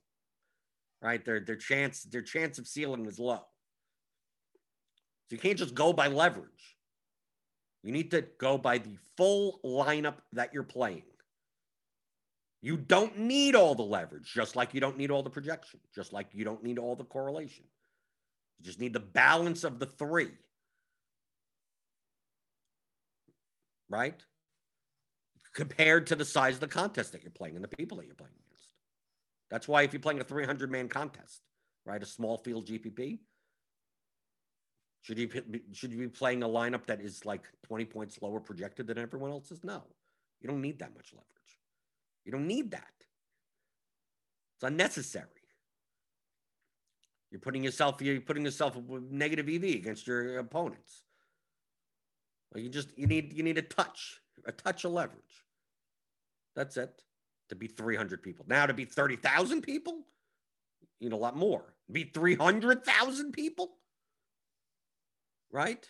right? 1.03 1.25
Their 1.25 1.41
their 1.41 1.57
chance 1.57 2.03
their 2.03 2.23
chance 2.23 2.59
of 2.59 2.67
ceiling 2.67 3.07
is 3.07 3.19
low. 3.19 3.45
So 5.29 5.37
you 5.37 5.39
can't 5.39 5.59
just 5.59 5.75
go 5.75 5.93
by 5.93 6.09
leverage. 6.09 6.77
You 7.83 7.93
need 7.93 8.11
to 8.11 8.23
go 8.39 8.59
by 8.59 8.79
the 8.79 8.97
full 9.17 9.61
lineup 9.65 10.17
that 10.33 10.53
you're 10.53 10.63
playing. 10.63 11.05
You 12.63 12.77
don't 12.77 13.19
need 13.19 13.55
all 13.55 13.75
the 13.75 13.83
leverage, 13.83 14.31
just 14.35 14.55
like 14.55 14.75
you 14.75 14.81
don't 14.81 14.99
need 14.99 15.11
all 15.11 15.23
the 15.23 15.31
projection, 15.31 15.81
just 15.95 16.13
like 16.13 16.27
you 16.33 16.45
don't 16.45 16.63
need 16.63 16.79
all 16.79 16.95
the 16.95 17.05
correlation. 17.05 17.65
You 18.59 18.67
just 18.67 18.81
need 18.81 18.93
the 18.93 19.01
balance 19.01 19.65
of 19.65 19.79
the 19.79 19.87
three. 19.87 20.33
Right? 23.91 24.25
Compared 25.55 26.07
to 26.07 26.15
the 26.15 26.25
size 26.25 26.55
of 26.55 26.61
the 26.61 26.69
contest 26.69 27.13
that 27.13 27.23
you're 27.23 27.33
playing 27.33 27.57
and 27.57 27.65
the 27.65 27.77
people 27.77 27.99
that 27.99 28.07
you're 28.07 28.15
playing 28.15 28.33
against. 28.47 28.69
That's 29.51 29.67
why 29.69 29.83
if 29.83 29.93
you're 29.93 30.01
playing 30.01 30.21
a 30.21 30.25
300 30.25 30.71
man 30.71 30.89
contest, 30.89 31.43
right, 31.85 32.03
a 32.03 32.07
small 32.07 32.39
field 32.39 32.67
GPP, 32.67 33.19
should 35.03 35.19
you 35.19 35.29
should 35.73 35.93
you 35.93 35.99
be 35.99 36.09
playing 36.09 36.43
a 36.43 36.49
lineup 36.49 36.87
that 36.87 37.01
is 37.01 37.25
like 37.25 37.45
20 37.65 37.87
points 37.87 38.21
lower 38.23 38.39
projected 38.39 38.87
than 38.87 38.99
everyone 38.99 39.31
else's? 39.31 39.65
No. 39.65 39.83
You 40.41 40.49
don't 40.49 40.61
need 40.61 40.79
that 40.79 40.95
much 40.95 41.13
leverage. 41.13 41.59
You 42.25 42.33
don't 42.33 42.47
need 42.47 42.71
that. 42.73 42.93
It's 44.57 44.65
unnecessary. 44.65 45.27
You're 47.31 47.41
putting 47.41 47.65
yourself 47.65 48.01
you're 48.03 48.21
putting 48.21 48.45
yourself 48.45 48.77
negative 49.11 49.49
EV 49.49 49.65
against 49.65 50.07
your 50.07 50.39
opponents. 50.39 51.05
You 52.55 52.69
just 52.69 52.97
you 52.97 53.07
need 53.07 53.33
you 53.33 53.43
need 53.43 53.59
a 53.59 53.63
touch, 53.63 54.21
a 54.45 54.53
touch 54.53 54.85
of 54.85 54.93
leverage. 54.93 55.45
That's 56.57 56.77
it. 56.77 57.03
To 57.51 57.55
be 57.55 57.69
300 57.69 58.23
people. 58.23 58.45
Now 58.49 58.67
to 58.67 58.75
be 58.75 58.85
30,000 58.85 59.63
people, 59.63 60.05
you 60.99 61.09
need 61.09 61.15
a 61.15 61.19
lot 61.19 61.37
more. 61.37 61.75
Be 61.91 62.05
300,000 62.05 63.33
people, 63.33 63.73
right? 65.51 65.89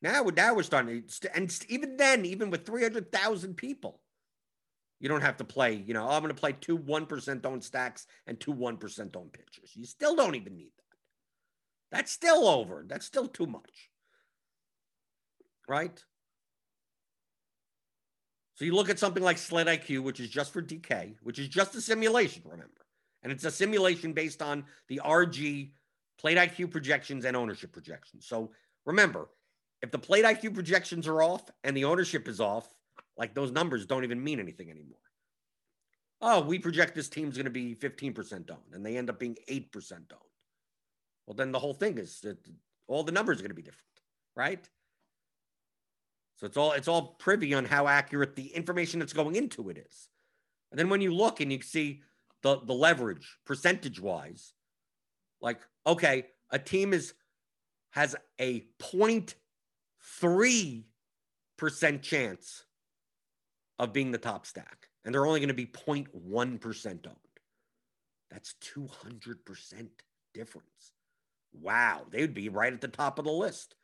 Now, 0.00 0.22
now 0.22 0.54
we're 0.54 0.62
starting 0.62 1.02
to, 1.22 1.36
and 1.36 1.56
even 1.68 1.96
then, 1.96 2.24
even 2.24 2.50
with 2.50 2.64
300,000 2.64 3.56
people, 3.56 4.00
you 5.00 5.08
don't 5.08 5.20
have 5.22 5.36
to 5.38 5.44
play, 5.44 5.74
you 5.74 5.94
know, 5.94 6.04
oh, 6.04 6.10
I'm 6.10 6.22
going 6.22 6.34
to 6.34 6.40
play 6.40 6.52
two 6.52 6.78
1% 6.78 7.46
owned 7.46 7.64
stacks 7.64 8.06
and 8.26 8.38
two 8.38 8.54
1% 8.54 9.16
owned 9.16 9.32
pitchers. 9.32 9.72
You 9.74 9.84
still 9.84 10.16
don't 10.16 10.34
even 10.34 10.56
need 10.56 10.72
that. 10.76 11.96
That's 11.96 12.12
still 12.12 12.48
over. 12.48 12.84
That's 12.86 13.06
still 13.06 13.28
too 13.28 13.46
much. 13.46 13.90
Right? 15.68 16.02
So 18.54 18.64
you 18.64 18.74
look 18.74 18.90
at 18.90 18.98
something 18.98 19.22
like 19.22 19.38
Slate 19.38 19.68
IQ, 19.68 20.02
which 20.02 20.18
is 20.18 20.28
just 20.28 20.52
for 20.52 20.60
DK, 20.60 21.14
which 21.22 21.38
is 21.38 21.46
just 21.46 21.76
a 21.76 21.80
simulation, 21.80 22.42
remember. 22.44 22.86
And 23.22 23.30
it's 23.30 23.44
a 23.44 23.52
simulation 23.52 24.12
based 24.12 24.42
on 24.42 24.64
the 24.88 25.00
RG 25.04 25.70
plate 26.18 26.38
IQ 26.38 26.72
projections 26.72 27.24
and 27.24 27.36
ownership 27.36 27.72
projections. 27.72 28.26
So 28.26 28.50
remember, 28.84 29.28
if 29.80 29.92
the 29.92 29.98
plate 29.98 30.24
IQ 30.24 30.54
projections 30.54 31.06
are 31.06 31.22
off 31.22 31.48
and 31.62 31.76
the 31.76 31.84
ownership 31.84 32.26
is 32.26 32.40
off, 32.40 32.74
like 33.16 33.34
those 33.34 33.52
numbers 33.52 33.86
don't 33.86 34.04
even 34.04 34.22
mean 34.22 34.40
anything 34.40 34.70
anymore. 34.70 34.98
Oh, 36.20 36.40
we 36.40 36.58
project 36.58 36.96
this 36.96 37.08
team's 37.08 37.36
going 37.36 37.44
to 37.44 37.50
be 37.50 37.76
15% 37.76 38.50
owned 38.50 38.58
and 38.72 38.84
they 38.84 38.96
end 38.96 39.08
up 39.08 39.20
being 39.20 39.36
8% 39.48 39.92
owned. 39.92 40.04
Well, 41.26 41.36
then 41.36 41.52
the 41.52 41.60
whole 41.60 41.74
thing 41.74 41.98
is 41.98 42.20
that 42.22 42.38
all 42.88 43.04
the 43.04 43.12
numbers 43.12 43.38
are 43.38 43.42
going 43.42 43.50
to 43.50 43.54
be 43.54 43.62
different, 43.62 43.84
right? 44.34 44.68
So 46.38 46.46
it's 46.46 46.56
all 46.56 46.72
it's 46.72 46.88
all 46.88 47.16
privy 47.18 47.52
on 47.52 47.64
how 47.64 47.88
accurate 47.88 48.36
the 48.36 48.46
information 48.46 49.00
that's 49.00 49.12
going 49.12 49.34
into 49.34 49.70
it 49.70 49.78
is. 49.78 50.08
And 50.70 50.78
then 50.78 50.88
when 50.88 51.00
you 51.00 51.12
look 51.12 51.40
and 51.40 51.52
you 51.52 51.60
see 51.62 52.02
the 52.42 52.60
the 52.64 52.74
leverage 52.74 53.38
percentage 53.44 54.00
wise, 54.00 54.52
like 55.40 55.60
okay, 55.84 56.26
a 56.50 56.58
team 56.58 56.92
is 56.92 57.14
has 57.90 58.14
a 58.40 58.64
0.3 58.78 60.84
percent 61.56 62.02
chance 62.02 62.64
of 63.80 63.92
being 63.92 64.12
the 64.12 64.18
top 64.18 64.46
stack, 64.46 64.88
and 65.04 65.12
they're 65.12 65.26
only 65.26 65.40
going 65.40 65.48
to 65.48 65.54
be 65.54 65.66
0.1 65.66 66.60
percent 66.60 67.04
owned. 67.08 67.16
That's 68.30 68.54
200 68.60 69.44
percent 69.44 69.90
difference. 70.34 70.92
Wow, 71.52 72.02
they 72.10 72.20
would 72.20 72.34
be 72.34 72.48
right 72.48 72.72
at 72.72 72.80
the 72.80 72.86
top 72.86 73.18
of 73.18 73.24
the 73.24 73.32
list. 73.32 73.74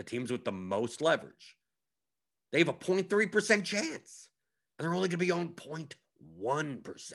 The 0.00 0.04
teams 0.04 0.32
with 0.32 0.46
the 0.46 0.50
most 0.52 1.02
leverage. 1.02 1.58
They 2.52 2.58
have 2.60 2.70
a 2.70 2.72
0.3% 2.72 3.64
chance, 3.66 4.30
and 4.78 4.84
they're 4.84 4.94
only 4.94 5.10
going 5.10 5.18
to 5.20 5.26
be 5.26 5.30
owned 5.30 5.56
0.1%. 5.56 7.12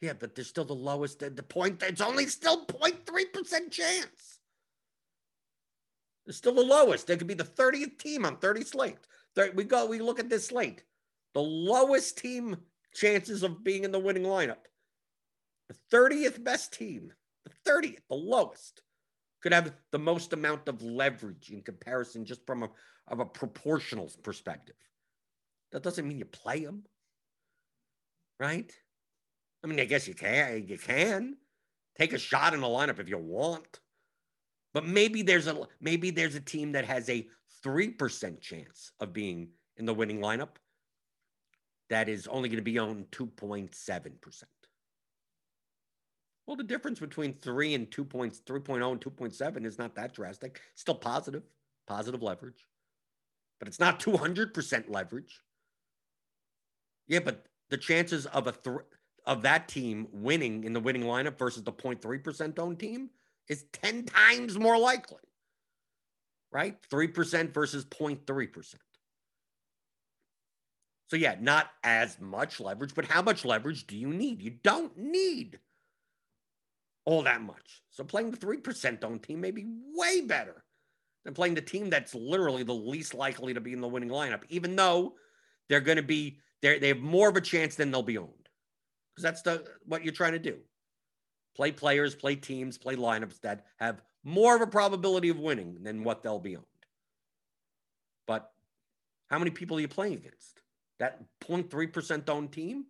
Yeah, 0.00 0.14
but 0.18 0.34
they're 0.34 0.46
still 0.46 0.64
the 0.64 0.72
lowest 0.72 1.22
at 1.22 1.36
the 1.36 1.42
point. 1.42 1.82
It's 1.82 2.00
only 2.00 2.24
still 2.24 2.64
0.3% 2.64 3.70
chance. 3.70 4.38
They're 6.24 6.32
still 6.32 6.54
the 6.54 6.62
lowest. 6.62 7.06
They 7.06 7.18
could 7.18 7.26
be 7.26 7.34
the 7.34 7.44
30th 7.44 7.98
team 7.98 8.24
on 8.24 8.38
30 8.38 8.64
slate. 8.64 8.96
We 9.54 9.64
go, 9.64 9.84
we 9.84 9.98
look 9.98 10.18
at 10.18 10.30
this 10.30 10.46
slate. 10.46 10.84
The 11.34 11.42
lowest 11.42 12.16
team 12.16 12.56
chances 12.94 13.42
of 13.42 13.62
being 13.62 13.84
in 13.84 13.92
the 13.92 13.98
winning 13.98 14.22
lineup. 14.22 14.64
The 15.68 15.76
30th 15.94 16.42
best 16.42 16.72
team 16.72 17.12
the 17.44 17.70
30th, 17.70 18.00
the 18.08 18.16
lowest, 18.16 18.80
could 19.46 19.52
have 19.52 19.72
the 19.92 19.98
most 19.98 20.32
amount 20.32 20.66
of 20.66 20.82
leverage 20.82 21.50
in 21.52 21.62
comparison 21.62 22.24
just 22.24 22.44
from 22.44 22.64
a, 22.64 22.70
of 23.06 23.20
a 23.20 23.24
proportional 23.24 24.10
perspective. 24.24 24.74
That 25.70 25.84
doesn't 25.84 26.08
mean 26.08 26.18
you 26.18 26.24
play 26.24 26.64
them, 26.64 26.82
right? 28.40 28.72
I 29.62 29.68
mean, 29.68 29.78
I 29.78 29.84
guess 29.84 30.08
you 30.08 30.14
can. 30.14 30.66
You 30.66 30.78
can 30.78 31.36
take 31.96 32.12
a 32.12 32.18
shot 32.18 32.54
in 32.54 32.60
the 32.60 32.66
lineup 32.66 32.98
if 32.98 33.08
you 33.08 33.18
want, 33.18 33.78
but 34.74 34.84
maybe 34.84 35.22
there's 35.22 35.46
a 35.46 35.68
maybe 35.80 36.10
there's 36.10 36.34
a 36.34 36.40
team 36.40 36.72
that 36.72 36.84
has 36.84 37.08
a 37.08 37.28
three 37.62 37.90
percent 37.90 38.40
chance 38.40 38.90
of 38.98 39.12
being 39.12 39.50
in 39.76 39.86
the 39.86 39.94
winning 39.94 40.18
lineup. 40.18 40.56
That 41.88 42.08
is 42.08 42.26
only 42.26 42.48
going 42.48 42.56
to 42.56 42.62
be 42.62 42.78
on 42.78 43.06
two 43.12 43.26
point 43.26 43.76
seven 43.76 44.14
percent. 44.20 44.50
Well, 46.46 46.56
the 46.56 46.62
difference 46.62 47.00
between 47.00 47.34
three 47.34 47.74
and 47.74 47.90
2 47.90 48.04
points, 48.04 48.40
3.0 48.46 48.92
and 48.92 49.00
2.7 49.00 49.66
is 49.66 49.78
not 49.78 49.96
that 49.96 50.14
drastic. 50.14 50.60
Still 50.76 50.94
positive, 50.94 51.42
positive 51.86 52.22
leverage, 52.22 52.66
but 53.58 53.68
it's 53.68 53.80
not 53.80 53.98
200% 54.00 54.84
leverage. 54.88 55.40
Yeah, 57.08 57.20
but 57.20 57.46
the 57.70 57.76
chances 57.76 58.26
of 58.26 58.46
a 58.46 58.52
th- 58.52 58.78
of 59.24 59.42
that 59.42 59.66
team 59.66 60.06
winning 60.12 60.62
in 60.62 60.72
the 60.72 60.78
winning 60.78 61.02
lineup 61.02 61.36
versus 61.36 61.64
the 61.64 61.72
0.3% 61.72 62.58
owned 62.60 62.78
team 62.78 63.10
is 63.48 63.64
10 63.72 64.04
times 64.04 64.56
more 64.56 64.78
likely. 64.78 65.18
Right? 66.52 66.76
3% 66.90 67.52
versus 67.52 67.84
0.3%. 67.86 68.74
So 71.08 71.16
yeah, 71.16 71.36
not 71.40 71.70
as 71.82 72.20
much 72.20 72.60
leverage, 72.60 72.94
but 72.94 73.04
how 73.04 73.22
much 73.22 73.44
leverage 73.44 73.86
do 73.86 73.96
you 73.96 74.08
need? 74.08 74.42
You 74.42 74.50
don't 74.62 74.96
need 74.96 75.58
all 77.06 77.22
that 77.22 77.40
much. 77.40 77.82
So 77.90 78.04
playing 78.04 78.32
the 78.32 78.36
3% 78.36 79.02
owned 79.02 79.22
team 79.22 79.40
may 79.40 79.50
be 79.50 79.64
way 79.94 80.20
better 80.20 80.62
than 81.24 81.32
playing 81.32 81.54
the 81.54 81.62
team 81.62 81.88
that's 81.88 82.14
literally 82.14 82.62
the 82.62 82.74
least 82.74 83.14
likely 83.14 83.54
to 83.54 83.60
be 83.60 83.72
in 83.72 83.80
the 83.80 83.88
winning 83.88 84.10
lineup, 84.10 84.42
even 84.50 84.76
though 84.76 85.14
they're 85.68 85.80
going 85.80 85.96
to 85.96 86.02
be 86.02 86.38
they 86.62 86.78
they 86.78 86.88
have 86.88 87.00
more 87.00 87.28
of 87.28 87.36
a 87.36 87.40
chance 87.40 87.74
than 87.74 87.90
they'll 87.90 88.02
be 88.02 88.18
owned. 88.18 88.30
Because 89.14 89.22
that's 89.22 89.42
the 89.42 89.64
what 89.86 90.04
you're 90.04 90.12
trying 90.12 90.32
to 90.32 90.38
do. 90.38 90.58
Play 91.56 91.72
players, 91.72 92.14
play 92.14 92.36
teams, 92.36 92.76
play 92.76 92.96
lineups 92.96 93.40
that 93.40 93.64
have 93.78 94.02
more 94.24 94.54
of 94.54 94.60
a 94.60 94.66
probability 94.66 95.28
of 95.28 95.38
winning 95.38 95.82
than 95.82 96.04
what 96.04 96.22
they'll 96.22 96.38
be 96.38 96.56
owned. 96.56 96.66
But 98.26 98.50
how 99.30 99.38
many 99.38 99.50
people 99.50 99.78
are 99.78 99.80
you 99.80 99.88
playing 99.88 100.14
against? 100.14 100.60
That 100.98 101.22
0.3% 101.44 102.28
owned 102.28 102.52
team 102.52 102.86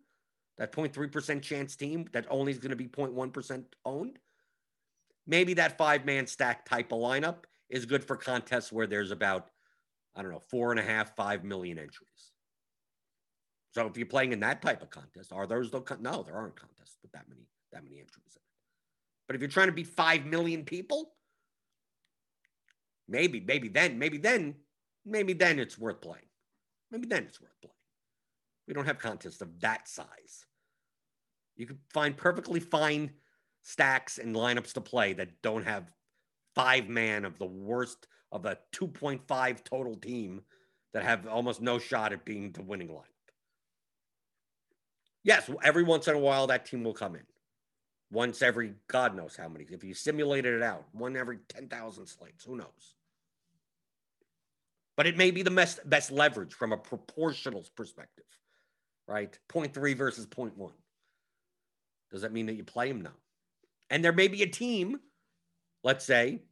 that 0.58 0.72
0.3% 0.72 1.42
chance 1.42 1.76
team 1.76 2.06
that 2.12 2.26
only 2.30 2.52
is 2.52 2.58
going 2.58 2.70
to 2.70 2.76
be 2.76 2.88
0.1% 2.88 3.64
owned. 3.84 4.18
Maybe 5.26 5.54
that 5.54 5.76
five 5.76 6.04
man 6.04 6.26
stack 6.26 6.64
type 6.64 6.92
of 6.92 6.98
lineup 6.98 7.44
is 7.68 7.84
good 7.84 8.04
for 8.04 8.16
contests 8.16 8.72
where 8.72 8.86
there's 8.86 9.10
about, 9.10 9.50
I 10.14 10.22
don't 10.22 10.30
know, 10.30 10.42
four 10.50 10.70
and 10.70 10.80
a 10.80 10.82
half, 10.82 11.14
five 11.16 11.44
million 11.44 11.78
entries. 11.78 12.32
So 13.72 13.86
if 13.86 13.96
you're 13.98 14.06
playing 14.06 14.32
in 14.32 14.40
that 14.40 14.62
type 14.62 14.82
of 14.82 14.90
contest, 14.90 15.32
are 15.32 15.46
those 15.46 15.70
the 15.70 15.82
no? 16.00 16.22
There 16.22 16.34
aren't 16.34 16.56
contests 16.56 16.96
with 17.02 17.12
that 17.12 17.28
many 17.28 17.42
that 17.72 17.84
many 17.84 17.98
entries 17.98 18.34
in 18.34 18.40
it. 18.40 18.42
But 19.26 19.36
if 19.36 19.42
you're 19.42 19.50
trying 19.50 19.66
to 19.66 19.72
beat 19.72 19.88
five 19.88 20.24
million 20.24 20.64
people, 20.64 21.12
maybe, 23.08 23.40
maybe 23.40 23.68
then, 23.68 23.98
maybe 23.98 24.16
then, 24.16 24.54
maybe 25.04 25.32
then 25.32 25.58
it's 25.58 25.78
worth 25.78 26.00
playing. 26.00 26.24
Maybe 26.90 27.06
then 27.06 27.24
it's 27.24 27.40
worth 27.40 27.60
playing. 27.60 27.74
We 28.66 28.74
don't 28.74 28.86
have 28.86 28.98
contests 28.98 29.40
of 29.40 29.60
that 29.60 29.88
size. 29.88 30.46
You 31.56 31.66
can 31.66 31.78
find 31.92 32.16
perfectly 32.16 32.60
fine 32.60 33.12
stacks 33.62 34.18
and 34.18 34.34
lineups 34.34 34.72
to 34.74 34.80
play 34.80 35.12
that 35.14 35.42
don't 35.42 35.64
have 35.64 35.90
five 36.54 36.88
man 36.88 37.24
of 37.24 37.38
the 37.38 37.46
worst 37.46 38.06
of 38.32 38.44
a 38.46 38.58
2.5 38.74 39.64
total 39.64 39.96
team 39.96 40.42
that 40.92 41.04
have 41.04 41.26
almost 41.26 41.60
no 41.60 41.78
shot 41.78 42.12
at 42.12 42.24
being 42.24 42.52
the 42.52 42.62
winning 42.62 42.88
lineup. 42.88 43.02
Yes, 45.22 45.50
every 45.62 45.82
once 45.82 46.08
in 46.08 46.14
a 46.14 46.18
while 46.18 46.46
that 46.46 46.66
team 46.66 46.84
will 46.84 46.94
come 46.94 47.16
in. 47.16 47.26
Once 48.12 48.42
every 48.42 48.74
God 48.86 49.16
knows 49.16 49.36
how 49.36 49.48
many. 49.48 49.66
If 49.68 49.82
you 49.82 49.92
simulated 49.92 50.54
it 50.54 50.62
out, 50.62 50.84
one 50.92 51.16
every 51.16 51.38
10,000 51.48 52.06
slates, 52.06 52.44
who 52.44 52.56
knows? 52.56 52.94
But 54.96 55.06
it 55.06 55.16
may 55.16 55.32
be 55.32 55.42
the 55.42 55.50
best, 55.50 55.80
best 55.88 56.12
leverage 56.12 56.54
from 56.54 56.72
a 56.72 56.76
proportionals 56.76 57.68
perspective 57.68 58.24
right? 59.06 59.38
0.3 59.48 59.96
versus 59.96 60.26
0.1. 60.26 60.70
Does 62.10 62.22
that 62.22 62.32
mean 62.32 62.46
that 62.46 62.54
you 62.54 62.64
play 62.64 62.88
him? 62.88 63.02
No. 63.02 63.10
And 63.90 64.04
there 64.04 64.12
may 64.12 64.28
be 64.28 64.42
a 64.42 64.48
team, 64.48 65.00
let's 65.84 66.04
say, 66.04 66.42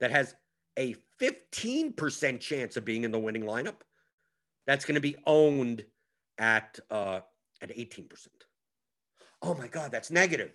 that 0.00 0.10
has 0.10 0.34
a 0.78 0.96
15% 1.20 2.40
chance 2.40 2.76
of 2.76 2.84
being 2.84 3.04
in 3.04 3.10
the 3.10 3.18
winning 3.18 3.44
lineup. 3.44 3.76
That's 4.66 4.84
going 4.84 4.96
to 4.96 5.00
be 5.00 5.16
owned 5.26 5.84
at 6.38 6.78
uh, 6.90 7.20
at 7.60 7.76
18%. 7.76 8.08
Oh 9.42 9.54
my 9.54 9.68
God, 9.68 9.92
that's 9.92 10.10
negative. 10.10 10.52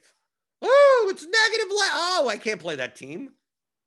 Oh, 0.61 1.07
it's 1.09 1.23
negative. 1.23 1.67
Oh, 1.71 2.27
I 2.29 2.37
can't 2.37 2.59
play 2.59 2.75
that 2.75 2.95
team. 2.95 3.31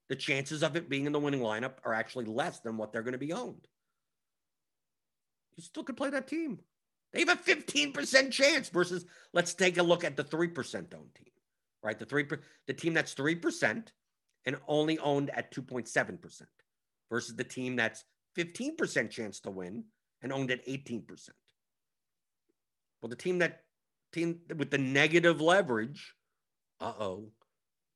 The 0.09 0.17
chances 0.17 0.63
of 0.63 0.77
it 0.77 0.89
being 0.89 1.07
in 1.07 1.13
the 1.13 1.19
winning 1.19 1.41
lineup 1.41 1.75
are 1.85 1.95
actually 1.95 2.27
less 2.27 2.61
than 2.61 2.77
what 2.77 2.93
they're 2.93 3.03
going 3.03 3.13
to 3.13 3.19
be 3.19 3.33
owned. 3.33 3.67
You 5.57 5.63
still 5.63 5.85
could 5.85 5.97
play 5.97 6.11
that 6.11 6.29
team. 6.29 6.61
They 7.13 7.21
have 7.21 7.29
a 7.29 7.37
15% 7.37 8.31
chance 8.31 8.69
versus 8.69 9.05
let's 9.33 9.55
take 9.55 9.79
a 9.79 9.83
look 9.83 10.05
at 10.05 10.17
the 10.17 10.25
3% 10.25 10.75
owned 10.95 11.15
team, 11.15 11.33
right? 11.83 11.99
The 11.99 12.07
three 12.07 12.27
the 12.67 12.73
team 12.73 12.95
that's 12.95 13.15
3% 13.15 13.89
and 14.47 14.57
only 14.67 14.99
owned 14.99 15.31
at 15.31 15.53
2.7% 15.55 16.43
versus 17.11 17.37
the 17.37 17.45
team 17.45 17.77
that's 17.77 18.05
15% 18.37 19.11
chance 19.11 19.41
to 19.41 19.51
win 19.51 19.85
and 20.23 20.33
owned 20.33 20.51
at 20.51 20.67
18%. 20.67 21.05
Well, 23.01 23.11
the 23.11 23.17
team 23.17 23.41
that 23.41 23.63
team 24.13 24.41
with 24.57 24.71
the 24.71 24.79
negative 24.79 25.41
leverage, 25.41 26.15
uh-oh, 26.81 27.31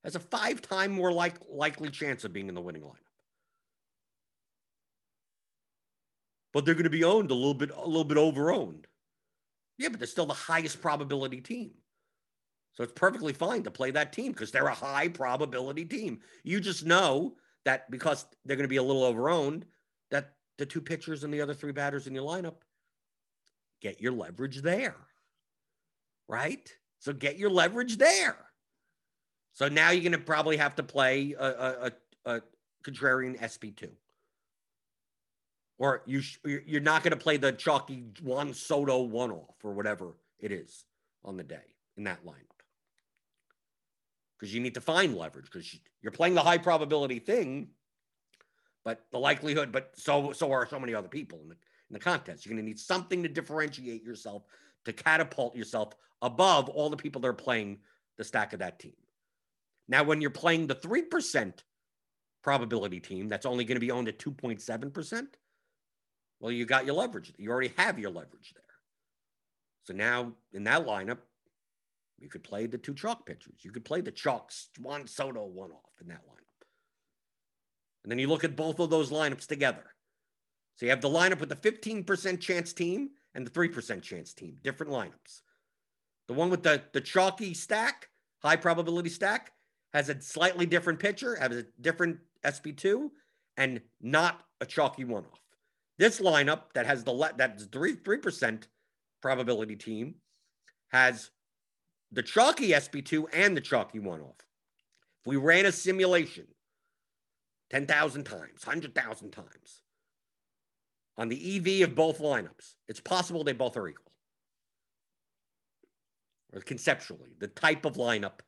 has 0.05 0.17
a 0.17 0.21
five 0.21 0.61
time 0.61 0.93
more 0.93 1.13
like, 1.13 1.37
likely 1.49 1.91
chance 1.91 2.25
of 2.25 2.33
being 2.33 2.49
in 2.49 2.55
the 2.55 2.61
winning 2.61 2.83
lineup. 2.83 3.07
but 6.57 6.65
they're 6.65 6.73
going 6.73 6.85
to 6.85 6.89
be 6.89 7.05
owned 7.05 7.31
a 7.31 7.35
little 7.35 7.53
bit, 7.53 7.71
a 7.71 7.87
little 7.87 8.03
bit 8.03 8.17
over 8.17 8.51
owned. 8.51 8.87
Yeah, 9.79 9.89
but 9.89 10.01
they're 10.01 10.07
still 10.07 10.27
the 10.27 10.35
highest 10.35 10.81
probability 10.81 11.41
team. 11.41 11.73
So 12.73 12.83
it's 12.83 12.93
perfectly 12.93 13.33
fine 13.33 13.63
to 13.63 13.71
play 13.71 13.91
that 13.93 14.13
team 14.13 14.33
because 14.33 14.51
they're 14.51 14.67
a 14.67 14.75
high 14.75 15.09
probability 15.09 15.85
team. 15.85 16.21
You 16.45 16.61
just 16.61 16.85
know 16.85 17.37
that 17.65 17.91
because 17.91 18.27
they're 18.45 18.57
going 18.57 18.65
to 18.65 18.69
be 18.69 18.77
a 18.77 18.83
little 18.83 19.03
overowned, 19.03 19.63
that 20.11 20.35
the 20.59 20.67
two 20.67 20.81
pitchers 20.81 21.25
and 21.25 21.33
the 21.33 21.41
other 21.41 21.55
three 21.55 21.73
batters 21.73 22.07
in 22.07 22.15
your 22.15 22.27
lineup 22.27 22.57
get 23.81 24.01
your 24.01 24.13
leverage 24.13 24.63
there. 24.63 24.97
Right? 26.29 26.71
So 26.99 27.13
get 27.13 27.39
your 27.39 27.51
leverage 27.51 27.97
there. 27.97 28.37
So 29.53 29.69
now 29.69 29.91
you're 29.91 30.03
going 30.03 30.13
to 30.13 30.19
probably 30.19 30.59
have 30.59 30.75
to 30.77 30.83
play 30.83 31.35
a, 31.39 31.47
a, 31.47 31.91
a, 32.27 32.35
a 32.37 32.41
contrarian 32.85 33.41
SP2. 33.41 33.89
Or 35.79 36.03
you 36.07 36.23
sh- 36.23 36.39
you're 36.45 36.81
not 36.81 37.03
going 37.03 37.13
to 37.13 37.19
play 37.19 37.37
the 37.37 37.53
chalky 37.53 38.05
Juan 38.23 38.55
Soto 38.55 39.03
one 39.03 39.31
off 39.31 39.57
or 39.63 39.73
whatever 39.73 40.15
it 40.41 40.53
is 40.53 40.85
on 41.25 41.37
the 41.37 41.43
day 41.43 41.75
in 41.97 42.05
that 42.05 42.25
lineup. 42.25 42.35
Because 44.39 44.55
you 44.55 44.61
need 44.61 44.75
to 44.75 44.81
find 44.81 45.17
leverage 45.17 45.47
because 45.51 45.79
you're 46.03 46.13
playing 46.13 46.35
the 46.35 46.43
high 46.43 46.59
probability 46.59 47.19
thing, 47.19 47.69
but 48.85 49.05
the 49.11 49.19
likelihood, 49.19 49.73
but 49.73 49.93
so 49.97 50.33
so 50.33 50.53
are 50.53 50.67
so 50.67 50.79
many 50.79 50.95
other 50.95 51.09
people 51.09 51.41
in 51.43 51.49
the 51.49 51.57
in 51.89 51.95
the 51.95 51.99
contest. 51.99 52.45
You're 52.45 52.55
going 52.55 52.65
to 52.65 52.69
need 52.69 52.79
something 52.79 53.23
to 53.23 53.29
differentiate 53.29 54.03
yourself 54.03 54.45
to 54.87 54.93
catapult 54.93 55.55
yourself 55.55 55.95
above 56.23 56.69
all 56.69 56.89
the 56.89 56.97
people 56.97 57.21
that 57.21 57.29
are 57.29 57.35
playing 57.35 57.79
the 58.17 58.25
stack 58.25 58.53
of 58.53 58.61
that 58.61 58.79
team. 58.79 58.95
Now, 59.89 60.03
when 60.03 60.21
you're 60.21 60.31
playing 60.31 60.67
the 60.67 60.75
3% 60.75 61.53
probability 62.43 63.01
team 63.01 63.29
that's 63.29 63.47
only 63.47 63.65
going 63.65 63.77
to 63.77 63.81
be 63.81 63.91
owned 63.91 64.09
at 64.09 64.19
2.7%, 64.19 65.27
well, 66.41 66.53
you 66.53 66.67
got 66.67 66.87
your 66.87 66.95
leverage. 66.95 67.33
You 67.39 67.51
already 67.51 67.73
have 67.77 67.99
your 67.99 68.11
leverage 68.11 68.53
there. 68.55 68.63
So 69.85 69.95
now 69.95 70.33
in 70.53 70.65
that 70.65 70.87
lineup, 70.87 71.19
you 72.19 72.29
could 72.29 72.45
play 72.45 72.67
the 72.67 72.79
two 72.79 72.95
chalk 72.95 73.27
pitchers. 73.27 73.65
You 73.65 73.71
could 73.71 73.85
play 73.85 74.01
the 74.01 74.11
chalk 74.11 74.51
Juan 74.81 75.07
Soto 75.07 75.45
one 75.45 75.71
off 75.71 76.01
in 76.01 76.09
that 76.09 76.25
lineup. 76.27 76.67
And 78.03 78.11
then 78.11 78.19
you 78.19 78.29
look 78.29 78.45
at 78.45 78.57
both 78.57 78.79
of 78.79 78.91
those 78.91 79.11
lineups 79.11 79.47
together. 79.47 79.85
So 80.77 80.87
you 80.87 80.91
have 80.91 81.01
the 81.01 81.09
lineup 81.09 81.41
with 81.41 81.49
the 81.49 81.57
15% 81.57 82.41
chance 82.41 82.73
team 82.73 83.11
and 83.35 83.47
the 83.47 83.51
3% 83.51 84.03
chance 84.03 84.33
team, 84.33 84.57
different 84.63 84.93
lineups. 84.93 85.43
The 86.29 86.35
one 86.35 86.51
with 86.51 86.63
the, 86.63 86.83
the 86.93 87.01
chalky 87.01 87.55
stack, 87.55 88.09
high 88.43 88.57
probability 88.57 89.11
stack, 89.11 89.53
has 89.93 90.09
a 90.09 90.21
slightly 90.21 90.67
different 90.67 90.99
pitcher, 90.99 91.37
has 91.37 91.57
a 91.57 91.65
different 91.81 92.19
SP2, 92.45 93.11
and 93.57 93.81
not 94.01 94.43
a 94.61 94.67
chalky 94.67 95.05
one 95.05 95.25
off. 95.25 95.41
This 95.99 96.21
lineup 96.21 96.73
that 96.75 96.87
has 96.87 97.05
the 97.05 97.13
le- 97.13 97.33
that's 97.37 97.65
three 97.67 97.95
three 97.95 98.19
percent 98.19 98.69
probability 99.23 99.77
team 99.77 100.17
has 100.89 101.31
the 102.13 102.23
chalky 102.23 102.71
SP2 102.71 103.25
and 103.33 103.57
the 103.57 103.61
chalky 103.61 103.99
one 103.99 104.21
off. 104.21 104.37
If 105.21 105.27
we 105.27 105.37
ran 105.37 105.67
a 105.67 105.73
simulation 105.73 106.47
10,000 107.71 108.25
times, 108.25 108.65
100,000 108.65 109.31
times 109.33 109.83
on 111.19 111.29
the 111.29 111.57
EV 111.57 111.89
of 111.89 111.97
both 111.97 112.21
lineups, 112.21 112.75
it's 112.89 113.01
possible 113.01 113.43
they 113.43 113.53
both 113.53 113.77
are 113.77 113.89
equal. 113.89 114.13
Or 116.53 116.61
conceptually, 116.61 117.31
the 117.39 117.49
type 117.49 117.85
of 117.85 117.95
lineup 117.95 118.41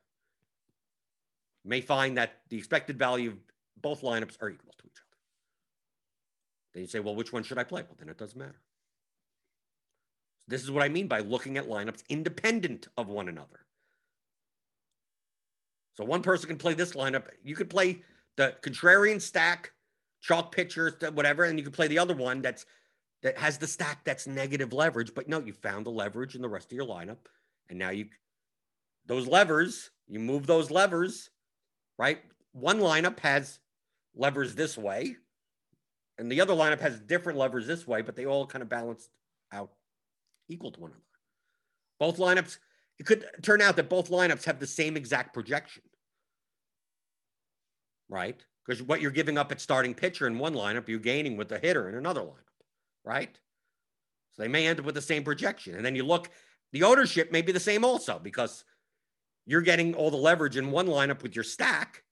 may 1.64 1.80
find 1.80 2.16
that 2.16 2.40
the 2.48 2.56
expected 2.56 2.98
value 2.98 3.30
of 3.30 3.38
both 3.80 4.02
lineups 4.02 4.36
are 4.40 4.50
equal 4.50 4.74
to 4.78 4.86
each 4.86 4.92
other. 5.00 5.07
Then 6.72 6.82
you 6.82 6.86
say, 6.88 7.00
well, 7.00 7.14
which 7.14 7.32
one 7.32 7.42
should 7.42 7.58
I 7.58 7.64
play? 7.64 7.82
Well, 7.82 7.96
then 7.98 8.08
it 8.08 8.18
doesn't 8.18 8.38
matter. 8.38 8.60
This 10.46 10.62
is 10.62 10.70
what 10.70 10.82
I 10.82 10.88
mean 10.88 11.08
by 11.08 11.20
looking 11.20 11.58
at 11.58 11.68
lineups 11.68 12.02
independent 12.08 12.88
of 12.96 13.08
one 13.08 13.28
another. 13.28 13.66
So 15.94 16.04
one 16.04 16.22
person 16.22 16.48
can 16.48 16.58
play 16.58 16.74
this 16.74 16.92
lineup. 16.92 17.24
You 17.42 17.54
could 17.54 17.68
play 17.68 18.02
the 18.36 18.54
contrarian 18.62 19.20
stack, 19.20 19.72
chalk 20.20 20.54
pitchers, 20.54 20.94
whatever, 21.12 21.44
and 21.44 21.58
you 21.58 21.64
could 21.64 21.74
play 21.74 21.88
the 21.88 21.98
other 21.98 22.14
one 22.14 22.40
that's 22.40 22.64
that 23.22 23.36
has 23.36 23.58
the 23.58 23.66
stack 23.66 24.04
that's 24.04 24.28
negative 24.28 24.72
leverage. 24.72 25.12
But 25.12 25.28
no, 25.28 25.40
you 25.40 25.52
found 25.52 25.84
the 25.84 25.90
leverage 25.90 26.36
in 26.36 26.42
the 26.42 26.48
rest 26.48 26.70
of 26.70 26.76
your 26.76 26.86
lineup, 26.86 27.18
and 27.68 27.78
now 27.78 27.90
you 27.90 28.06
those 29.06 29.26
levers, 29.26 29.90
you 30.06 30.20
move 30.20 30.46
those 30.46 30.70
levers 30.70 31.30
right? 31.98 32.20
One 32.52 32.78
lineup 32.78 33.18
has 33.20 33.58
levers 34.14 34.54
this 34.54 34.78
way, 34.78 35.16
and 36.18 36.30
the 36.30 36.40
other 36.40 36.54
lineup 36.54 36.80
has 36.80 37.00
different 37.00 37.38
levers 37.38 37.66
this 37.66 37.86
way, 37.86 38.02
but 38.02 38.16
they 38.16 38.26
all 38.26 38.46
kind 38.46 38.62
of 38.62 38.68
balance 38.68 39.08
out 39.52 39.70
equal 40.48 40.72
to 40.72 40.80
one 40.80 40.90
another. 40.90 41.02
Both 42.00 42.18
lineups, 42.18 42.58
it 42.98 43.06
could 43.06 43.24
turn 43.42 43.62
out 43.62 43.76
that 43.76 43.88
both 43.88 44.10
lineups 44.10 44.44
have 44.44 44.58
the 44.58 44.66
same 44.66 44.96
exact 44.96 45.32
projection, 45.32 45.82
right? 48.08 48.40
Because 48.66 48.82
what 48.82 49.00
you're 49.00 49.10
giving 49.10 49.38
up 49.38 49.52
at 49.52 49.60
starting 49.60 49.94
pitcher 49.94 50.26
in 50.26 50.38
one 50.38 50.54
lineup, 50.54 50.88
you're 50.88 50.98
gaining 50.98 51.36
with 51.36 51.48
the 51.48 51.58
hitter 51.58 51.88
in 51.88 51.94
another 51.94 52.20
lineup, 52.20 52.64
right? 53.04 53.38
So 54.34 54.42
they 54.42 54.48
may 54.48 54.66
end 54.66 54.80
up 54.80 54.86
with 54.86 54.94
the 54.94 55.02
same 55.02 55.24
projection. 55.24 55.74
And 55.74 55.84
then 55.84 55.96
you 55.96 56.04
look, 56.04 56.30
the 56.72 56.82
ownership 56.82 57.32
may 57.32 57.42
be 57.42 57.52
the 57.52 57.60
same 57.60 57.84
also 57.84 58.18
because 58.18 58.64
you're 59.46 59.62
getting 59.62 59.94
all 59.94 60.10
the 60.10 60.16
leverage 60.16 60.56
in 60.56 60.70
one 60.70 60.86
lineup 60.86 61.22
with 61.22 61.34
your 61.34 61.44
stack, 61.44 62.02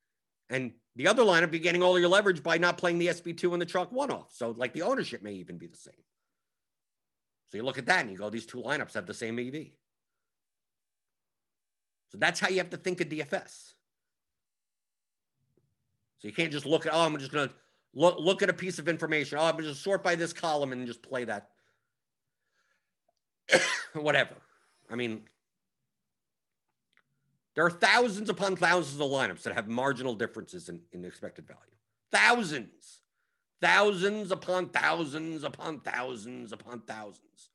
and 0.49 0.72
the 0.94 1.09
other 1.09 1.22
lineup, 1.22 1.53
you're 1.53 1.61
getting 1.61 1.82
all 1.82 1.99
your 1.99 2.09
leverage 2.09 2.42
by 2.42 2.59
not 2.59 2.78
playing 2.78 2.99
the 2.99 3.09
SP2 3.09 3.53
and 3.53 3.61
the 3.61 3.66
chalk 3.66 3.92
one 3.92 4.11
off. 4.11 4.32
So, 4.32 4.53
like, 4.53 4.72
the 4.72 4.82
ownership 4.82 5.22
may 5.22 5.34
even 5.34 5.59
be 5.59 5.66
the 5.66 5.76
same. 5.76 5.94
So, 7.49 7.59
you 7.59 7.64
look 7.64 7.78
at 7.78 7.86
that 7.86 8.01
and 8.01 8.11
you 8.11 8.16
go, 8.16 8.30
these 8.30 8.47
two 8.47 8.62
lineups 8.62 8.94
have 8.94 9.07
the 9.07 9.14
same 9.14 9.38
EV. 9.38 9.66
So, 12.11 12.18
that's 12.18 12.40
how 12.40 12.49
you 12.49 12.59
have 12.59 12.70
to 12.70 12.76
think 12.76 13.01
of 13.01 13.09
DFS. 13.09 13.72
So, 16.18 16.28
you 16.28 16.32
can't 16.32 16.53
just 16.53 16.66
look 16.66 16.86
at, 16.86 16.94
oh, 16.94 17.01
I'm 17.01 17.18
just 17.18 17.32
going 17.32 17.49
to 17.49 17.55
look, 17.94 18.18
look 18.18 18.42
at 18.42 18.49
a 18.49 18.55
piece 18.55 18.78
of 18.78 18.88
information. 18.88 19.38
Oh, 19.38 19.44
I'm 19.44 19.53
going 19.53 19.64
to 19.64 19.74
sort 19.74 20.03
by 20.03 20.14
this 20.14 20.32
column 20.32 20.72
and 20.72 20.86
just 20.86 21.03
play 21.03 21.24
that. 21.24 21.51
Whatever. 23.92 24.34
I 24.90 24.94
mean, 24.94 25.22
there 27.57 27.64
are 27.64 27.70
thousands 27.70 28.28
upon 28.28 28.54
thousands 28.54 29.00
of 29.00 29.11
lineups 29.11 29.42
that 29.42 29.54
have 29.54 29.66
marginal 29.66 30.14
differences 30.14 30.68
in, 30.68 30.80
in 30.92 31.04
expected 31.07 31.48
value. 31.48 31.61
Thousands, 32.12 33.00
thousands 33.62 34.30
upon 34.30 34.68
thousands 34.68 35.42
upon 35.42 35.80
thousands 35.80 36.52
upon 36.52 36.82
thousands 36.82 37.48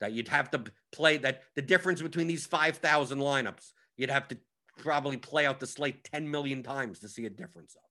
that 0.00 0.12
you'd 0.12 0.28
have 0.28 0.50
to 0.52 0.62
play 0.92 1.16
that 1.18 1.42
the 1.56 1.62
difference 1.62 2.00
between 2.00 2.28
these 2.28 2.46
5,000 2.46 3.18
lineups, 3.18 3.72
you'd 3.96 4.10
have 4.10 4.28
to 4.28 4.38
probably 4.78 5.16
play 5.16 5.46
out 5.46 5.60
the 5.60 5.66
slate 5.66 6.04
10 6.04 6.30
million 6.30 6.62
times 6.62 7.00
to 7.00 7.08
see 7.08 7.26
a 7.26 7.30
difference 7.30 7.74
of. 7.74 7.82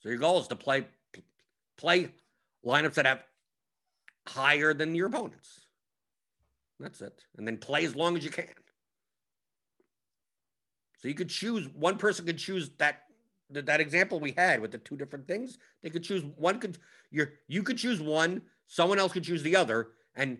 So 0.00 0.08
your 0.08 0.18
goal 0.18 0.40
is 0.40 0.48
to 0.48 0.56
play 0.56 0.86
play 1.76 2.08
lineups 2.64 2.94
that 2.94 3.06
have 3.06 3.22
higher 4.26 4.72
than 4.74 4.94
your 4.94 5.08
opponents. 5.08 5.66
That's 6.80 7.00
it. 7.00 7.24
And 7.36 7.46
then 7.46 7.58
play 7.58 7.84
as 7.84 7.94
long 7.94 8.16
as 8.16 8.24
you 8.24 8.30
can. 8.30 8.46
So 10.98 11.08
you 11.08 11.14
could 11.14 11.28
choose 11.28 11.68
one 11.68 11.96
person 11.96 12.26
could 12.26 12.38
choose 12.38 12.70
that 12.78 13.02
that 13.50 13.80
example 13.80 14.20
we 14.20 14.34
had 14.36 14.60
with 14.60 14.72
the 14.72 14.78
two 14.78 14.96
different 14.96 15.26
things. 15.26 15.58
They 15.82 15.90
could 15.90 16.04
choose 16.04 16.22
one 16.36 16.58
could 16.58 16.78
you 17.10 17.28
you 17.46 17.62
could 17.62 17.78
choose 17.78 18.00
one, 18.00 18.42
someone 18.66 18.98
else 18.98 19.12
could 19.12 19.24
choose 19.24 19.42
the 19.42 19.56
other. 19.56 19.88
And 20.14 20.38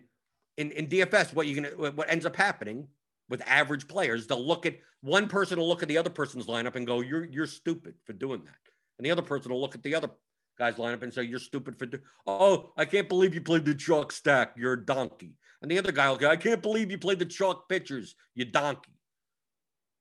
in, 0.57 0.71
in 0.71 0.87
DFS, 0.87 1.33
what 1.33 1.47
you 1.47 1.55
can 1.55 1.65
what 1.95 2.09
ends 2.09 2.25
up 2.25 2.35
happening 2.35 2.87
with 3.29 3.41
average 3.47 3.87
players, 3.87 4.27
they'll 4.27 4.45
look 4.45 4.65
at 4.65 4.77
one 5.01 5.27
person 5.27 5.57
will 5.57 5.67
look 5.67 5.81
at 5.81 5.87
the 5.87 5.97
other 5.97 6.09
person's 6.09 6.47
lineup 6.47 6.75
and 6.75 6.85
go, 6.85 7.01
You're 7.01 7.25
you're 7.25 7.47
stupid 7.47 7.95
for 8.03 8.13
doing 8.13 8.43
that. 8.43 8.55
And 8.97 9.05
the 9.05 9.11
other 9.11 9.21
person 9.21 9.51
will 9.51 9.61
look 9.61 9.75
at 9.75 9.83
the 9.83 9.95
other 9.95 10.09
guy's 10.57 10.75
lineup 10.75 11.01
and 11.01 11.13
say, 11.13 11.23
You're 11.23 11.39
stupid 11.39 11.79
for 11.79 11.85
do 11.85 11.99
oh, 12.27 12.73
I 12.77 12.85
can't 12.85 13.09
believe 13.09 13.33
you 13.33 13.41
played 13.41 13.65
the 13.65 13.73
chalk 13.73 14.11
stack, 14.11 14.53
you're 14.57 14.73
a 14.73 14.85
donkey. 14.85 15.35
And 15.61 15.69
the 15.69 15.79
other 15.79 15.91
guy 15.91 16.09
will 16.09 16.17
go, 16.17 16.29
I 16.29 16.37
can't 16.37 16.61
believe 16.61 16.91
you 16.91 16.97
played 16.97 17.19
the 17.19 17.25
chalk 17.25 17.67
pitchers, 17.67 18.15
you 18.33 18.45
donkey. 18.45 18.98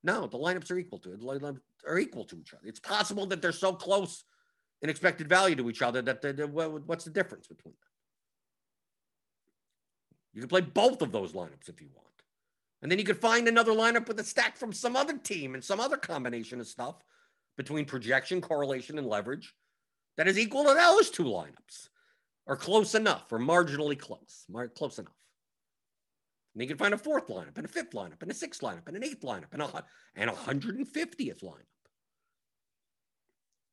No, 0.09 0.26
the 0.26 0.38
lineups 0.38 0.70
are 0.70 0.78
equal 0.78 0.98
to. 1.00 1.11
The 1.11 1.16
lineups 1.18 1.61
are 1.86 1.98
equal 1.98 2.24
to 2.24 2.40
each 2.40 2.54
other. 2.54 2.62
It's 2.64 2.80
possible 2.80 3.26
that 3.26 3.42
they're 3.42 3.52
so 3.52 3.74
close 3.74 4.24
in 4.80 4.88
expected 4.88 5.28
value 5.28 5.54
to 5.56 5.68
each 5.68 5.82
other 5.82 6.00
that 6.00 6.22
the, 6.22 6.46
what's 6.86 7.04
the 7.04 7.11
difference 7.11 7.46
between 7.46 7.74
them? 7.74 7.90
You 10.32 10.40
can 10.40 10.48
play 10.48 10.62
both 10.62 11.02
of 11.02 11.12
those 11.12 11.34
lineups 11.34 11.68
if 11.68 11.82
you 11.82 11.88
want. 11.94 12.09
And 12.80 12.90
then 12.90 12.98
you 12.98 13.04
could 13.04 13.18
find 13.18 13.48
another 13.48 13.72
lineup 13.72 14.09
with 14.09 14.18
a 14.18 14.24
stack 14.24 14.56
from 14.56 14.72
some 14.72 14.96
other 14.96 15.18
team 15.18 15.52
and 15.52 15.62
some 15.62 15.78
other 15.78 15.98
combination 15.98 16.59
of 16.59 16.66
stuff 16.66 17.04
between 17.59 17.84
projection, 17.84 18.40
correlation, 18.40 18.96
and 18.96 19.06
leverage 19.06 19.54
that 20.16 20.26
is 20.26 20.38
equal 20.38 20.64
to 20.64 20.72
those 20.72 21.11
two 21.11 21.24
lineups 21.24 21.90
or 22.46 22.56
close 22.56 22.94
enough 22.94 23.30
or 23.30 23.38
marginally 23.38 23.98
close, 23.98 24.46
close 24.74 24.98
enough. 24.98 25.12
And 26.59 26.64
you 26.64 26.74
can 26.74 26.76
find 26.76 26.92
a 26.92 26.98
fourth 26.98 27.28
lineup 27.28 27.56
and 27.56 27.64
a 27.64 27.68
fifth 27.68 27.92
lineup 27.92 28.20
and 28.20 28.32
a 28.32 28.34
sixth 28.34 28.62
lineup 28.62 28.88
and 28.88 28.96
an 28.96 29.04
eighth 29.04 29.22
lineup 29.22 29.52
and 29.52 29.62
a, 29.62 29.84
and 30.16 30.28
a 30.28 30.32
150th 30.32 31.44
lineup. 31.44 31.68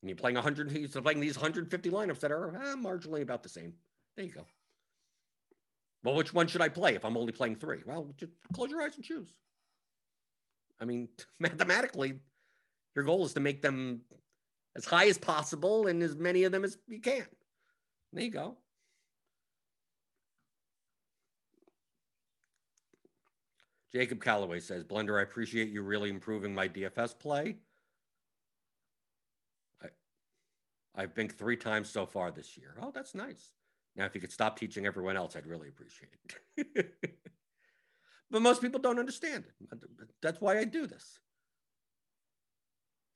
And 0.02 0.08
you're 0.08 0.14
playing 0.14 0.36
100, 0.36 0.70
you're 0.70 1.02
playing 1.02 1.18
these 1.18 1.36
150 1.36 1.90
lineups 1.90 2.20
that 2.20 2.30
are 2.30 2.54
eh, 2.54 2.76
marginally 2.76 3.22
about 3.22 3.42
the 3.42 3.48
same. 3.48 3.72
There 4.16 4.24
you 4.24 4.30
go. 4.30 4.46
Well, 6.04 6.14
which 6.14 6.32
one 6.32 6.46
should 6.46 6.60
I 6.60 6.68
play 6.68 6.94
if 6.94 7.04
I'm 7.04 7.16
only 7.16 7.32
playing 7.32 7.56
three? 7.56 7.80
Well, 7.84 8.14
just 8.16 8.30
close 8.52 8.70
your 8.70 8.82
eyes 8.82 8.94
and 8.94 9.04
choose. 9.04 9.34
I 10.80 10.84
mean, 10.84 11.08
mathematically, 11.40 12.20
your 12.94 13.04
goal 13.04 13.24
is 13.24 13.34
to 13.34 13.40
make 13.40 13.62
them 13.62 14.02
as 14.76 14.84
high 14.84 15.08
as 15.08 15.18
possible 15.18 15.88
and 15.88 16.04
as 16.04 16.14
many 16.14 16.44
of 16.44 16.52
them 16.52 16.62
as 16.62 16.78
you 16.86 17.00
can. 17.00 17.26
There 18.12 18.22
you 18.22 18.30
go. 18.30 18.58
Jacob 23.96 24.22
Calloway 24.22 24.60
says, 24.60 24.84
Blender, 24.84 25.18
I 25.18 25.22
appreciate 25.22 25.70
you 25.70 25.80
really 25.80 26.10
improving 26.10 26.54
my 26.54 26.68
DFS 26.68 27.18
play. 27.18 27.56
I, 29.82 29.86
I've 30.94 31.14
been 31.14 31.30
three 31.30 31.56
times 31.56 31.88
so 31.88 32.04
far 32.04 32.30
this 32.30 32.58
year. 32.58 32.74
Oh, 32.82 32.92
that's 32.94 33.14
nice. 33.14 33.54
Now, 33.96 34.04
if 34.04 34.14
you 34.14 34.20
could 34.20 34.32
stop 34.32 34.58
teaching 34.58 34.84
everyone 34.84 35.16
else, 35.16 35.34
I'd 35.34 35.46
really 35.46 35.68
appreciate 35.68 36.10
it. 36.58 36.92
but 38.30 38.42
most 38.42 38.60
people 38.60 38.78
don't 38.78 38.98
understand 38.98 39.44
it. 39.48 39.80
That's 40.20 40.42
why 40.42 40.58
I 40.58 40.64
do 40.64 40.86
this. 40.86 41.18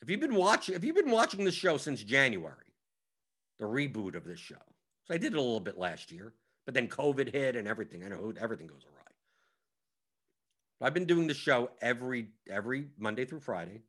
If 0.00 0.08
you've 0.08 0.20
been 0.20 0.34
watching, 0.34 0.76
if 0.76 0.82
you've 0.82 0.96
been 0.96 1.10
watching 1.10 1.44
the 1.44 1.52
show 1.52 1.76
since 1.76 2.02
January, 2.02 2.72
the 3.58 3.66
reboot 3.66 4.14
of 4.14 4.24
this 4.24 4.40
show. 4.40 4.54
So 5.04 5.12
I 5.12 5.18
did 5.18 5.34
it 5.34 5.38
a 5.38 5.42
little 5.42 5.60
bit 5.60 5.76
last 5.76 6.10
year, 6.10 6.32
but 6.64 6.72
then 6.72 6.88
COVID 6.88 7.30
hit 7.30 7.54
and 7.54 7.68
everything. 7.68 8.02
I 8.02 8.08
know 8.08 8.32
everything 8.40 8.66
goes 8.66 8.86
awry. 8.86 8.99
I've 10.80 10.94
been 10.94 11.06
doing 11.06 11.26
the 11.26 11.34
show 11.34 11.70
every 11.82 12.28
every 12.48 12.86
Monday 12.98 13.24
through 13.24 13.40
Friday, 13.40 13.82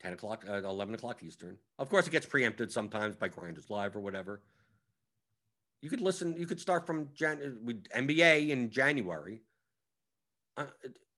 10 0.00 0.14
o'clock, 0.14 0.44
uh, 0.48 0.54
11 0.54 0.94
o'clock 0.94 1.22
Eastern. 1.22 1.58
Of 1.78 1.90
course, 1.90 2.06
it 2.06 2.10
gets 2.10 2.26
preempted 2.26 2.72
sometimes 2.72 3.16
by 3.16 3.28
Grinders 3.28 3.68
Live 3.68 3.96
or 3.96 4.00
whatever. 4.00 4.40
You 5.82 5.90
could 5.90 6.00
listen, 6.00 6.34
you 6.38 6.46
could 6.46 6.60
start 6.60 6.86
from 6.86 7.10
Jan- 7.14 7.58
with 7.62 7.84
NBA 7.94 8.48
in 8.48 8.70
January. 8.70 9.42
Uh, 10.56 10.66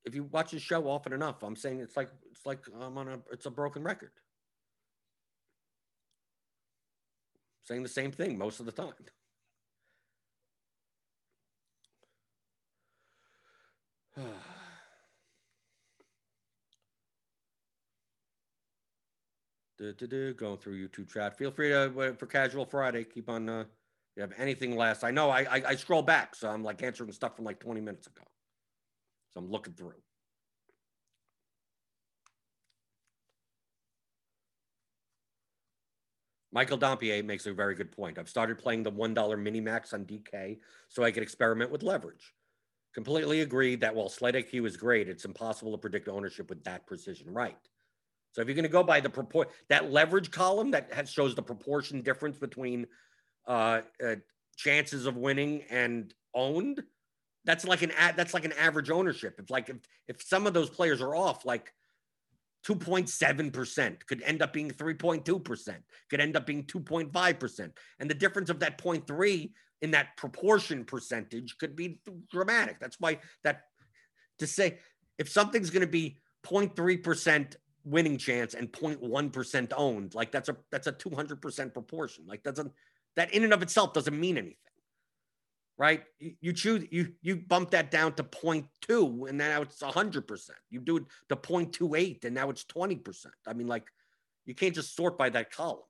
if 0.05 0.15
you 0.15 0.25
watch 0.25 0.51
the 0.51 0.59
show 0.59 0.89
often 0.89 1.13
enough, 1.13 1.43
I'm 1.45 1.57
saying 1.57 1.81
it's 1.81 1.97
like 1.97 2.09
it's 2.31 2.45
like 2.45 2.61
I'm 2.81 2.99
on 2.99 3.09
a 3.09 3.19
it's 3.31 3.47
a 3.47 3.51
broken 3.51 3.85
record. 3.85 4.11
Saying 7.65 7.83
the 7.83 7.89
same 7.89 8.13
thing 8.13 8.39
most 8.39 8.59
of 8.61 8.67
the 8.67 8.73
time. 8.73 8.93
Going 19.79 20.59
through 20.59 20.89
YouTube 20.89 21.13
chat. 21.13 21.37
Feel 21.37 21.51
free 21.51 21.69
to 21.69 22.15
for 22.19 22.27
casual 22.27 22.65
Friday. 22.65 23.05
Keep 23.05 23.29
on. 23.29 23.49
Uh, 23.49 23.65
you 24.17 24.23
have 24.23 24.33
anything 24.39 24.75
last? 24.75 25.05
I 25.05 25.11
know 25.11 25.29
I, 25.29 25.41
I 25.43 25.63
I 25.69 25.75
scroll 25.77 26.03
back, 26.03 26.35
so 26.35 26.49
I'm 26.49 26.63
like 26.63 26.83
answering 26.83 27.13
stuff 27.13 27.37
from 27.37 27.45
like 27.45 27.61
20 27.61 27.81
minutes 27.83 28.07
ago. 28.07 28.23
So 29.35 29.41
I'm 29.41 29.51
looking 29.51 29.75
through. 29.75 29.93
Michael 36.53 36.79
Dompier 36.79 37.23
makes 37.23 37.45
a 37.45 37.53
very 37.53 37.75
good 37.75 37.93
point. 37.93 38.19
I've 38.19 38.31
started 38.31 38.57
playing 38.57 38.83
the 38.83 38.91
$1 38.91 39.43
mini 39.43 39.61
max 39.61 39.93
on 39.93 40.07
DK 40.07 40.57
so 40.89 41.05
I 41.05 41.11
can 41.11 41.23
experiment 41.23 41.71
with 41.71 41.83
leverage. 41.83 42.33
Completely 42.95 43.43
agree 43.43 43.77
that 43.77 43.95
while 43.95 44.09
Slate 44.09 44.37
IQ 44.37 44.67
is 44.67 44.79
great, 44.79 45.07
it's 45.07 45.27
impossible 45.27 45.73
to 45.73 45.77
predict 45.77 46.09
ownership 46.09 46.49
with 46.49 46.65
that 46.65 46.87
precision 46.87 47.31
right. 47.31 47.59
So 48.37 48.43
if 48.43 48.49
you're 48.49 48.55
going 48.55 48.65
to 48.65 48.69
go 48.69 48.83
by 48.83 49.01
the 49.01 49.09
propor 49.09 49.47
that 49.71 49.91
leverage 49.91 50.31
column 50.31 50.73
that 50.73 50.93
has, 50.93 51.11
shows 51.11 51.35
the 51.35 51.43
proportion 51.43 52.03
difference 52.03 52.37
between 52.37 52.87
uh, 53.49 53.81
uh, 54.07 54.17
chances 54.57 55.07
of 55.07 55.17
winning 55.17 55.63
and 55.71 56.13
owned, 56.35 56.83
that's 57.47 57.65
like 57.65 57.81
an 57.81 57.93
that's 58.15 58.35
like 58.35 58.45
an 58.45 58.53
average 58.53 58.91
ownership. 58.91 59.37
If 59.39 59.49
like 59.49 59.71
if 59.71 59.79
if 60.07 60.23
some 60.23 60.47
of 60.47 60.53
those 60.53 60.69
players 60.69 61.01
are 61.01 61.17
off, 61.17 61.47
like 61.47 61.73
2.7% 62.67 64.07
could 64.07 64.23
end 64.23 64.43
up 64.43 64.53
being 64.53 64.71
3.2%, 64.71 65.75
could 66.11 66.21
end 66.21 66.37
up 66.37 66.45
being 66.45 66.65
2.5%. 66.65 67.71
And 68.01 68.11
the 68.11 68.15
difference 68.15 68.51
of 68.51 68.61
that 68.61 68.77
0.3 68.77 69.51
in 69.81 69.93
that 69.93 70.15
proportion 70.19 70.85
percentage 70.85 71.57
could 71.57 71.75
be 71.75 72.01
dramatic. 72.31 72.81
That's 72.81 73.01
why 73.01 73.21
that 73.45 73.63
to 74.41 74.47
say 74.47 74.81
if 75.17 75.31
something's 75.31 75.71
going 75.71 75.81
to 75.81 75.87
be 75.87 76.19
0.3% 76.45 77.57
winning 77.87 78.19
chance 78.19 78.55
and 78.55 78.71
0.1% 78.73 79.73
owned, 79.77 80.15
like 80.15 80.33
that's 80.33 80.49
a 80.49 80.57
that's 80.71 80.89
a 80.89 80.93
200% 80.93 81.73
proportion. 81.73 82.25
Like 82.27 82.43
that's 82.43 82.59
a 82.59 82.71
that 83.15 83.33
in 83.33 83.45
and 83.45 83.55
of 83.55 83.63
itself 83.63 83.93
doesn't 83.93 84.19
mean 84.19 84.37
anything. 84.37 84.57
Right? 85.79 86.03
You, 86.19 86.33
you 86.41 86.53
choose 86.53 86.87
you 86.91 87.13
you 87.23 87.37
bump 87.37 87.71
that 87.71 87.91
down 87.91 88.15
to 88.15 88.25
0.2 88.25 89.29
and 89.29 89.39
now 89.39 89.63
it's 89.63 89.81
100%. 89.81 90.51
You 90.71 90.81
do 90.81 90.97
it 90.99 91.05
to 91.29 91.37
0.28 91.37 92.25
and 92.25 92.35
now 92.35 92.51
it's 92.51 92.65
20%. 92.65 93.27
I 93.47 93.53
mean 93.53 93.69
like 93.69 93.87
you 94.45 94.55
can't 94.55 94.75
just 94.75 94.97
sort 94.97 95.17
by 95.17 95.31
that 95.31 95.53
column. 95.53 95.81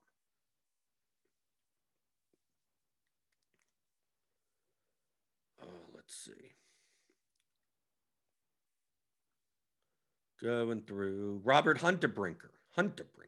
Let's 5.93 6.15
see. 6.25 6.53
Going 10.41 10.81
through 10.81 11.41
Robert 11.43 11.79
Hunterbrinker. 11.79 12.51
Hunterbrinker. 12.77 13.27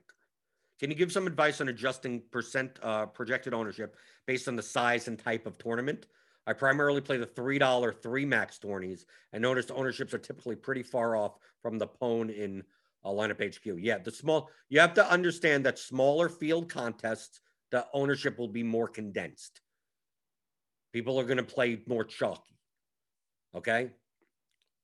Can 0.80 0.90
you 0.90 0.96
give 0.96 1.12
some 1.12 1.28
advice 1.28 1.60
on 1.60 1.68
adjusting 1.68 2.22
percent 2.32 2.80
uh, 2.82 3.08
projected 3.08 3.54
ownership 3.54 3.96
based 4.28 4.48
on 4.48 4.56
the 4.56 4.64
size 4.64 5.08
and 5.08 5.18
type 5.20 5.46
of 5.46 5.58
tournament? 5.58 6.06
I 6.48 6.54
primarily 6.54 7.02
play 7.02 7.18
the 7.18 7.28
$3 7.28 8.02
three 8.02 8.26
max 8.26 8.58
tourneys 8.58 9.06
and 9.34 9.42
noticed 9.42 9.72
ownerships 9.72 10.14
are 10.14 10.20
typically 10.20 10.56
pretty 10.56 10.84
far 10.84 11.16
off 11.16 11.38
from 11.62 11.78
the 11.78 11.88
pone 11.88 12.30
in 12.30 12.64
uh, 13.04 13.10
lineup 13.10 13.44
HQ. 13.44 13.78
Yeah, 13.80 13.98
the 14.00 14.12
small, 14.12 14.50
you 14.70 14.80
have 14.80 14.94
to 14.96 15.12
understand 15.12 15.66
that 15.66 15.78
smaller 15.78 16.30
field 16.30 16.70
contests, 16.70 17.42
the 17.72 17.86
ownership 17.94 18.40
will 18.40 18.48
be 18.48 18.64
more 18.64 18.88
condensed. 18.88 19.62
People 20.94 21.20
are 21.20 21.26
going 21.26 21.38
to 21.38 21.44
play 21.44 21.82
more 21.88 22.04
chalky. 22.04 22.58
Okay. 23.54 23.92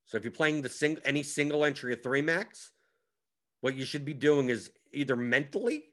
So 0.06 0.18
if 0.18 0.24
you're 0.24 0.32
playing 0.32 0.62
the 0.62 0.70
sing 0.70 0.98
any 1.04 1.24
single 1.24 1.66
entry 1.66 1.94
of 1.94 2.04
three 2.04 2.22
max, 2.22 2.72
what 3.62 3.76
you 3.76 3.86
should 3.86 4.06
be 4.06 4.14
doing 4.14 4.50
is 4.50 4.70
either 4.94 5.16
mentally 5.16 5.86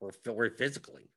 or, 0.00 0.10
or 0.28 0.50
physically. 0.50 1.10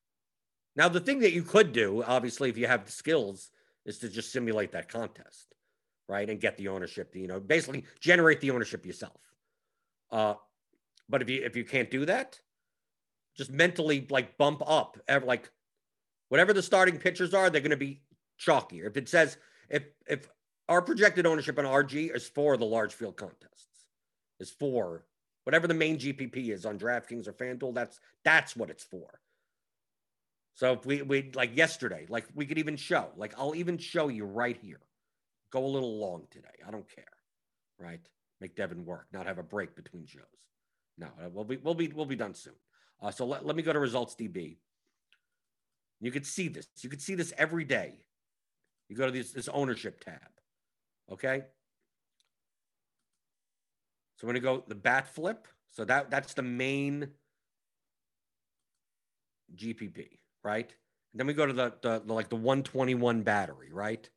Now, 0.75 0.87
the 0.89 0.99
thing 0.99 1.19
that 1.19 1.33
you 1.33 1.41
could 1.41 1.73
do, 1.73 2.03
obviously, 2.03 2.49
if 2.49 2.57
you 2.57 2.67
have 2.67 2.85
the 2.85 2.91
skills, 2.91 3.49
is 3.85 3.97
to 3.99 4.09
just 4.09 4.31
simulate 4.31 4.73
that 4.73 4.89
contest, 4.89 5.55
right, 6.07 6.29
and 6.29 6.39
get 6.39 6.57
the 6.57 6.67
ownership. 6.67 7.15
You 7.15 7.27
know, 7.27 7.39
basically 7.39 7.85
generate 7.99 8.41
the 8.41 8.51
ownership 8.51 8.85
yourself. 8.85 9.19
Uh, 10.11 10.35
but 11.09 11.21
if 11.21 11.29
you 11.29 11.41
if 11.43 11.55
you 11.55 11.63
can't 11.63 11.89
do 11.89 12.05
that, 12.05 12.39
just 13.35 13.51
mentally 13.51 14.05
like 14.11 14.37
bump 14.37 14.61
up, 14.67 14.97
like 15.23 15.49
whatever 16.29 16.53
the 16.53 16.61
starting 16.61 16.99
pitchers 16.99 17.33
are, 17.33 17.49
they're 17.49 17.61
going 17.61 17.71
to 17.71 17.77
be 17.77 18.01
chalkier. 18.39 18.85
If 18.85 18.97
it 18.97 19.09
says 19.09 19.37
if 19.69 19.85
if 20.07 20.27
our 20.69 20.81
projected 20.81 21.25
ownership 21.25 21.57
on 21.57 21.65
RG 21.65 22.15
is 22.15 22.27
for 22.27 22.57
the 22.57 22.65
large 22.65 22.93
field 22.93 23.17
contests. 23.17 23.65
Is 24.39 24.51
for 24.51 25.05
whatever 25.43 25.67
the 25.67 25.73
main 25.73 25.97
GPP 25.97 26.49
is 26.49 26.65
on 26.65 26.77
DraftKings 26.77 27.27
or 27.27 27.33
FanDuel. 27.33 27.73
That's 27.73 27.99
that's 28.23 28.55
what 28.55 28.69
it's 28.69 28.83
for. 28.83 29.19
So 30.53 30.73
if 30.73 30.85
we 30.85 31.01
we 31.01 31.31
like 31.33 31.55
yesterday, 31.55 32.05
like 32.09 32.25
we 32.35 32.45
could 32.45 32.57
even 32.57 32.75
show, 32.75 33.09
like 33.15 33.33
I'll 33.37 33.55
even 33.55 33.77
show 33.77 34.09
you 34.09 34.25
right 34.25 34.57
here. 34.61 34.81
Go 35.51 35.65
a 35.65 35.67
little 35.67 35.99
long 35.99 36.27
today. 36.29 36.47
I 36.67 36.71
don't 36.71 36.87
care. 36.93 37.05
Right? 37.79 38.01
Make 38.41 38.55
Devin 38.55 38.85
work, 38.85 39.07
not 39.13 39.25
have 39.25 39.37
a 39.39 39.43
break 39.43 39.75
between 39.75 40.05
shows. 40.05 40.23
No, 40.97 41.07
uh, 41.07 41.29
we'll 41.31 41.45
be 41.45 41.57
we'll 41.57 41.75
be 41.75 41.87
we'll 41.87 42.05
be 42.05 42.15
done 42.15 42.33
soon. 42.33 42.53
Uh, 43.01 43.11
so 43.11 43.25
let, 43.25 43.45
let 43.45 43.55
me 43.55 43.63
go 43.63 43.71
to 43.71 43.79
results 43.79 44.15
DB. 44.15 44.57
You 45.99 46.11
could 46.11 46.25
see 46.25 46.47
this. 46.47 46.67
You 46.81 46.89
could 46.89 47.01
see 47.01 47.15
this 47.15 47.33
every 47.37 47.63
day. 47.63 47.99
You 48.89 48.95
go 48.95 49.05
to 49.05 49.11
this, 49.11 49.31
this 49.31 49.47
ownership 49.49 50.03
tab. 50.03 50.19
Okay. 51.11 51.43
So 54.17 54.25
we're 54.25 54.33
gonna 54.33 54.39
go 54.39 54.63
the 54.67 54.75
bat 54.75 55.07
flip, 55.07 55.47
so 55.67 55.85
that 55.85 56.09
that's 56.09 56.33
the 56.33 56.41
main 56.41 57.09
GPP, 59.55 60.19
right? 60.43 60.73
And 61.13 61.19
then 61.19 61.27
we 61.27 61.33
go 61.33 61.45
to 61.45 61.53
the, 61.53 61.73
the, 61.81 62.01
the 62.05 62.13
like 62.13 62.29
the 62.29 62.35
121 62.35 63.21
battery, 63.21 63.69
right? 63.71 64.09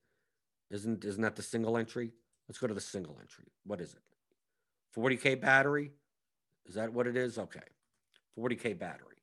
Isn't 0.71 1.05
isn't 1.05 1.23
that 1.23 1.37
the 1.37 1.43
single 1.43 1.77
entry? 1.77 2.13
Let's 2.49 2.59
go 2.59 2.67
to 2.67 2.75
the 2.75 2.81
single 2.81 3.19
entry. 3.21 3.47
What 3.65 3.81
is 3.81 3.95
it? 3.95 4.01
40k 4.99 5.41
battery? 5.41 5.93
Is 6.67 6.75
that 6.75 6.93
what 6.93 7.07
it 7.07 7.17
is? 7.17 7.39
Okay. 7.39 7.61
40k 8.39 8.79
battery. 8.79 9.17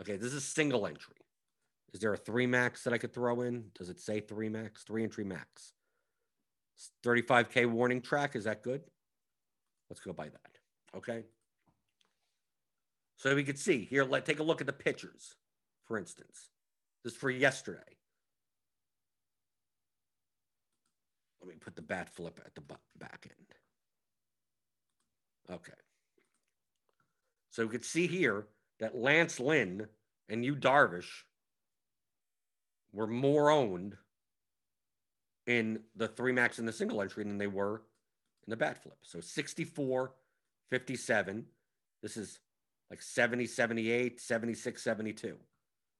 Okay, 0.00 0.16
this 0.16 0.32
is 0.32 0.44
single 0.44 0.86
entry. 0.86 1.16
Is 1.92 2.00
there 2.00 2.12
a 2.12 2.16
three 2.16 2.46
max 2.46 2.84
that 2.84 2.92
I 2.92 2.98
could 2.98 3.12
throw 3.12 3.42
in? 3.42 3.66
Does 3.74 3.90
it 3.90 4.00
say 4.00 4.20
three 4.20 4.48
max? 4.48 4.82
Three 4.82 5.02
entry 5.02 5.24
max. 5.24 5.74
35K 7.04 7.66
warning 7.66 8.00
track. 8.00 8.36
Is 8.36 8.44
that 8.44 8.62
good? 8.62 8.82
Let's 9.88 10.00
go 10.00 10.12
by 10.12 10.28
that. 10.28 10.58
Okay. 10.96 11.24
So 13.16 13.34
we 13.34 13.44
could 13.44 13.58
see 13.58 13.84
here, 13.84 14.04
let 14.04 14.24
take 14.24 14.38
a 14.38 14.44
look 14.44 14.60
at 14.60 14.66
the 14.66 14.72
pictures, 14.72 15.34
for 15.86 15.98
instance. 15.98 16.48
This 17.04 17.12
is 17.12 17.18
for 17.18 17.30
yesterday. 17.30 17.80
Let 21.40 21.48
me 21.48 21.56
put 21.60 21.76
the 21.76 21.82
bat 21.82 22.08
flip 22.14 22.40
at 22.44 22.54
the 22.54 22.62
back 22.98 23.26
end. 23.26 23.46
Okay. 25.56 25.72
So 27.50 27.64
we 27.64 27.70
could 27.70 27.84
see 27.84 28.06
here 28.06 28.46
that 28.78 28.96
Lance 28.96 29.40
Lynn 29.40 29.86
and 30.28 30.44
Yu 30.44 30.54
Darvish 30.54 31.24
were 32.92 33.06
more 33.06 33.50
owned 33.50 33.96
in 35.46 35.80
the 35.96 36.08
three 36.08 36.32
max 36.32 36.58
and 36.58 36.68
the 36.68 36.72
single 36.72 37.02
entry 37.02 37.24
than 37.24 37.38
they 37.38 37.46
were 37.46 37.82
in 38.46 38.50
the 38.50 38.56
bat 38.56 38.82
flip. 38.82 38.98
So 39.02 39.20
64, 39.20 40.12
57. 40.70 41.44
This 42.02 42.16
is 42.16 42.38
like 42.90 43.02
70, 43.02 43.46
78, 43.46 44.20
76, 44.20 44.82
72, 44.82 45.36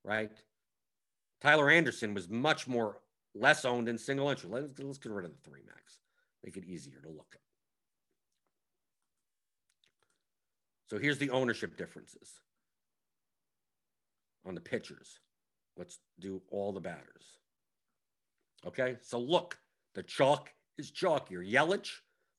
right? 0.05 0.33
Tyler 1.41 1.71
Anderson 1.71 2.15
was 2.15 2.29
much 2.29 2.67
more 2.67 2.99
less 3.35 3.65
owned 3.65 3.89
in 3.89 3.97
single 3.97 4.29
entry. 4.29 4.51
Let's, 4.51 4.73
let's 4.79 4.99
get 4.99 5.13
rid 5.13 5.25
of 5.25 5.31
the 5.31 5.51
three 5.51 5.63
max, 5.67 5.99
make 6.45 6.57
it 6.57 6.65
easier 6.65 7.01
to 7.03 7.09
look 7.09 7.29
at. 7.33 7.41
So 10.89 10.99
here's 10.99 11.19
the 11.19 11.31
ownership 11.31 11.77
differences 11.77 12.41
on 14.45 14.55
the 14.55 14.61
pitchers. 14.61 15.21
Let's 15.77 15.99
do 16.19 16.43
all 16.51 16.73
the 16.73 16.81
batters. 16.81 17.39
Okay, 18.67 18.97
so 19.03 19.19
look, 19.19 19.59
the 19.95 20.03
chalk 20.03 20.51
is 20.79 20.91
chalkier. 20.91 21.49
Yelich 21.49 21.91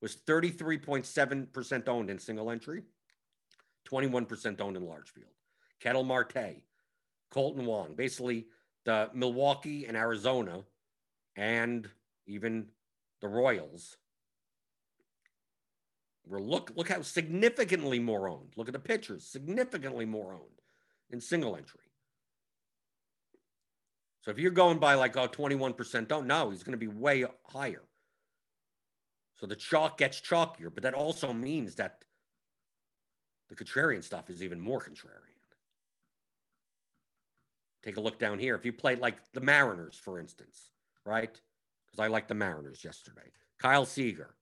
was 0.01 0.17
33.7% 0.27 1.87
owned 1.87 2.09
in 2.09 2.19
single 2.19 2.51
entry, 2.51 2.83
21% 3.89 4.61
owned 4.61 4.77
in 4.77 4.85
large 4.85 5.09
field. 5.09 5.31
Ketel 5.79 6.03
Marte, 6.03 6.63
Kolten 7.33 7.65
Wong, 7.65 7.95
basically 7.95 8.47
the 8.85 9.09
Milwaukee 9.13 9.85
and 9.85 9.95
Arizona 9.95 10.63
and 11.35 11.89
even 12.27 12.67
the 13.21 13.27
Royals 13.27 13.97
were 16.27 16.41
look 16.41 16.71
look 16.75 16.89
how 16.89 17.01
significantly 17.01 17.99
more 17.99 18.29
owned. 18.29 18.53
Look 18.55 18.67
at 18.67 18.73
the 18.73 18.79
pitchers, 18.79 19.25
significantly 19.25 20.05
more 20.05 20.33
owned 20.33 20.61
in 21.09 21.19
single 21.19 21.55
entry. 21.55 21.90
So 24.21 24.31
if 24.31 24.37
you're 24.37 24.51
going 24.51 24.77
by 24.77 24.93
like 24.93 25.17
oh 25.17 25.27
21% 25.27 26.07
don't 26.07 26.27
know, 26.27 26.49
he's 26.49 26.63
going 26.63 26.73
to 26.73 26.77
be 26.77 26.87
way 26.87 27.25
higher. 27.47 27.83
So 29.35 29.47
the 29.47 29.55
chalk 29.55 29.97
gets 29.97 30.21
chalkier, 30.21 30.71
but 30.73 30.83
that 30.83 30.93
also 30.93 31.33
means 31.33 31.75
that 31.75 32.03
the 33.49 33.55
contrarian 33.55 34.03
stuff 34.03 34.29
is 34.29 34.43
even 34.43 34.59
more 34.59 34.79
contrarian. 34.79 35.31
Take 37.83 37.97
a 37.97 38.01
look 38.01 38.19
down 38.19 38.37
here. 38.37 38.55
If 38.55 38.65
you 38.65 38.73
play 38.73 38.95
like 38.95 39.17
the 39.33 39.41
Mariners, 39.41 39.95
for 39.95 40.19
instance, 40.19 40.69
right? 41.05 41.33
Because 41.85 41.99
I 41.99 42.07
like 42.07 42.27
the 42.27 42.35
Mariners 42.35 42.83
yesterday. 42.83 43.31
Kyle 43.59 43.85
Seager. 43.85 44.35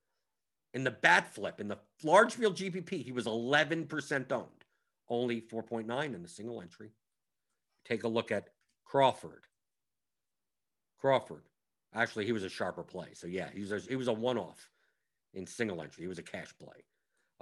In 0.73 0.83
the 0.83 0.91
bat 0.91 1.33
flip, 1.33 1.59
in 1.59 1.67
the 1.67 1.79
large 2.03 2.33
field 2.33 2.55
GPP, 2.55 3.03
he 3.03 3.11
was 3.11 3.25
11% 3.25 4.31
owned, 4.31 4.45
only 5.09 5.41
4.9 5.41 6.13
in 6.13 6.21
the 6.21 6.27
single 6.27 6.61
entry. 6.61 6.91
Take 7.85 8.03
a 8.03 8.07
look 8.07 8.31
at 8.31 8.49
Crawford. 8.85 9.45
Crawford. 10.99 11.43
Actually, 11.93 12.25
he 12.25 12.31
was 12.31 12.43
a 12.43 12.49
sharper 12.49 12.83
play. 12.83 13.09
So 13.13 13.27
yeah, 13.27 13.49
he 13.53 13.61
was 13.61 13.71
a, 13.71 13.79
he 13.79 13.95
was 13.95 14.07
a 14.07 14.13
one-off 14.13 14.69
in 15.33 15.47
single 15.47 15.81
entry. 15.81 16.03
He 16.03 16.07
was 16.07 16.19
a 16.19 16.23
cash 16.23 16.53
play. 16.59 16.83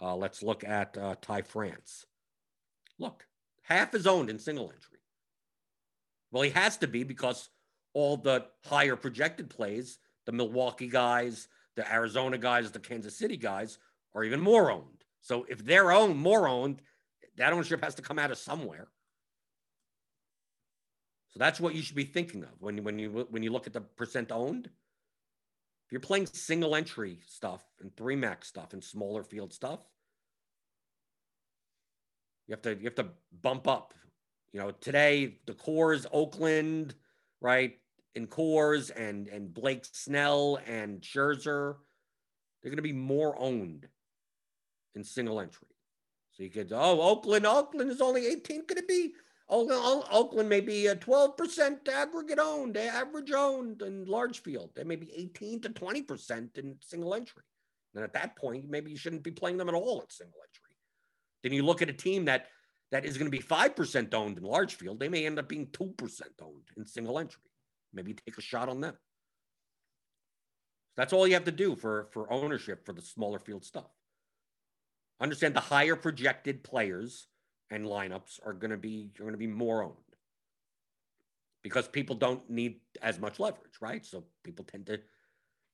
Uh, 0.01 0.15
let's 0.15 0.43
look 0.43 0.63
at 0.63 0.97
uh, 0.97 1.15
Ty 1.21 1.41
France. 1.41 2.05
Look, 2.99 3.25
half 3.63 3.93
is 3.93 4.07
owned 4.07 4.29
in 4.29 4.39
single 4.39 4.65
entry. 4.65 4.99
Well, 6.31 6.43
he 6.43 6.49
has 6.51 6.77
to 6.77 6.87
be 6.87 7.03
because 7.03 7.49
all 7.93 8.17
the 8.17 8.45
higher 8.65 8.95
projected 8.95 9.49
plays, 9.49 9.99
the 10.25 10.31
Milwaukee 10.31 10.87
guys, 10.87 11.47
the 11.75 11.91
Arizona 11.91 12.37
guys, 12.37 12.71
the 12.71 12.79
Kansas 12.79 13.17
City 13.17 13.37
guys, 13.37 13.79
are 14.13 14.23
even 14.23 14.39
more 14.39 14.71
owned. 14.71 15.03
So 15.21 15.45
if 15.49 15.63
they're 15.63 15.91
owned, 15.91 16.17
more 16.17 16.47
owned, 16.47 16.81
that 17.37 17.53
ownership 17.53 17.83
has 17.83 17.95
to 17.95 18.01
come 18.01 18.19
out 18.19 18.31
of 18.31 18.37
somewhere. 18.37 18.87
So 21.29 21.39
that's 21.39 21.59
what 21.59 21.75
you 21.75 21.81
should 21.81 21.95
be 21.95 22.05
thinking 22.05 22.43
of 22.43 22.49
when 22.59 22.77
you 22.77 22.83
when 22.83 22.99
you 22.99 23.27
when 23.29 23.43
you 23.43 23.51
look 23.51 23.67
at 23.67 23.73
the 23.73 23.81
percent 23.81 24.31
owned. 24.31 24.65
If 24.65 25.91
you're 25.91 26.01
playing 26.01 26.25
single 26.27 26.75
entry 26.75 27.19
stuff 27.27 27.63
and 27.79 27.95
three 27.95 28.15
max 28.15 28.47
stuff 28.47 28.73
and 28.73 28.83
smaller 28.83 29.23
field 29.23 29.53
stuff, 29.53 29.79
you 32.47 32.53
have 32.53 32.61
to 32.63 32.75
you 32.75 32.85
have 32.85 32.95
to 32.95 33.07
bump 33.41 33.67
up. 33.67 33.93
You 34.51 34.59
know, 34.59 34.71
today 34.71 35.37
the 35.45 35.53
Coors 35.53 36.05
Oakland, 36.11 36.95
right? 37.41 37.77
In 38.15 38.27
Coors 38.27 38.91
and 38.95 39.27
and 39.27 39.53
Blake 39.53 39.85
Snell 39.85 40.59
and 40.65 41.01
Scherzer, 41.01 41.75
they're 42.61 42.71
going 42.71 42.77
to 42.77 42.81
be 42.81 42.93
more 42.93 43.39
owned 43.39 43.87
in 44.95 45.03
single 45.03 45.39
entry. 45.39 45.67
So 46.31 46.43
you 46.43 46.49
could, 46.49 46.71
oh, 46.71 47.01
Oakland, 47.01 47.45
Oakland 47.45 47.89
is 47.89 48.01
only 48.01 48.27
18. 48.27 48.65
Could 48.65 48.77
it 48.77 48.87
be 48.87 49.13
Oakland 49.49 50.49
may 50.49 50.59
be 50.59 50.87
a 50.87 50.95
12% 50.95 51.87
aggregate 51.87 52.39
owned, 52.39 52.75
average 52.75 53.31
owned 53.31 53.81
in 53.81 54.05
large 54.05 54.41
field. 54.41 54.71
They 54.75 54.83
may 54.83 54.97
be 54.97 55.11
18 55.15 55.61
to 55.61 55.69
20% 55.69 56.57
in 56.57 56.75
single 56.81 57.13
entry. 57.13 57.43
And 57.95 58.03
at 58.03 58.13
that 58.13 58.35
point, 58.35 58.69
maybe 58.69 58.91
you 58.91 58.97
shouldn't 58.97 59.23
be 59.23 59.31
playing 59.31 59.57
them 59.57 59.69
at 59.69 59.75
all 59.75 60.01
at 60.03 60.11
single 60.11 60.39
entry. 60.41 60.75
Then 61.43 61.53
you 61.53 61.63
look 61.63 61.81
at 61.81 61.89
a 61.89 61.93
team 61.93 62.25
that 62.25 62.47
that 62.91 63.05
is 63.05 63.17
going 63.17 63.29
to 63.29 63.37
be 63.37 63.43
5% 63.43 64.13
owned 64.13 64.37
in 64.37 64.43
large 64.43 64.75
field. 64.75 64.99
They 64.99 65.09
may 65.09 65.25
end 65.25 65.39
up 65.39 65.49
being 65.49 65.67
2% 65.67 66.21
owned 66.41 66.67
in 66.75 66.85
single 66.85 67.19
entry. 67.19 67.41
Maybe 67.93 68.13
take 68.13 68.37
a 68.37 68.41
shot 68.41 68.69
on 68.69 68.81
them. 68.81 68.95
That's 70.95 71.13
all 71.13 71.27
you 71.27 71.33
have 71.35 71.45
to 71.45 71.51
do 71.51 71.75
for, 71.75 72.07
for 72.11 72.31
ownership 72.31 72.85
for 72.85 72.93
the 72.93 73.01
smaller 73.01 73.39
field 73.39 73.65
stuff. 73.65 73.89
Understand 75.19 75.53
the 75.53 75.61
higher 75.61 75.95
projected 75.95 76.63
players 76.63 77.27
and 77.69 77.85
lineups 77.85 78.39
are 78.45 78.53
going 78.53 78.71
to 78.71 78.77
be 78.77 79.11
are 79.19 79.23
going 79.23 79.33
to 79.33 79.37
be 79.37 79.47
more 79.47 79.83
owned 79.83 79.95
because 81.63 81.87
people 81.87 82.15
don't 82.15 82.49
need 82.49 82.79
as 83.01 83.19
much 83.19 83.39
leverage, 83.39 83.81
right? 83.81 84.05
So 84.05 84.23
people 84.43 84.63
tend 84.63 84.85
to, 84.85 84.93
you 84.93 84.99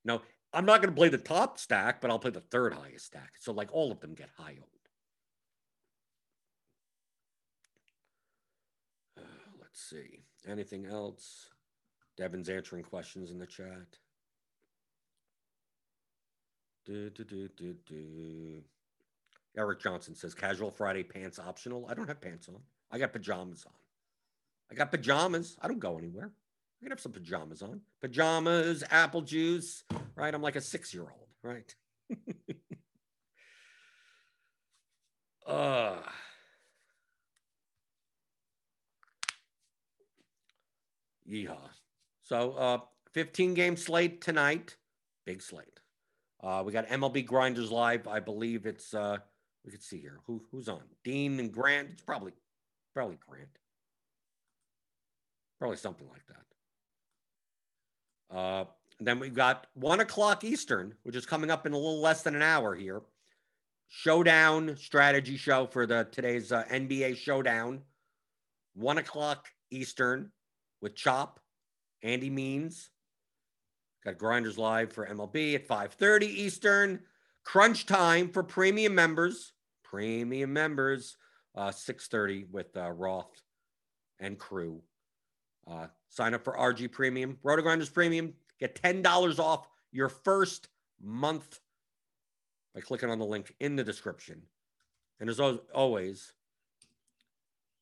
know, 0.05 0.21
I'm 0.51 0.65
not 0.65 0.81
going 0.81 0.93
to 0.93 0.97
play 0.97 1.09
the 1.09 1.17
top 1.17 1.59
stack, 1.59 2.01
but 2.01 2.09
I'll 2.09 2.19
play 2.19 2.31
the 2.31 2.39
third 2.39 2.73
highest 2.73 3.05
stack. 3.05 3.33
So 3.39 3.51
like 3.51 3.69
all 3.71 3.91
of 3.91 3.99
them 3.99 4.13
get 4.13 4.29
high 4.37 4.55
owned. 4.57 4.63
Uh, 9.17 9.49
let's 9.59 9.81
see. 9.81 10.23
Anything 10.47 10.85
else? 10.85 11.47
Devin's 12.17 12.49
answering 12.49 12.83
questions 12.83 13.31
in 13.31 13.39
the 13.39 13.47
chat. 13.47 13.97
Do, 16.85 17.09
do, 17.09 17.23
do, 17.23 17.49
do, 17.55 17.75
do. 17.85 18.63
Eric 19.57 19.81
Johnson 19.81 20.15
says 20.15 20.33
casual 20.33 20.71
Friday 20.71 21.03
pants 21.03 21.37
optional. 21.39 21.85
I 21.87 21.93
don't 21.93 22.07
have 22.07 22.19
pants 22.21 22.47
on. 22.49 22.59
I 22.91 22.97
got 22.97 23.13
pajamas 23.13 23.65
on. 23.65 23.73
I 24.71 24.75
got 24.75 24.91
pajamas. 24.91 25.57
I 25.61 25.67
don't 25.67 25.79
go 25.79 25.97
anywhere. 25.97 26.31
I 26.81 26.85
can 26.85 26.91
have 26.91 26.99
some 26.99 27.11
pajamas 27.11 27.61
on. 27.61 27.81
Pajamas, 28.01 28.83
apple 28.89 29.21
juice, 29.21 29.83
right? 30.15 30.33
I'm 30.33 30.41
like 30.41 30.55
a 30.55 30.61
six 30.61 30.93
year 30.93 31.03
old, 31.03 31.27
right? 31.43 31.75
uh, 35.47 35.97
yeehaw. 41.29 41.69
So, 42.23 42.53
uh, 42.53 42.79
15 43.13 43.53
game 43.53 43.77
slate 43.77 44.21
tonight. 44.21 44.75
Big 45.25 45.41
slate. 45.41 45.79
Uh, 46.41 46.63
we 46.65 46.73
got 46.73 46.87
MLB 46.87 47.25
Grinders 47.25 47.71
Live. 47.71 48.07
I 48.07 48.19
believe 48.19 48.65
it's 48.65 48.93
uh, 48.93 49.17
we 49.65 49.71
could 49.71 49.83
see 49.83 49.99
here 49.99 50.19
who 50.25 50.43
who's 50.51 50.69
on 50.69 50.81
Dean 51.03 51.39
and 51.39 51.51
Grant. 51.51 51.89
It's 51.93 52.03
probably 52.03 52.33
probably 52.93 53.17
Grant, 53.27 53.49
probably 55.59 55.77
something 55.77 56.07
like 56.09 56.25
that. 56.27 56.45
Uh, 58.35 58.65
then 58.99 59.19
we've 59.19 59.33
got 59.33 59.67
one 59.73 59.99
o'clock 59.99 60.43
Eastern, 60.43 60.93
which 61.03 61.15
is 61.15 61.25
coming 61.25 61.51
up 61.51 61.65
in 61.65 61.73
a 61.73 61.77
little 61.77 62.01
less 62.01 62.23
than 62.23 62.35
an 62.35 62.41
hour 62.41 62.75
here. 62.75 63.01
Showdown 63.89 64.75
strategy 64.77 65.37
show 65.37 65.67
for 65.67 65.85
the 65.85 66.07
today's 66.11 66.51
uh, 66.51 66.63
NBA 66.69 67.17
Showdown. 67.17 67.81
One 68.73 68.97
o'clock 68.97 69.47
Eastern 69.69 70.31
with 70.81 70.95
Chop, 70.95 71.39
Andy 72.01 72.29
Means. 72.29 72.89
Got 74.03 74.17
Grinders 74.17 74.57
Live 74.57 74.91
for 74.91 75.07
MLB 75.07 75.55
at 75.55 75.67
5:30 75.67 76.23
Eastern. 76.23 76.99
Crunch 77.45 77.85
time 77.85 78.29
for 78.29 78.41
premium 78.41 78.95
members 78.95 79.52
premium 79.93 80.51
members, 80.51 81.17
uh, 81.55 81.71
630 81.71 82.45
with 82.51 82.75
uh, 82.75 82.91
Roth 82.91 83.43
and 84.19 84.39
crew. 84.39 84.81
Uh, 85.69 85.85
sign 86.09 86.33
up 86.33 86.43
for 86.43 86.57
RG 86.57 86.91
Premium, 86.91 87.37
RotoGrinders 87.45 87.93
Premium. 87.93 88.33
Get 88.59 88.81
$10 88.81 89.39
off 89.39 89.67
your 89.91 90.09
first 90.09 90.69
month 90.99 91.59
by 92.73 92.81
clicking 92.81 93.11
on 93.11 93.19
the 93.19 93.25
link 93.25 93.53
in 93.59 93.75
the 93.75 93.83
description. 93.83 94.41
And 95.19 95.29
as 95.29 95.39
always, 95.39 96.33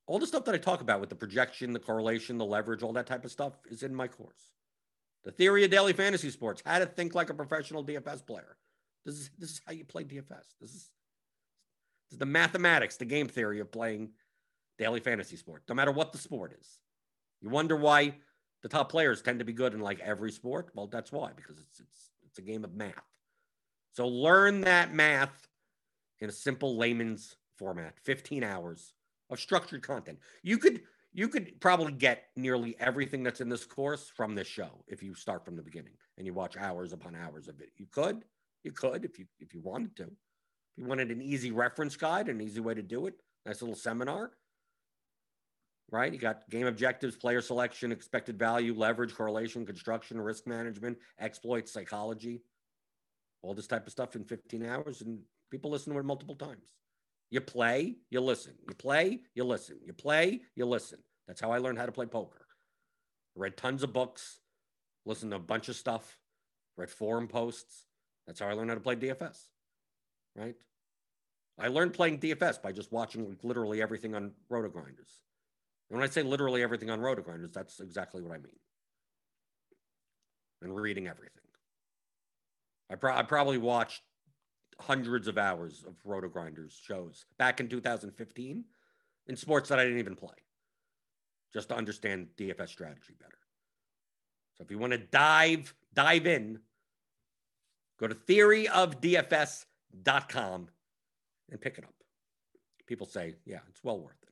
All 0.06 0.20
the 0.20 0.28
stuff 0.28 0.44
that 0.46 0.56
I 0.56 0.58
talk 0.58 0.82
about 0.82 1.00
with 1.00 1.10
the 1.10 1.16
projection, 1.16 1.72
the 1.72 1.80
correlation, 1.80 2.38
the 2.38 2.46
leverage, 2.46 2.84
all 2.84 2.92
that 2.94 3.08
type 3.08 3.24
of 3.24 3.32
stuff 3.32 3.54
is 3.70 3.84
in 3.84 3.96
my 3.96 4.10
course. 4.10 4.52
The 5.24 5.32
theory 5.32 5.64
of 5.64 5.72
daily 5.72 5.94
fantasy 5.94 6.30
sports, 6.30 6.62
how 6.66 6.80
to 6.80 6.86
think 6.86 7.16
like 7.16 7.30
a 7.30 7.34
professional 7.34 7.86
DFS 7.86 8.26
player. 8.28 8.58
This 9.06 9.16
is 9.16 9.30
this 9.40 9.52
is 9.52 9.62
how 9.66 9.72
you 9.72 9.86
play 9.86 10.04
DFS. 10.04 10.46
This 10.60 10.72
is, 10.72 10.90
is 12.12 12.18
the 12.18 12.26
mathematics, 12.26 12.98
the 12.98 13.06
game 13.06 13.28
theory 13.28 13.60
of 13.60 13.72
playing 13.72 14.12
daily 14.78 15.00
fantasy 15.00 15.36
sport, 15.36 15.64
no 15.70 15.76
matter 15.76 15.92
what 15.92 16.12
the 16.12 16.18
sport 16.18 16.56
is. 16.60 16.80
You 17.42 17.50
wonder 17.50 17.76
why 17.76 18.16
the 18.62 18.70
top 18.70 18.90
players 18.90 19.22
tend 19.22 19.40
to 19.40 19.46
be 19.46 19.54
good 19.54 19.74
in 19.74 19.80
like 19.80 20.00
every 20.00 20.32
sport. 20.32 20.72
Well, 20.76 20.88
that's 20.88 21.12
why, 21.12 21.32
because 21.36 21.60
it's 21.60 21.80
it's 21.80 22.10
it's 22.24 22.40
a 22.40 22.42
game 22.42 22.64
of 22.64 22.74
math. 22.74 22.94
So 23.94 24.08
learn 24.08 24.62
that 24.62 24.94
math 24.94 25.48
in 26.20 26.30
a 26.30 26.32
simple 26.32 26.78
layman's 26.78 27.36
format, 27.58 28.00
15 28.04 28.44
hours 28.44 28.94
of 29.30 29.40
structured 29.40 29.82
content. 29.82 30.20
You 30.44 30.58
could 30.58 30.82
you 31.14 31.28
could 31.28 31.60
probably 31.60 31.92
get 31.92 32.28
nearly 32.36 32.76
everything 32.80 33.22
that's 33.24 33.42
in 33.42 33.50
this 33.50 33.66
course 33.66 34.12
from 34.16 34.34
this 34.34 34.48
show 34.48 34.84
if 34.88 35.04
you 35.04 35.14
start 35.14 35.44
from 35.44 35.56
the 35.56 35.62
beginning 35.62 35.94
and 36.18 36.26
you 36.26 36.34
watch 36.34 36.56
hours 36.56 36.94
upon 36.94 37.16
hours 37.16 37.48
of 37.48 37.60
it. 37.60 37.70
You 37.76 37.86
could, 37.92 38.24
you 38.64 38.72
could 38.72 39.04
if 39.04 39.20
you 39.20 39.26
if 39.40 39.54
you 39.54 39.60
wanted 39.62 39.96
to. 39.98 40.12
If 40.78 40.84
you 40.84 40.88
wanted 40.88 41.12
an 41.12 41.22
easy 41.22 41.52
reference 41.52 41.96
guide, 41.96 42.30
an 42.30 42.42
easy 42.42 42.60
way 42.60 42.74
to 42.74 42.82
do 42.82 43.08
it, 43.08 43.16
nice 43.46 43.62
little 43.62 43.76
seminar. 43.76 44.32
Right? 45.92 46.14
You 46.14 46.20
got 46.20 46.50
game 46.50 46.68
objectives, 46.68 47.18
player 47.18 47.42
selection, 47.42 47.92
expected 47.92 48.40
value, 48.40 48.74
leverage, 48.74 49.14
correlation, 49.14 49.66
construction, 49.66 50.22
risk 50.22 50.48
management, 50.48 50.98
exploits, 51.20 51.74
psychology, 51.74 52.44
all 53.42 53.54
this 53.54 53.68
type 53.68 53.86
of 53.86 53.92
stuff 53.92 54.16
in 54.16 54.24
15 54.24 54.66
hours. 54.66 55.02
And 55.02 55.20
people 55.50 55.70
listen 55.70 55.92
to 55.92 56.00
it 56.00 56.06
multiple 56.06 56.36
times. 56.36 56.76
You 57.30 57.42
play, 57.42 57.96
you 58.10 58.22
listen. 58.22 58.54
You 58.68 58.76
play, 58.76 59.20
you 59.36 59.44
listen. 59.44 59.80
You 59.86 59.94
play, 59.94 60.42
you 60.56 60.66
listen. 60.66 61.00
That's 61.28 61.42
how 61.42 61.52
I 61.52 61.58
learned 61.58 61.78
how 61.78 61.86
to 61.86 61.92
play 61.92 62.06
poker. 62.06 62.46
read 63.36 63.56
tons 63.58 63.84
of 63.84 63.94
books, 63.94 64.40
listened 65.06 65.32
to 65.32 65.38
a 65.38 65.40
bunch 65.40 65.70
of 65.70 65.76
stuff, 65.76 66.18
read 66.78 66.90
forum 66.90 67.28
posts. 67.28 67.86
That's 68.28 68.40
how 68.40 68.48
I 68.48 68.54
learned 68.54 68.70
how 68.70 68.76
to 68.76 68.82
play 68.82 68.96
DFS. 68.96 69.38
Right? 70.36 70.56
I 71.60 71.68
learned 71.68 71.94
playing 71.94 72.20
DFS 72.20 72.62
by 72.62 72.72
just 72.72 72.92
watching 72.92 73.38
literally 73.44 73.82
everything 73.82 74.16
on 74.16 74.32
RotoGrinders. 74.52 75.20
And 75.90 76.00
when 76.00 76.04
I 76.04 76.08
say 76.08 76.24
literally 76.24 76.64
everything 76.64 76.90
on 76.90 77.00
RotoGrinders, 77.00 77.54
that's 77.54 77.80
exactly 77.80 78.22
what 78.22 78.32
I 78.32 78.38
mean. 78.38 78.60
And 80.62 80.76
reading 80.76 81.08
everything. 81.08 81.42
I, 82.90 82.96
pro- 82.96 83.16
I 83.16 83.24
probably 83.24 83.58
watched 83.58 84.02
hundreds 84.80 85.28
of 85.28 85.38
hours 85.38 85.84
of 85.88 85.96
RotoGrinders 86.04 86.74
shows 86.82 87.26
back 87.38 87.60
in 87.60 87.68
2015 87.68 88.64
in 89.28 89.36
sports 89.36 89.70
that 89.70 89.80
I 89.80 89.84
didn't 89.84 90.00
even 90.00 90.16
play, 90.16 90.30
just 91.54 91.70
to 91.70 91.76
understand 91.76 92.28
DFS 92.38 92.70
strategy 92.70 93.14
better. 93.20 93.38
So 94.56 94.64
if 94.64 94.72
you 94.72 94.80
want 94.80 94.94
to 94.94 95.00
dive 95.00 95.74
dive 95.94 96.26
in, 96.26 96.60
go 98.00 98.08
to 98.08 98.16
theoryofdfs.com 98.16 99.71
and 101.52 101.62
pick 101.62 101.78
it 101.78 101.84
up. 101.84 101.94
People 102.88 103.08
say, 103.08 103.36
yeah, 103.46 103.60
it's 103.70 103.84
well 103.84 104.00
worth 104.00 104.18
it. 104.24 104.30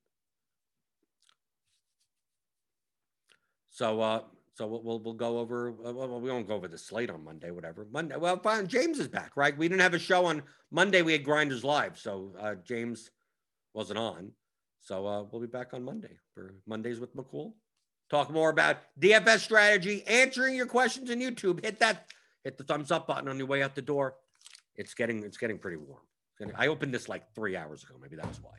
So 3.70 4.02
uh, 4.02 4.22
so 4.60 4.68
we'll, 4.68 4.84
we'll, 4.84 5.00
we'll 5.00 5.14
go 5.14 5.40
over, 5.40 5.70
uh, 5.70 5.94
well, 5.94 6.20
we 6.20 6.30
won't 6.30 6.46
go 6.46 6.56
over 6.56 6.68
the 6.68 6.78
slate 6.78 7.10
on 7.10 7.24
Monday, 7.24 7.50
whatever. 7.50 7.88
Monday, 7.94 8.18
well, 8.18 8.38
fine. 8.38 8.68
James 8.68 9.00
is 9.00 9.08
back, 9.08 9.32
right? 9.38 9.58
We 9.58 9.70
didn't 9.70 9.80
have 9.80 9.94
a 9.94 10.00
show 10.00 10.26
on 10.26 10.44
Monday. 10.70 11.02
We 11.02 11.14
had 11.14 11.24
Grinders 11.24 11.64
Live. 11.64 11.98
So 11.98 12.34
uh, 12.38 12.56
James 12.56 13.10
wasn't 13.74 14.00
on. 14.00 14.32
So 14.82 15.08
uh, 15.08 15.24
we'll 15.24 15.40
be 15.40 15.48
back 15.48 15.74
on 15.74 15.86
Monday 15.86 16.18
for 16.34 16.56
Mondays 16.68 17.00
with 17.00 17.16
McCool. 17.16 17.54
Talk 18.12 18.32
more 18.32 18.50
about 18.50 18.80
DFS 19.00 19.40
strategy, 19.40 20.06
answering 20.08 20.56
your 20.56 20.66
questions 20.66 21.10
on 21.10 21.22
YouTube. 21.22 21.64
Hit 21.64 21.80
that, 21.80 22.08
hit 22.44 22.58
the 22.58 22.66
thumbs 22.66 22.92
up 22.92 23.08
button 23.08 23.30
on 23.30 23.38
your 23.38 23.48
way 23.48 23.64
out 23.64 23.76
the 23.76 23.82
door. 23.82 24.16
It's 24.80 24.94
getting, 24.94 25.24
it's 25.24 25.38
getting 25.38 25.60
pretty 25.60 25.76
warm. 25.76 26.00
I 26.56 26.68
opened 26.68 26.94
this 26.94 27.10
like 27.10 27.36
three 27.36 27.58
hours 27.58 27.84
ago. 27.84 27.96
Maybe 28.02 28.16
that's 28.16 28.42
why. 28.42 28.54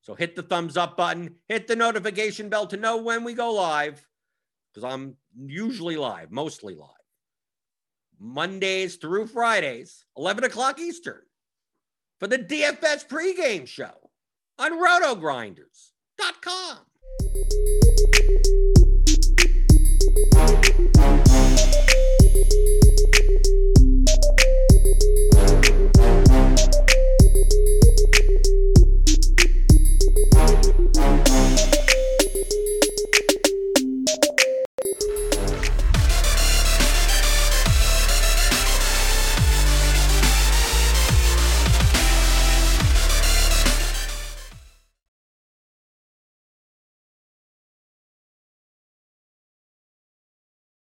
So 0.00 0.14
hit 0.14 0.34
the 0.34 0.42
thumbs 0.42 0.78
up 0.78 0.96
button, 0.96 1.34
hit 1.48 1.66
the 1.66 1.76
notification 1.76 2.48
bell 2.48 2.66
to 2.68 2.78
know 2.78 2.96
when 2.96 3.24
we 3.24 3.34
go 3.34 3.52
live 3.52 4.08
because 4.72 4.90
I'm 4.90 5.18
usually 5.36 5.98
live, 5.98 6.30
mostly 6.32 6.74
live. 6.74 6.88
Mondays 8.18 8.96
through 8.96 9.26
Fridays, 9.26 10.06
11 10.16 10.44
o'clock 10.44 10.80
Eastern, 10.80 11.20
for 12.18 12.26
the 12.26 12.38
DFS 12.38 13.06
pregame 13.06 13.66
show 13.68 14.10
on 14.58 14.72
rotogrinders.com. 14.82 16.78